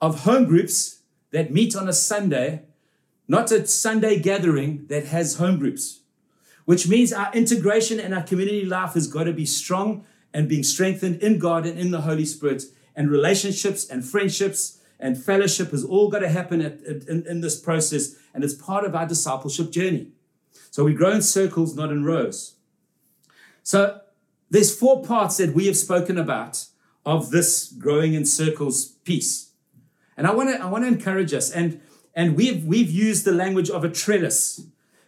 of 0.00 0.20
home 0.20 0.46
groups 0.46 1.00
that 1.32 1.52
meet 1.52 1.76
on 1.76 1.88
a 1.88 1.92
Sunday, 1.92 2.62
not 3.28 3.50
a 3.50 3.66
Sunday 3.66 4.18
gathering 4.18 4.86
that 4.88 5.06
has 5.06 5.36
home 5.36 5.58
groups, 5.58 6.00
which 6.64 6.88
means 6.88 7.12
our 7.12 7.30
integration 7.34 8.00
and 8.00 8.14
our 8.14 8.22
community 8.22 8.64
life 8.64 8.94
has 8.94 9.06
got 9.06 9.24
to 9.24 9.32
be 9.32 9.44
strong 9.46 10.06
and 10.36 10.50
being 10.50 10.62
strengthened 10.62 11.22
in 11.22 11.38
God 11.38 11.64
and 11.64 11.78
in 11.78 11.92
the 11.92 12.02
Holy 12.02 12.26
Spirit. 12.26 12.64
And 12.94 13.10
relationships 13.10 13.88
and 13.88 14.04
friendships 14.04 14.78
and 15.00 15.16
fellowship 15.16 15.70
has 15.70 15.82
all 15.82 16.10
got 16.10 16.18
to 16.18 16.28
happen 16.28 16.60
at, 16.60 16.84
at, 16.84 17.08
in, 17.08 17.26
in 17.26 17.40
this 17.40 17.58
process. 17.58 18.16
And 18.34 18.44
it's 18.44 18.52
part 18.52 18.84
of 18.84 18.94
our 18.94 19.06
discipleship 19.06 19.70
journey. 19.70 20.08
So 20.70 20.84
we 20.84 20.92
grow 20.92 21.12
in 21.12 21.22
circles, 21.22 21.74
not 21.74 21.90
in 21.90 22.04
rows. 22.04 22.56
So 23.62 24.00
there's 24.50 24.78
four 24.78 25.02
parts 25.02 25.38
that 25.38 25.54
we 25.54 25.68
have 25.68 25.76
spoken 25.78 26.18
about 26.18 26.66
of 27.06 27.30
this 27.30 27.72
growing 27.72 28.12
in 28.12 28.26
circles 28.26 28.88
piece. 29.04 29.52
And 30.18 30.26
I 30.26 30.34
want 30.34 30.50
to 30.50 30.62
I 30.62 30.66
want 30.66 30.84
to 30.84 30.88
encourage 30.88 31.32
us 31.32 31.50
and 31.50 31.80
and 32.14 32.36
we've 32.36 32.62
we've 32.62 32.90
used 32.90 33.24
the 33.24 33.32
language 33.32 33.70
of 33.70 33.84
a 33.84 33.88
trellis. 33.88 34.66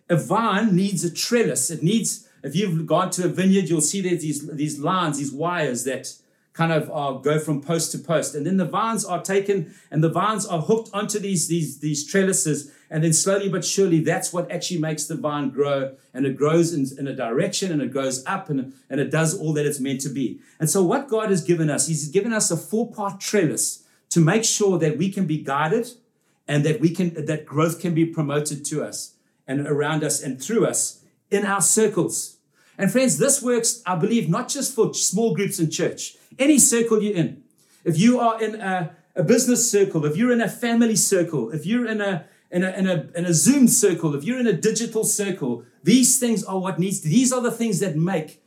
A 0.08 0.16
vine 0.16 0.74
needs 0.74 1.04
a 1.04 1.12
trellis. 1.12 1.70
It 1.70 1.82
needs 1.82 2.27
if 2.42 2.54
you've 2.54 2.86
gone 2.86 3.10
to 3.10 3.24
a 3.24 3.28
vineyard, 3.28 3.68
you'll 3.68 3.80
see 3.80 4.00
there's 4.00 4.22
these, 4.22 4.46
these 4.48 4.78
lines, 4.78 5.18
these 5.18 5.32
wires 5.32 5.84
that 5.84 6.12
kind 6.58 6.72
of 6.72 6.90
uh, 6.92 7.12
go 7.18 7.38
from 7.38 7.60
post 7.60 7.92
to 7.92 7.98
post. 7.98 8.34
And 8.34 8.44
then 8.44 8.56
the 8.56 8.64
vines 8.64 9.04
are 9.04 9.22
taken 9.22 9.72
and 9.92 10.02
the 10.02 10.08
vines 10.08 10.44
are 10.44 10.60
hooked 10.60 10.90
onto 10.92 11.20
these, 11.20 11.46
these, 11.46 11.78
these 11.78 12.04
trellises. 12.04 12.72
And 12.90 13.04
then 13.04 13.12
slowly 13.12 13.48
but 13.48 13.64
surely, 13.64 14.00
that's 14.00 14.32
what 14.32 14.50
actually 14.50 14.80
makes 14.80 15.04
the 15.04 15.14
vine 15.14 15.50
grow. 15.50 15.94
And 16.12 16.26
it 16.26 16.36
grows 16.36 16.74
in, 16.74 16.86
in 16.98 17.06
a 17.06 17.14
direction 17.14 17.70
and 17.70 17.80
it 17.80 17.92
goes 17.92 18.26
up 18.26 18.50
and, 18.50 18.72
and 18.90 18.98
it 18.98 19.10
does 19.10 19.38
all 19.38 19.52
that 19.52 19.66
it's 19.66 19.78
meant 19.78 20.00
to 20.00 20.08
be. 20.08 20.40
And 20.58 20.68
so 20.68 20.82
what 20.82 21.06
God 21.06 21.30
has 21.30 21.44
given 21.44 21.70
us, 21.70 21.86
He's 21.86 22.08
given 22.08 22.32
us 22.32 22.50
a 22.50 22.56
four 22.56 22.90
part 22.90 23.20
trellis 23.20 23.84
to 24.10 24.20
make 24.20 24.44
sure 24.44 24.78
that 24.78 24.98
we 24.98 25.10
can 25.12 25.26
be 25.26 25.38
guided 25.38 25.92
and 26.48 26.64
that 26.64 26.80
we 26.80 26.90
can, 26.90 27.26
that 27.26 27.46
growth 27.46 27.78
can 27.78 27.94
be 27.94 28.04
promoted 28.04 28.64
to 28.64 28.82
us 28.82 29.14
and 29.46 29.64
around 29.66 30.02
us 30.02 30.20
and 30.20 30.42
through 30.42 30.66
us 30.66 31.04
in 31.30 31.44
our 31.44 31.60
circles. 31.60 32.36
And 32.76 32.92
friends, 32.92 33.18
this 33.18 33.42
works, 33.42 33.82
I 33.84 33.96
believe, 33.96 34.28
not 34.28 34.48
just 34.48 34.74
for 34.74 34.94
small 34.94 35.34
groups 35.34 35.58
in 35.58 35.70
church, 35.70 36.16
any 36.38 36.58
circle 36.58 37.02
you're 37.02 37.16
in. 37.16 37.42
If 37.84 37.98
you 37.98 38.20
are 38.20 38.40
in 38.42 38.60
a, 38.60 38.94
a 39.16 39.24
business 39.24 39.70
circle, 39.70 40.04
if 40.04 40.16
you're 40.16 40.32
in 40.32 40.40
a 40.40 40.48
family 40.48 40.94
circle, 40.94 41.50
if 41.50 41.66
you're 41.66 41.86
in 41.86 42.00
a, 42.00 42.26
in 42.50 42.62
a, 42.62 42.70
in 42.70 42.86
a, 42.86 43.08
in 43.16 43.26
a 43.26 43.34
Zoom 43.34 43.66
circle, 43.66 44.14
if 44.14 44.24
you're 44.24 44.38
in 44.38 44.46
a 44.46 44.52
digital 44.52 45.04
circle, 45.04 45.64
these 45.82 46.18
things 46.18 46.44
are 46.44 46.58
what 46.58 46.78
needs, 46.78 47.00
these 47.00 47.32
are 47.32 47.40
the 47.42 47.50
things 47.50 47.80
that 47.80 47.96
make 47.96 48.42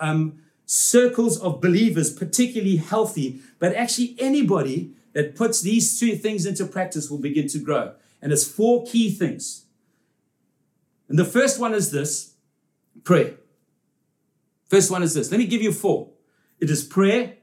um, 0.00 0.40
circles 0.66 1.38
of 1.40 1.60
believers 1.60 2.12
particularly 2.12 2.76
healthy. 2.76 3.40
But 3.58 3.74
actually, 3.74 4.16
anybody 4.18 4.92
that 5.12 5.34
puts 5.34 5.60
these 5.60 5.98
two 5.98 6.16
things 6.16 6.46
into 6.46 6.66
practice 6.66 7.10
will 7.10 7.18
begin 7.18 7.48
to 7.48 7.58
grow. 7.58 7.94
And 8.20 8.32
it's 8.32 8.46
four 8.46 8.84
key 8.84 9.10
things. 9.10 9.64
And 11.08 11.18
the 11.18 11.24
first 11.24 11.58
one 11.58 11.74
is 11.74 11.90
this 11.90 12.34
prayer. 13.04 13.34
First 14.68 14.90
one 14.90 15.02
is 15.02 15.14
this. 15.14 15.30
Let 15.30 15.38
me 15.38 15.46
give 15.46 15.62
you 15.62 15.72
four. 15.72 16.10
It 16.60 16.70
is 16.70 16.84
prayer, 16.84 17.36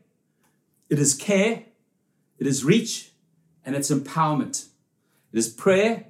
it 0.89 0.99
is 0.99 1.13
care, 1.13 1.63
it 2.37 2.47
is 2.47 2.63
reach, 2.63 3.11
and 3.65 3.75
it's 3.75 3.89
empowerment. 3.89 4.67
It 5.31 5.39
is 5.39 5.49
prayer, 5.49 6.05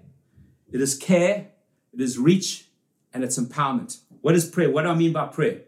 it 0.72 0.82
is 0.82 0.98
care, 0.98 1.48
it 1.94 2.02
is 2.02 2.18
reach, 2.18 2.68
and 3.14 3.24
it's 3.24 3.40
empowerment. 3.40 4.00
What 4.22 4.36
is 4.36 4.46
prayer? 4.46 4.70
What 4.70 4.84
do 4.84 4.90
I 4.90 4.96
mean 4.96 5.14
by 5.14 5.28
prayer? 5.28 5.62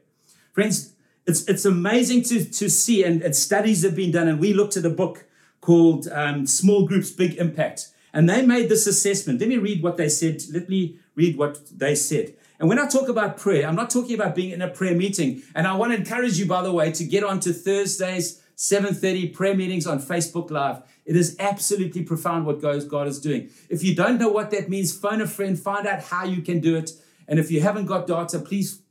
Friends, 0.51 0.93
it's, 1.25 1.47
it's 1.47 1.65
amazing 1.65 2.23
to, 2.23 2.43
to 2.43 2.69
see, 2.69 3.03
and, 3.03 3.21
and 3.21 3.35
studies 3.35 3.83
have 3.83 3.95
been 3.95 4.11
done, 4.11 4.27
and 4.27 4.39
we 4.39 4.53
looked 4.53 4.75
at 4.75 4.85
a 4.85 4.89
book 4.89 5.25
called 5.61 6.07
um, 6.07 6.45
Small 6.47 6.87
Groups, 6.87 7.11
Big 7.11 7.35
Impact. 7.35 7.89
And 8.13 8.29
they 8.29 8.45
made 8.45 8.69
this 8.69 8.87
assessment. 8.87 9.39
Let 9.39 9.49
me 9.49 9.57
read 9.57 9.83
what 9.83 9.97
they 9.97 10.09
said. 10.09 10.41
Let 10.51 10.69
me 10.69 10.97
read 11.17 11.37
what 11.37 11.59
they 11.77 11.95
said. 11.95 12.35
And 12.59 12.69
when 12.69 12.79
I 12.79 12.87
talk 12.87 13.09
about 13.09 13.37
prayer, 13.37 13.67
I'm 13.67 13.75
not 13.75 13.89
talking 13.89 14.15
about 14.15 14.35
being 14.35 14.51
in 14.51 14.61
a 14.61 14.69
prayer 14.69 14.95
meeting. 14.95 15.43
And 15.53 15.67
I 15.67 15.75
want 15.75 15.91
to 15.91 15.97
encourage 15.97 16.39
you, 16.39 16.45
by 16.45 16.61
the 16.61 16.71
way, 16.71 16.91
to 16.91 17.03
get 17.03 17.23
on 17.23 17.39
to 17.41 17.51
Thursdays, 17.51 18.41
7.30 18.55 19.33
prayer 19.33 19.55
meetings 19.55 19.85
on 19.85 19.99
Facebook 19.99 20.49
Live. 20.49 20.81
It 21.05 21.15
is 21.15 21.35
absolutely 21.39 22.03
profound 22.03 22.45
what 22.45 22.61
God 22.61 23.07
is 23.07 23.19
doing. 23.19 23.49
If 23.69 23.83
you 23.83 23.95
don't 23.95 24.17
know 24.17 24.29
what 24.29 24.51
that 24.51 24.69
means, 24.69 24.95
phone 24.97 25.21
a 25.21 25.27
friend, 25.27 25.59
find 25.59 25.85
out 25.85 26.03
how 26.03 26.23
you 26.25 26.41
can 26.41 26.59
do 26.59 26.75
it. 26.75 26.91
And 27.27 27.39
if 27.39 27.51
you 27.51 27.61
haven't 27.61 27.85
got 27.85 28.07
data, 28.07 28.39
please 28.39 28.81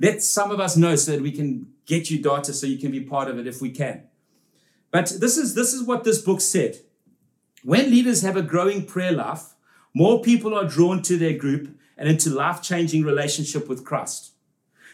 let 0.00 0.22
some 0.22 0.50
of 0.50 0.60
us 0.60 0.76
know 0.76 0.96
so 0.96 1.12
that 1.12 1.22
we 1.22 1.32
can 1.32 1.68
get 1.86 2.10
you 2.10 2.22
data 2.22 2.52
so 2.52 2.66
you 2.66 2.78
can 2.78 2.90
be 2.90 3.00
part 3.00 3.28
of 3.28 3.38
it 3.38 3.46
if 3.46 3.60
we 3.60 3.70
can. 3.70 4.04
But 4.90 5.06
this 5.20 5.38
is 5.38 5.54
this 5.54 5.72
is 5.72 5.82
what 5.82 6.04
this 6.04 6.20
book 6.20 6.40
said. 6.40 6.78
When 7.64 7.90
leaders 7.90 8.22
have 8.22 8.36
a 8.36 8.42
growing 8.42 8.84
prayer 8.84 9.12
life, 9.12 9.51
more 9.94 10.22
people 10.22 10.54
are 10.54 10.66
drawn 10.66 11.02
to 11.02 11.16
their 11.16 11.36
group 11.36 11.76
and 11.96 12.08
into 12.08 12.30
life-changing 12.30 13.04
relationship 13.04 13.68
with 13.68 13.84
Christ. 13.84 14.32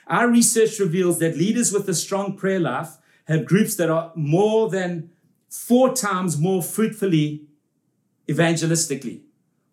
Our 0.06 0.28
research 0.28 0.78
reveals 0.78 1.18
that 1.18 1.36
leaders 1.36 1.72
with 1.72 1.88
a 1.88 1.94
strong 1.94 2.36
prayer 2.36 2.60
life 2.60 2.96
have 3.26 3.44
groups 3.44 3.76
that 3.76 3.90
are 3.90 4.12
more 4.14 4.70
than 4.70 5.10
four 5.48 5.94
times 5.94 6.38
more 6.38 6.62
fruitfully 6.62 7.44
evangelistically. 8.28 9.20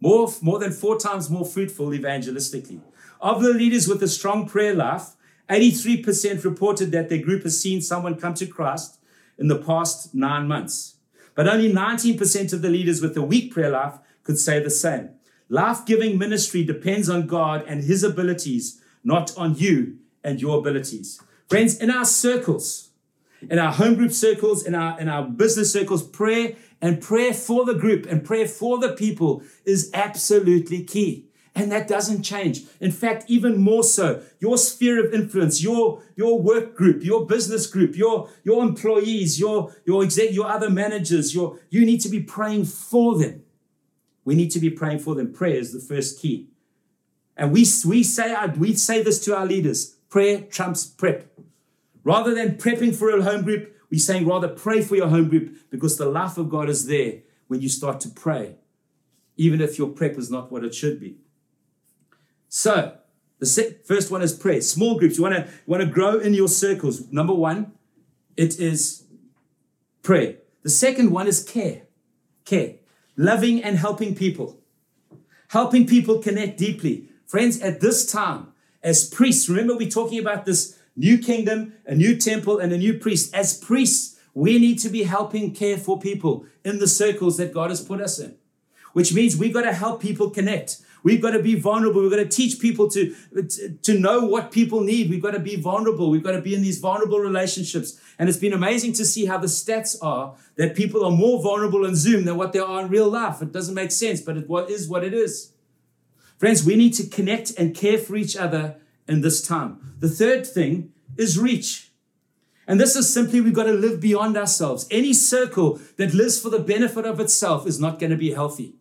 More, 0.01 0.29
more 0.41 0.59
than 0.59 0.71
four 0.71 0.99
times 0.99 1.29
more 1.29 1.45
fruitful 1.45 1.89
evangelistically. 1.89 2.81
Of 3.21 3.41
the 3.41 3.53
leaders 3.53 3.87
with 3.87 4.03
a 4.03 4.07
strong 4.07 4.47
prayer 4.47 4.73
life, 4.73 5.15
83% 5.49 6.43
reported 6.43 6.91
that 6.91 7.09
their 7.09 7.19
group 7.21 7.43
has 7.43 7.59
seen 7.59 7.81
someone 7.81 8.19
come 8.19 8.33
to 8.35 8.45
Christ 8.45 8.99
in 9.37 9.47
the 9.47 9.57
past 9.57 10.13
nine 10.13 10.47
months. 10.47 10.94
But 11.35 11.47
only 11.47 11.71
19% 11.71 12.53
of 12.53 12.61
the 12.61 12.69
leaders 12.69 13.01
with 13.01 13.15
a 13.17 13.21
weak 13.21 13.53
prayer 13.53 13.69
life 13.69 13.95
could 14.23 14.39
say 14.39 14.59
the 14.59 14.69
same. 14.69 15.09
Life 15.49 15.85
giving 15.85 16.17
ministry 16.17 16.63
depends 16.63 17.09
on 17.09 17.27
God 17.27 17.63
and 17.67 17.83
His 17.83 18.03
abilities, 18.03 18.81
not 19.03 19.37
on 19.37 19.55
you 19.55 19.97
and 20.23 20.41
your 20.41 20.57
abilities. 20.57 21.21
Friends, 21.47 21.77
in 21.77 21.91
our 21.91 22.05
circles, 22.05 22.89
in 23.49 23.59
our 23.59 23.71
home 23.71 23.95
group 23.95 24.11
circles, 24.11 24.65
in 24.65 24.73
our, 24.73 24.99
in 24.99 25.07
our 25.07 25.23
business 25.23 25.71
circles, 25.71 26.01
prayer 26.01 26.55
and 26.81 27.01
prayer 27.01 27.33
for 27.33 27.65
the 27.65 27.75
group 27.75 28.05
and 28.07 28.23
prayer 28.23 28.47
for 28.47 28.79
the 28.79 28.93
people 28.93 29.43
is 29.65 29.91
absolutely 29.93 30.83
key. 30.83 31.27
And 31.57 31.71
that 31.71 31.87
doesn't 31.87 32.23
change. 32.23 32.63
In 32.81 32.91
fact, 32.91 33.23
even 33.29 33.57
more 33.61 33.83
so, 33.83 34.21
your 34.39 34.57
sphere 34.57 35.03
of 35.05 35.13
influence, 35.13 35.63
your, 35.63 36.03
your 36.17 36.37
work 36.37 36.75
group, 36.75 37.01
your 37.01 37.25
business 37.25 37.65
group, 37.65 37.95
your, 37.95 38.29
your 38.43 38.61
employees, 38.61 39.39
your, 39.39 39.73
your 39.85 40.03
exec, 40.03 40.33
your 40.33 40.47
other 40.47 40.69
managers, 40.69 41.33
your, 41.33 41.57
you 41.69 41.85
need 41.85 42.01
to 42.01 42.09
be 42.09 42.19
praying 42.19 42.65
for 42.65 43.17
them. 43.17 43.43
We 44.25 44.35
need 44.35 44.51
to 44.51 44.59
be 44.59 44.69
praying 44.69 44.99
for 44.99 45.15
them. 45.15 45.31
Prayer 45.31 45.55
is 45.55 45.71
the 45.71 45.79
first 45.79 46.19
key. 46.19 46.49
And 47.37 47.53
we, 47.53 47.65
we 47.85 48.03
say, 48.03 48.33
uh, 48.33 48.49
we 48.57 48.73
say 48.75 49.01
this 49.01 49.23
to 49.25 49.37
our 49.37 49.45
leaders. 49.45 49.95
Prayer 50.09 50.41
trumps 50.41 50.85
prep. 50.85 51.31
Rather 52.03 52.35
than 52.35 52.57
prepping 52.57 52.93
for 52.93 53.09
a 53.09 53.23
home 53.23 53.43
group, 53.43 53.75
we're 53.89 53.99
saying 53.99 54.27
rather 54.27 54.49
pray 54.49 54.81
for 54.81 54.95
your 54.95 55.07
home 55.07 55.29
group 55.29 55.55
because 55.69 55.97
the 55.97 56.05
life 56.05 56.37
of 56.37 56.49
God 56.49 56.69
is 56.69 56.85
there 56.87 57.19
when 57.47 57.61
you 57.61 57.69
start 57.69 58.01
to 58.01 58.09
pray, 58.09 58.55
even 59.37 59.61
if 59.61 59.77
your 59.77 59.87
prep 59.87 60.17
is 60.17 60.29
not 60.29 60.51
what 60.51 60.65
it 60.65 60.75
should 60.75 60.99
be. 60.99 61.17
So, 62.57 62.93
the 63.39 63.75
first 63.83 64.09
one 64.09 64.21
is 64.21 64.31
prayer. 64.31 64.61
Small 64.61 64.97
groups. 64.97 65.17
You 65.17 65.23
want 65.23 65.35
to 65.35 65.47
want 65.65 65.83
to 65.83 65.89
grow 65.89 66.19
in 66.19 66.33
your 66.33 66.47
circles. 66.47 67.11
Number 67.11 67.33
one, 67.33 67.73
it 68.37 68.57
is 68.61 69.03
prayer. 70.03 70.37
The 70.63 70.69
second 70.69 71.11
one 71.11 71.27
is 71.27 71.43
care. 71.43 71.81
Care. 72.45 72.75
Loving 73.17 73.61
and 73.61 73.77
helping 73.77 74.15
people. 74.15 74.61
Helping 75.49 75.85
people 75.85 76.19
connect 76.19 76.57
deeply. 76.57 77.09
Friends, 77.25 77.59
at 77.59 77.81
this 77.81 78.09
time, 78.09 78.53
as 78.81 79.09
priests, 79.09 79.49
remember 79.49 79.75
we're 79.75 79.89
talking 79.89 80.19
about 80.19 80.45
this 80.45 80.79
new 80.95 81.17
kingdom, 81.17 81.73
a 81.85 81.93
new 81.93 82.15
temple, 82.15 82.59
and 82.59 82.71
a 82.71 82.77
new 82.77 82.97
priest. 82.97 83.35
As 83.35 83.57
priests, 83.57 84.17
we 84.33 84.59
need 84.59 84.79
to 84.79 84.87
be 84.87 85.03
helping 85.03 85.53
care 85.53 85.77
for 85.77 85.99
people 85.99 86.45
in 86.63 86.79
the 86.79 86.87
circles 86.87 87.35
that 87.35 87.53
God 87.53 87.69
has 87.69 87.81
put 87.81 87.99
us 87.99 88.17
in, 88.17 88.37
which 88.95 89.13
means 89.13 89.35
we've 89.35 89.53
got 89.53 89.63
to 89.63 89.73
help 89.73 90.01
people 90.01 90.29
connect. 90.29 90.77
We've 91.03 91.21
got 91.21 91.31
to 91.31 91.43
be 91.43 91.55
vulnerable. 91.59 92.01
We've 92.01 92.09
got 92.09 92.15
to 92.15 92.29
teach 92.29 92.61
people 92.61 92.89
to, 92.91 93.13
to 93.81 93.99
know 93.99 94.23
what 94.25 94.53
people 94.53 94.79
need. 94.79 95.09
We've 95.09 95.21
got 95.21 95.31
to 95.31 95.39
be 95.39 95.57
vulnerable. 95.57 96.09
We've 96.09 96.23
got 96.23 96.31
to 96.31 96.41
be 96.41 96.55
in 96.55 96.61
these 96.61 96.79
vulnerable 96.79 97.19
relationships. 97.19 97.99
And 98.17 98.29
it's 98.29 98.37
been 98.37 98.53
amazing 98.53 98.93
to 98.93 99.05
see 99.05 99.25
how 99.25 99.37
the 99.37 99.47
stats 99.47 99.97
are 100.01 100.35
that 100.55 100.77
people 100.77 101.03
are 101.03 101.11
more 101.11 101.43
vulnerable 101.43 101.85
in 101.85 101.97
Zoom 101.97 102.23
than 102.23 102.37
what 102.37 102.53
they 102.53 102.59
are 102.59 102.83
in 102.83 102.87
real 102.87 103.09
life. 103.09 103.41
It 103.41 103.51
doesn't 103.51 103.75
make 103.75 103.91
sense, 103.91 104.21
but 104.21 104.37
it 104.37 104.49
is 104.69 104.87
what 104.87 105.03
it 105.03 105.13
is. 105.13 105.51
Friends, 106.37 106.65
we 106.65 106.77
need 106.77 106.93
to 106.93 107.05
connect 107.05 107.51
and 107.57 107.75
care 107.75 107.97
for 107.97 108.15
each 108.15 108.37
other 108.37 108.77
in 109.09 109.19
this 109.19 109.45
time. 109.45 109.95
The 109.99 110.09
third 110.09 110.47
thing 110.47 110.93
is 111.17 111.37
reach. 111.37 111.84
And 112.67 112.79
this 112.79 112.95
is 112.95 113.13
simply 113.13 113.41
we've 113.41 113.53
got 113.53 113.65
to 113.65 113.73
live 113.73 114.01
beyond 114.01 114.37
ourselves. 114.37 114.87
Any 114.89 115.13
circle 115.13 115.79
that 115.97 116.13
lives 116.13 116.41
for 116.41 116.49
the 116.49 116.59
benefit 116.59 117.05
of 117.05 117.19
itself 117.19 117.67
is 117.67 117.79
not 117.79 117.99
going 117.99 118.11
to 118.11 118.17
be 118.17 118.31
healthy 118.31 118.75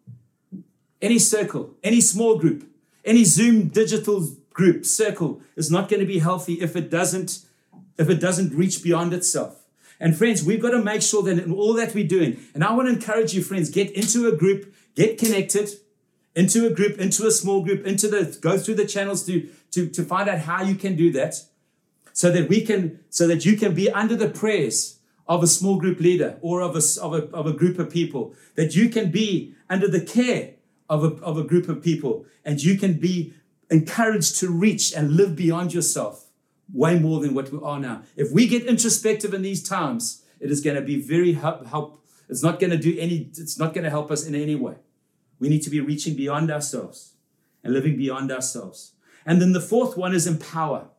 any 1.04 1.18
circle, 1.18 1.74
any 1.84 2.00
small 2.00 2.38
group, 2.38 2.66
any 3.04 3.24
Zoom 3.24 3.68
digital 3.68 4.26
group, 4.54 4.86
circle 4.86 5.42
is 5.54 5.70
not 5.70 5.90
going 5.90 6.00
to 6.00 6.06
be 6.06 6.18
healthy 6.18 6.54
if 6.54 6.74
it 6.74 6.90
doesn't, 6.90 7.40
if 7.98 8.08
it 8.08 8.20
doesn't 8.20 8.54
reach 8.54 8.82
beyond 8.82 9.12
itself. 9.12 9.66
And 10.00 10.16
friends, 10.16 10.42
we've 10.42 10.62
got 10.62 10.70
to 10.70 10.82
make 10.82 11.02
sure 11.02 11.22
that 11.22 11.38
in 11.38 11.52
all 11.52 11.74
that 11.74 11.94
we're 11.94 12.08
doing, 12.08 12.38
and 12.54 12.64
I 12.64 12.72
want 12.72 12.88
to 12.88 12.94
encourage 12.94 13.34
you, 13.34 13.42
friends, 13.42 13.68
get 13.68 13.90
into 13.92 14.26
a 14.26 14.34
group, 14.34 14.74
get 14.94 15.18
connected 15.18 15.68
into 16.34 16.66
a 16.66 16.70
group, 16.70 16.98
into 16.98 17.26
a 17.26 17.30
small 17.30 17.62
group, 17.62 17.86
into 17.86 18.08
the 18.08 18.36
go 18.40 18.56
through 18.58 18.76
the 18.76 18.86
channels 18.86 19.24
to, 19.26 19.48
to, 19.72 19.88
to 19.90 20.02
find 20.02 20.28
out 20.28 20.38
how 20.38 20.62
you 20.62 20.74
can 20.74 20.96
do 20.96 21.12
that 21.12 21.42
so 22.14 22.30
that 22.30 22.48
we 22.48 22.62
can, 22.62 23.00
so 23.10 23.26
that 23.26 23.44
you 23.44 23.56
can 23.56 23.74
be 23.74 23.90
under 23.90 24.16
the 24.16 24.30
prayers 24.30 25.00
of 25.26 25.42
a 25.42 25.46
small 25.46 25.78
group 25.78 26.00
leader 26.00 26.38
or 26.40 26.62
of 26.62 26.76
a, 26.76 27.02
of 27.02 27.12
a, 27.12 27.36
of 27.36 27.46
a 27.46 27.52
group 27.52 27.78
of 27.78 27.90
people, 27.90 28.34
that 28.54 28.74
you 28.74 28.88
can 28.88 29.10
be 29.10 29.52
under 29.68 29.88
the 29.88 30.00
care 30.00 30.52
of 30.88 31.02
a, 31.02 31.08
of 31.22 31.36
a 31.36 31.42
group 31.42 31.68
of 31.68 31.82
people 31.82 32.24
and 32.44 32.62
you 32.62 32.78
can 32.78 32.94
be 32.94 33.34
encouraged 33.68 34.36
to 34.36 34.48
reach 34.48 34.94
and 34.94 35.16
live 35.16 35.34
beyond 35.34 35.74
yourself 35.74 36.30
way 36.72 36.98
more 36.98 37.20
than 37.20 37.34
what 37.34 37.50
we 37.50 37.58
are 37.62 37.80
now. 37.80 38.02
If 38.16 38.30
we 38.30 38.46
get 38.46 38.64
introspective 38.64 39.34
in 39.34 39.42
these 39.42 39.62
times, 39.62 40.22
it 40.38 40.50
is 40.50 40.60
going 40.60 40.76
to 40.76 40.82
be 40.82 41.00
very 41.00 41.32
help, 41.32 41.66
help. 41.66 42.04
It's 42.28 42.44
not 42.44 42.60
going 42.60 42.70
to 42.70 42.78
do 42.78 42.96
any, 42.98 43.30
it's 43.36 43.58
not 43.58 43.74
going 43.74 43.84
to 43.84 43.90
help 43.90 44.12
us 44.12 44.24
in 44.24 44.36
any 44.36 44.54
way. 44.54 44.76
We 45.40 45.48
need 45.48 45.62
to 45.62 45.70
be 45.70 45.80
reaching 45.80 46.14
beyond 46.14 46.50
ourselves 46.50 47.14
and 47.64 47.74
living 47.74 47.96
beyond 47.96 48.30
ourselves. 48.30 48.92
And 49.26 49.42
then 49.42 49.52
the 49.52 49.60
fourth 49.60 49.96
one 49.96 50.14
is 50.14 50.28
empower. 50.28 50.90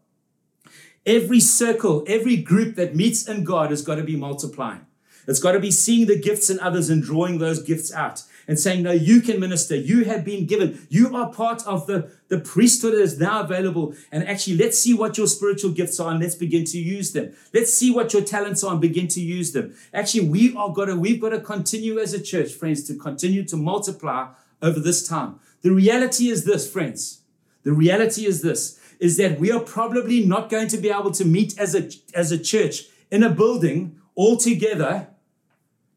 Every 1.06 1.40
circle, 1.40 2.04
every 2.08 2.38
group 2.38 2.76
that 2.76 2.96
meets 2.96 3.28
in 3.28 3.44
God 3.44 3.70
has 3.70 3.82
got 3.82 3.96
to 3.96 4.04
be 4.04 4.16
multiplying. 4.16 4.86
It's 5.28 5.40
got 5.40 5.54
to 5.54 5.60
be 5.60 5.72
seeing 5.72 6.08
the 6.08 6.20
gifts 6.20 6.50
in 6.50 6.60
others 6.60 6.90
and 6.90 7.02
drawing 7.02 7.40
those 7.40 7.62
gifts 7.62 7.94
out 7.94 8.24
and 8.48 8.60
saying, 8.60 8.84
No, 8.84 8.92
you 8.92 9.22
can 9.22 9.40
minister. 9.40 9.76
You 9.76 10.06
have 10.06 10.24
been 10.24 10.46
given. 10.46 10.88
You 10.90 11.16
are 11.16 11.32
part 11.32 11.66
of 11.66 11.88
the, 11.88 12.12
the 12.28 12.40
priesthood 12.40 12.94
that 12.94 13.02
is 13.02 13.20
now 13.20 13.42
available. 13.42 13.96
And 14.12 14.28
actually, 14.28 14.58
let's 14.58 14.78
see 14.78 14.94
what 14.94 15.18
your 15.18 15.28
spiritual 15.28 15.72
gifts 15.72 16.00
are 16.00 16.12
and 16.12 16.20
let's 16.20 16.36
begin 16.36 16.64
to 16.66 16.78
use 16.78 17.12
them. 17.14 17.34
Let's 17.54 17.74
see 17.74 17.92
what 17.92 18.14
your 18.14 18.24
talents 18.24 18.64
are 18.64 18.72
and 18.72 18.82
begin 18.82 19.08
to 19.10 19.22
use 19.22 19.52
them. 19.52 19.76
Actually, 19.94 20.30
we 20.30 20.56
are 20.56 20.72
got 20.72 20.86
to, 20.86 20.96
we've 20.96 21.22
got 21.22 21.30
to 21.30 21.40
continue 21.40 22.00
as 22.00 22.14
a 22.14 22.22
church, 22.22 22.54
friends, 22.54 22.84
to 22.88 22.96
continue 22.96 23.44
to 23.46 23.58
multiply 23.58 24.30
over 24.62 24.80
this 24.80 25.08
time. 25.08 25.40
The 25.62 25.72
reality 25.72 26.30
is 26.30 26.46
this, 26.46 26.72
friends. 26.72 27.22
The 27.64 27.74
reality 27.74 28.28
is 28.28 28.44
this 28.44 28.80
is 29.00 29.18
that 29.18 29.40
we 29.40 29.52
are 29.52 29.60
probably 29.60 30.26
not 30.26 30.50
going 30.50 30.68
to 30.70 30.78
be 30.78 30.90
able 30.90 31.12
to 31.12 31.26
meet 31.26 31.58
as 31.58 31.76
a 31.76 31.90
as 32.18 32.32
a 32.32 32.38
church 32.38 32.84
in 33.12 33.24
a 33.24 33.30
building 33.30 34.00
all 34.16 34.38
together 34.38 35.08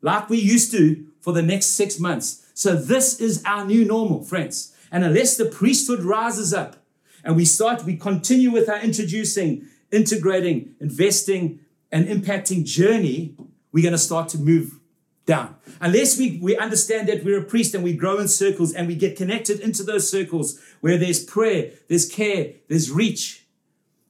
like 0.02 0.28
we 0.28 0.38
used 0.38 0.70
to 0.72 1.06
for 1.20 1.32
the 1.32 1.42
next 1.42 1.66
six 1.66 1.98
months. 1.98 2.46
So 2.54 2.74
this 2.74 3.20
is 3.20 3.42
our 3.44 3.64
new 3.64 3.84
normal, 3.84 4.22
friends. 4.22 4.74
And 4.90 5.04
unless 5.04 5.36
the 5.36 5.44
priesthood 5.44 6.00
rises 6.00 6.54
up 6.54 6.76
and 7.24 7.36
we 7.36 7.44
start, 7.44 7.84
we 7.84 7.96
continue 7.96 8.50
with 8.50 8.68
our 8.68 8.80
introducing, 8.80 9.66
integrating, 9.92 10.74
investing, 10.80 11.60
and 11.92 12.06
impacting 12.06 12.64
journey, 12.64 13.36
we're 13.72 13.82
going 13.82 13.92
to 13.92 13.98
start 13.98 14.28
to 14.30 14.38
move 14.38 14.78
down. 15.26 15.54
Unless 15.80 16.18
we, 16.18 16.38
we 16.42 16.56
understand 16.56 17.08
that 17.08 17.24
we're 17.24 17.40
a 17.40 17.44
priest 17.44 17.74
and 17.74 17.84
we 17.84 17.94
grow 17.94 18.18
in 18.18 18.28
circles 18.28 18.72
and 18.72 18.88
we 18.88 18.94
get 18.94 19.16
connected 19.16 19.60
into 19.60 19.82
those 19.82 20.10
circles 20.10 20.60
where 20.80 20.98
there's 20.98 21.24
prayer, 21.24 21.70
there's 21.88 22.08
care, 22.08 22.52
there's 22.68 22.90
reach, 22.90 23.46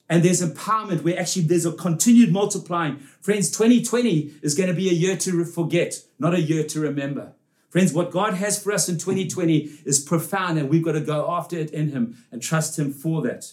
and 0.09 0.23
there's 0.23 0.43
empowerment 0.43 1.03
where 1.03 1.19
actually 1.19 1.43
there's 1.43 1.67
a 1.67 1.73
continued 1.73 2.33
multiplying. 2.33 2.97
Friends, 3.21 3.51
2020 3.51 4.35
is 4.43 4.55
going 4.55 4.69
to 4.69 4.75
be 4.75 4.89
a 4.89 4.93
year 4.93 5.17
to 5.19 5.45
forget, 5.45 6.03
not 6.19 6.35
a 6.35 6.41
year 6.41 6.65
to 6.65 6.81
remember. 6.81 7.35
Friends, 7.69 7.93
what 7.93 8.11
God 8.11 8.35
has 8.35 8.63
for 8.63 8.73
us 8.73 8.89
in 8.89 8.97
2020 8.97 9.71
is 9.85 10.01
profound, 10.01 10.59
and 10.59 10.71
we've 10.71 10.85
got 10.85 10.93
to 10.93 11.01
go 11.01 11.31
after 11.31 11.59
it 11.59 11.71
in 11.71 11.91
Him 11.91 12.25
and 12.33 12.41
trust 12.41 12.79
Him 12.79 12.93
for 12.93 13.21
that. 13.23 13.53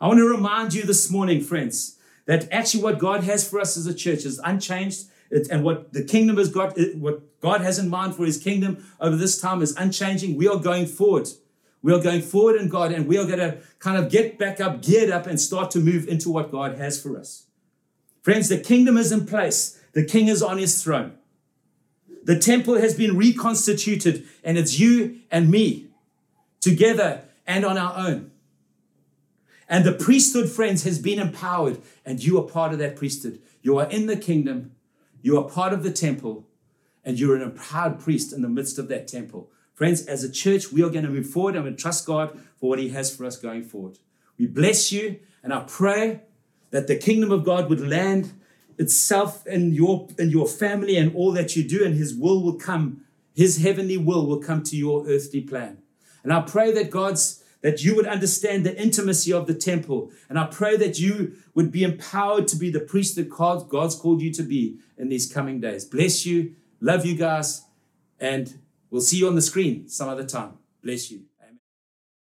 I 0.00 0.08
want 0.08 0.18
to 0.18 0.28
remind 0.28 0.74
you 0.74 0.82
this 0.82 1.08
morning, 1.08 1.40
friends, 1.40 1.96
that 2.26 2.48
actually 2.50 2.82
what 2.82 2.98
God 2.98 3.22
has 3.24 3.48
for 3.48 3.60
us 3.60 3.76
as 3.76 3.86
a 3.86 3.94
church 3.94 4.24
is 4.24 4.40
unchanged. 4.42 5.04
And 5.50 5.64
what 5.64 5.92
the 5.92 6.04
kingdom 6.04 6.36
has 6.36 6.48
got, 6.48 6.78
what 6.94 7.40
God 7.40 7.60
has 7.60 7.78
in 7.78 7.88
mind 7.88 8.14
for 8.14 8.24
His 8.24 8.38
kingdom 8.38 8.86
over 9.00 9.16
this 9.16 9.40
time 9.40 9.62
is 9.62 9.74
unchanging. 9.76 10.36
We 10.36 10.48
are 10.48 10.58
going 10.58 10.86
forward. 10.86 11.28
We 11.82 11.92
are 11.92 12.00
going 12.00 12.22
forward 12.22 12.60
in 12.60 12.68
God 12.68 12.92
and 12.92 13.06
we 13.06 13.18
are 13.18 13.26
going 13.26 13.40
to 13.40 13.58
kind 13.78 14.02
of 14.02 14.10
get 14.10 14.38
back 14.38 14.60
up, 14.60 14.80
geared 14.80 15.10
up, 15.10 15.26
and 15.26 15.38
start 15.38 15.70
to 15.72 15.80
move 15.80 16.08
into 16.08 16.30
what 16.30 16.50
God 16.50 16.78
has 16.78 17.00
for 17.00 17.18
us. 17.18 17.46
Friends, 18.22 18.48
the 18.48 18.58
kingdom 18.58 18.96
is 18.96 19.12
in 19.12 19.26
place, 19.26 19.78
the 19.92 20.04
king 20.04 20.28
is 20.28 20.42
on 20.42 20.56
his 20.56 20.82
throne. 20.82 21.18
The 22.22 22.38
temple 22.38 22.76
has 22.76 22.94
been 22.94 23.18
reconstituted, 23.18 24.26
and 24.42 24.56
it's 24.56 24.80
you 24.80 25.20
and 25.30 25.50
me 25.50 25.88
together 26.62 27.24
and 27.46 27.66
on 27.66 27.76
our 27.76 27.94
own. 27.98 28.30
And 29.68 29.84
the 29.84 29.92
priesthood, 29.92 30.48
friends, 30.48 30.84
has 30.84 30.98
been 30.98 31.18
empowered, 31.18 31.82
and 32.06 32.24
you 32.24 32.38
are 32.38 32.44
part 32.44 32.72
of 32.72 32.78
that 32.78 32.96
priesthood. 32.96 33.40
You 33.60 33.78
are 33.78 33.90
in 33.90 34.06
the 34.06 34.16
kingdom, 34.16 34.72
you 35.24 35.38
are 35.38 35.48
part 35.48 35.72
of 35.72 35.82
the 35.82 35.90
temple, 35.90 36.46
and 37.02 37.18
you're 37.18 37.34
an 37.34 37.40
empowered 37.40 37.98
priest 37.98 38.30
in 38.30 38.42
the 38.42 38.48
midst 38.48 38.78
of 38.78 38.88
that 38.88 39.08
temple. 39.08 39.50
Friends, 39.72 40.04
as 40.04 40.22
a 40.22 40.30
church, 40.30 40.70
we 40.70 40.82
are 40.82 40.90
going 40.90 41.06
to 41.06 41.10
move 41.10 41.26
forward 41.26 41.56
and 41.56 41.64
we 41.64 41.72
trust 41.72 42.06
God 42.06 42.38
for 42.58 42.68
what 42.68 42.78
He 42.78 42.90
has 42.90 43.16
for 43.16 43.24
us 43.24 43.38
going 43.38 43.64
forward. 43.64 43.98
We 44.38 44.46
bless 44.46 44.92
you, 44.92 45.18
and 45.42 45.50
I 45.54 45.64
pray 45.66 46.20
that 46.72 46.88
the 46.88 46.96
kingdom 46.96 47.32
of 47.32 47.42
God 47.42 47.70
would 47.70 47.80
land 47.80 48.34
itself 48.76 49.46
in 49.46 49.72
your 49.72 50.08
in 50.18 50.28
your 50.28 50.46
family 50.46 50.98
and 50.98 51.16
all 51.16 51.32
that 51.32 51.56
you 51.56 51.66
do, 51.66 51.82
and 51.82 51.94
His 51.94 52.12
will 52.14 52.42
will 52.42 52.58
come. 52.58 53.00
His 53.34 53.62
heavenly 53.62 53.96
will 53.96 54.26
will 54.26 54.40
come 54.40 54.62
to 54.64 54.76
your 54.76 55.06
earthly 55.08 55.40
plan. 55.40 55.78
And 56.22 56.34
I 56.34 56.42
pray 56.42 56.70
that 56.72 56.90
God's 56.90 57.42
that 57.64 57.82
you 57.82 57.96
would 57.96 58.06
understand 58.06 58.66
the 58.66 58.78
intimacy 58.78 59.32
of 59.32 59.46
the 59.46 59.54
temple. 59.54 60.12
And 60.28 60.38
I 60.38 60.44
pray 60.44 60.76
that 60.76 61.00
you 61.00 61.32
would 61.54 61.72
be 61.72 61.82
empowered 61.82 62.46
to 62.48 62.56
be 62.56 62.70
the 62.70 62.78
priest 62.78 63.16
that 63.16 63.30
God's 63.30 63.94
called 63.94 64.20
you 64.20 64.30
to 64.34 64.42
be 64.42 64.76
in 64.98 65.08
these 65.08 65.32
coming 65.32 65.62
days. 65.62 65.86
Bless 65.86 66.26
you. 66.26 66.56
Love 66.82 67.06
you 67.06 67.16
guys. 67.16 67.62
And 68.20 68.58
we'll 68.90 69.00
see 69.00 69.16
you 69.16 69.28
on 69.28 69.34
the 69.34 69.40
screen 69.40 69.88
some 69.88 70.10
other 70.10 70.26
time. 70.26 70.58
Bless 70.82 71.10
you. 71.10 71.22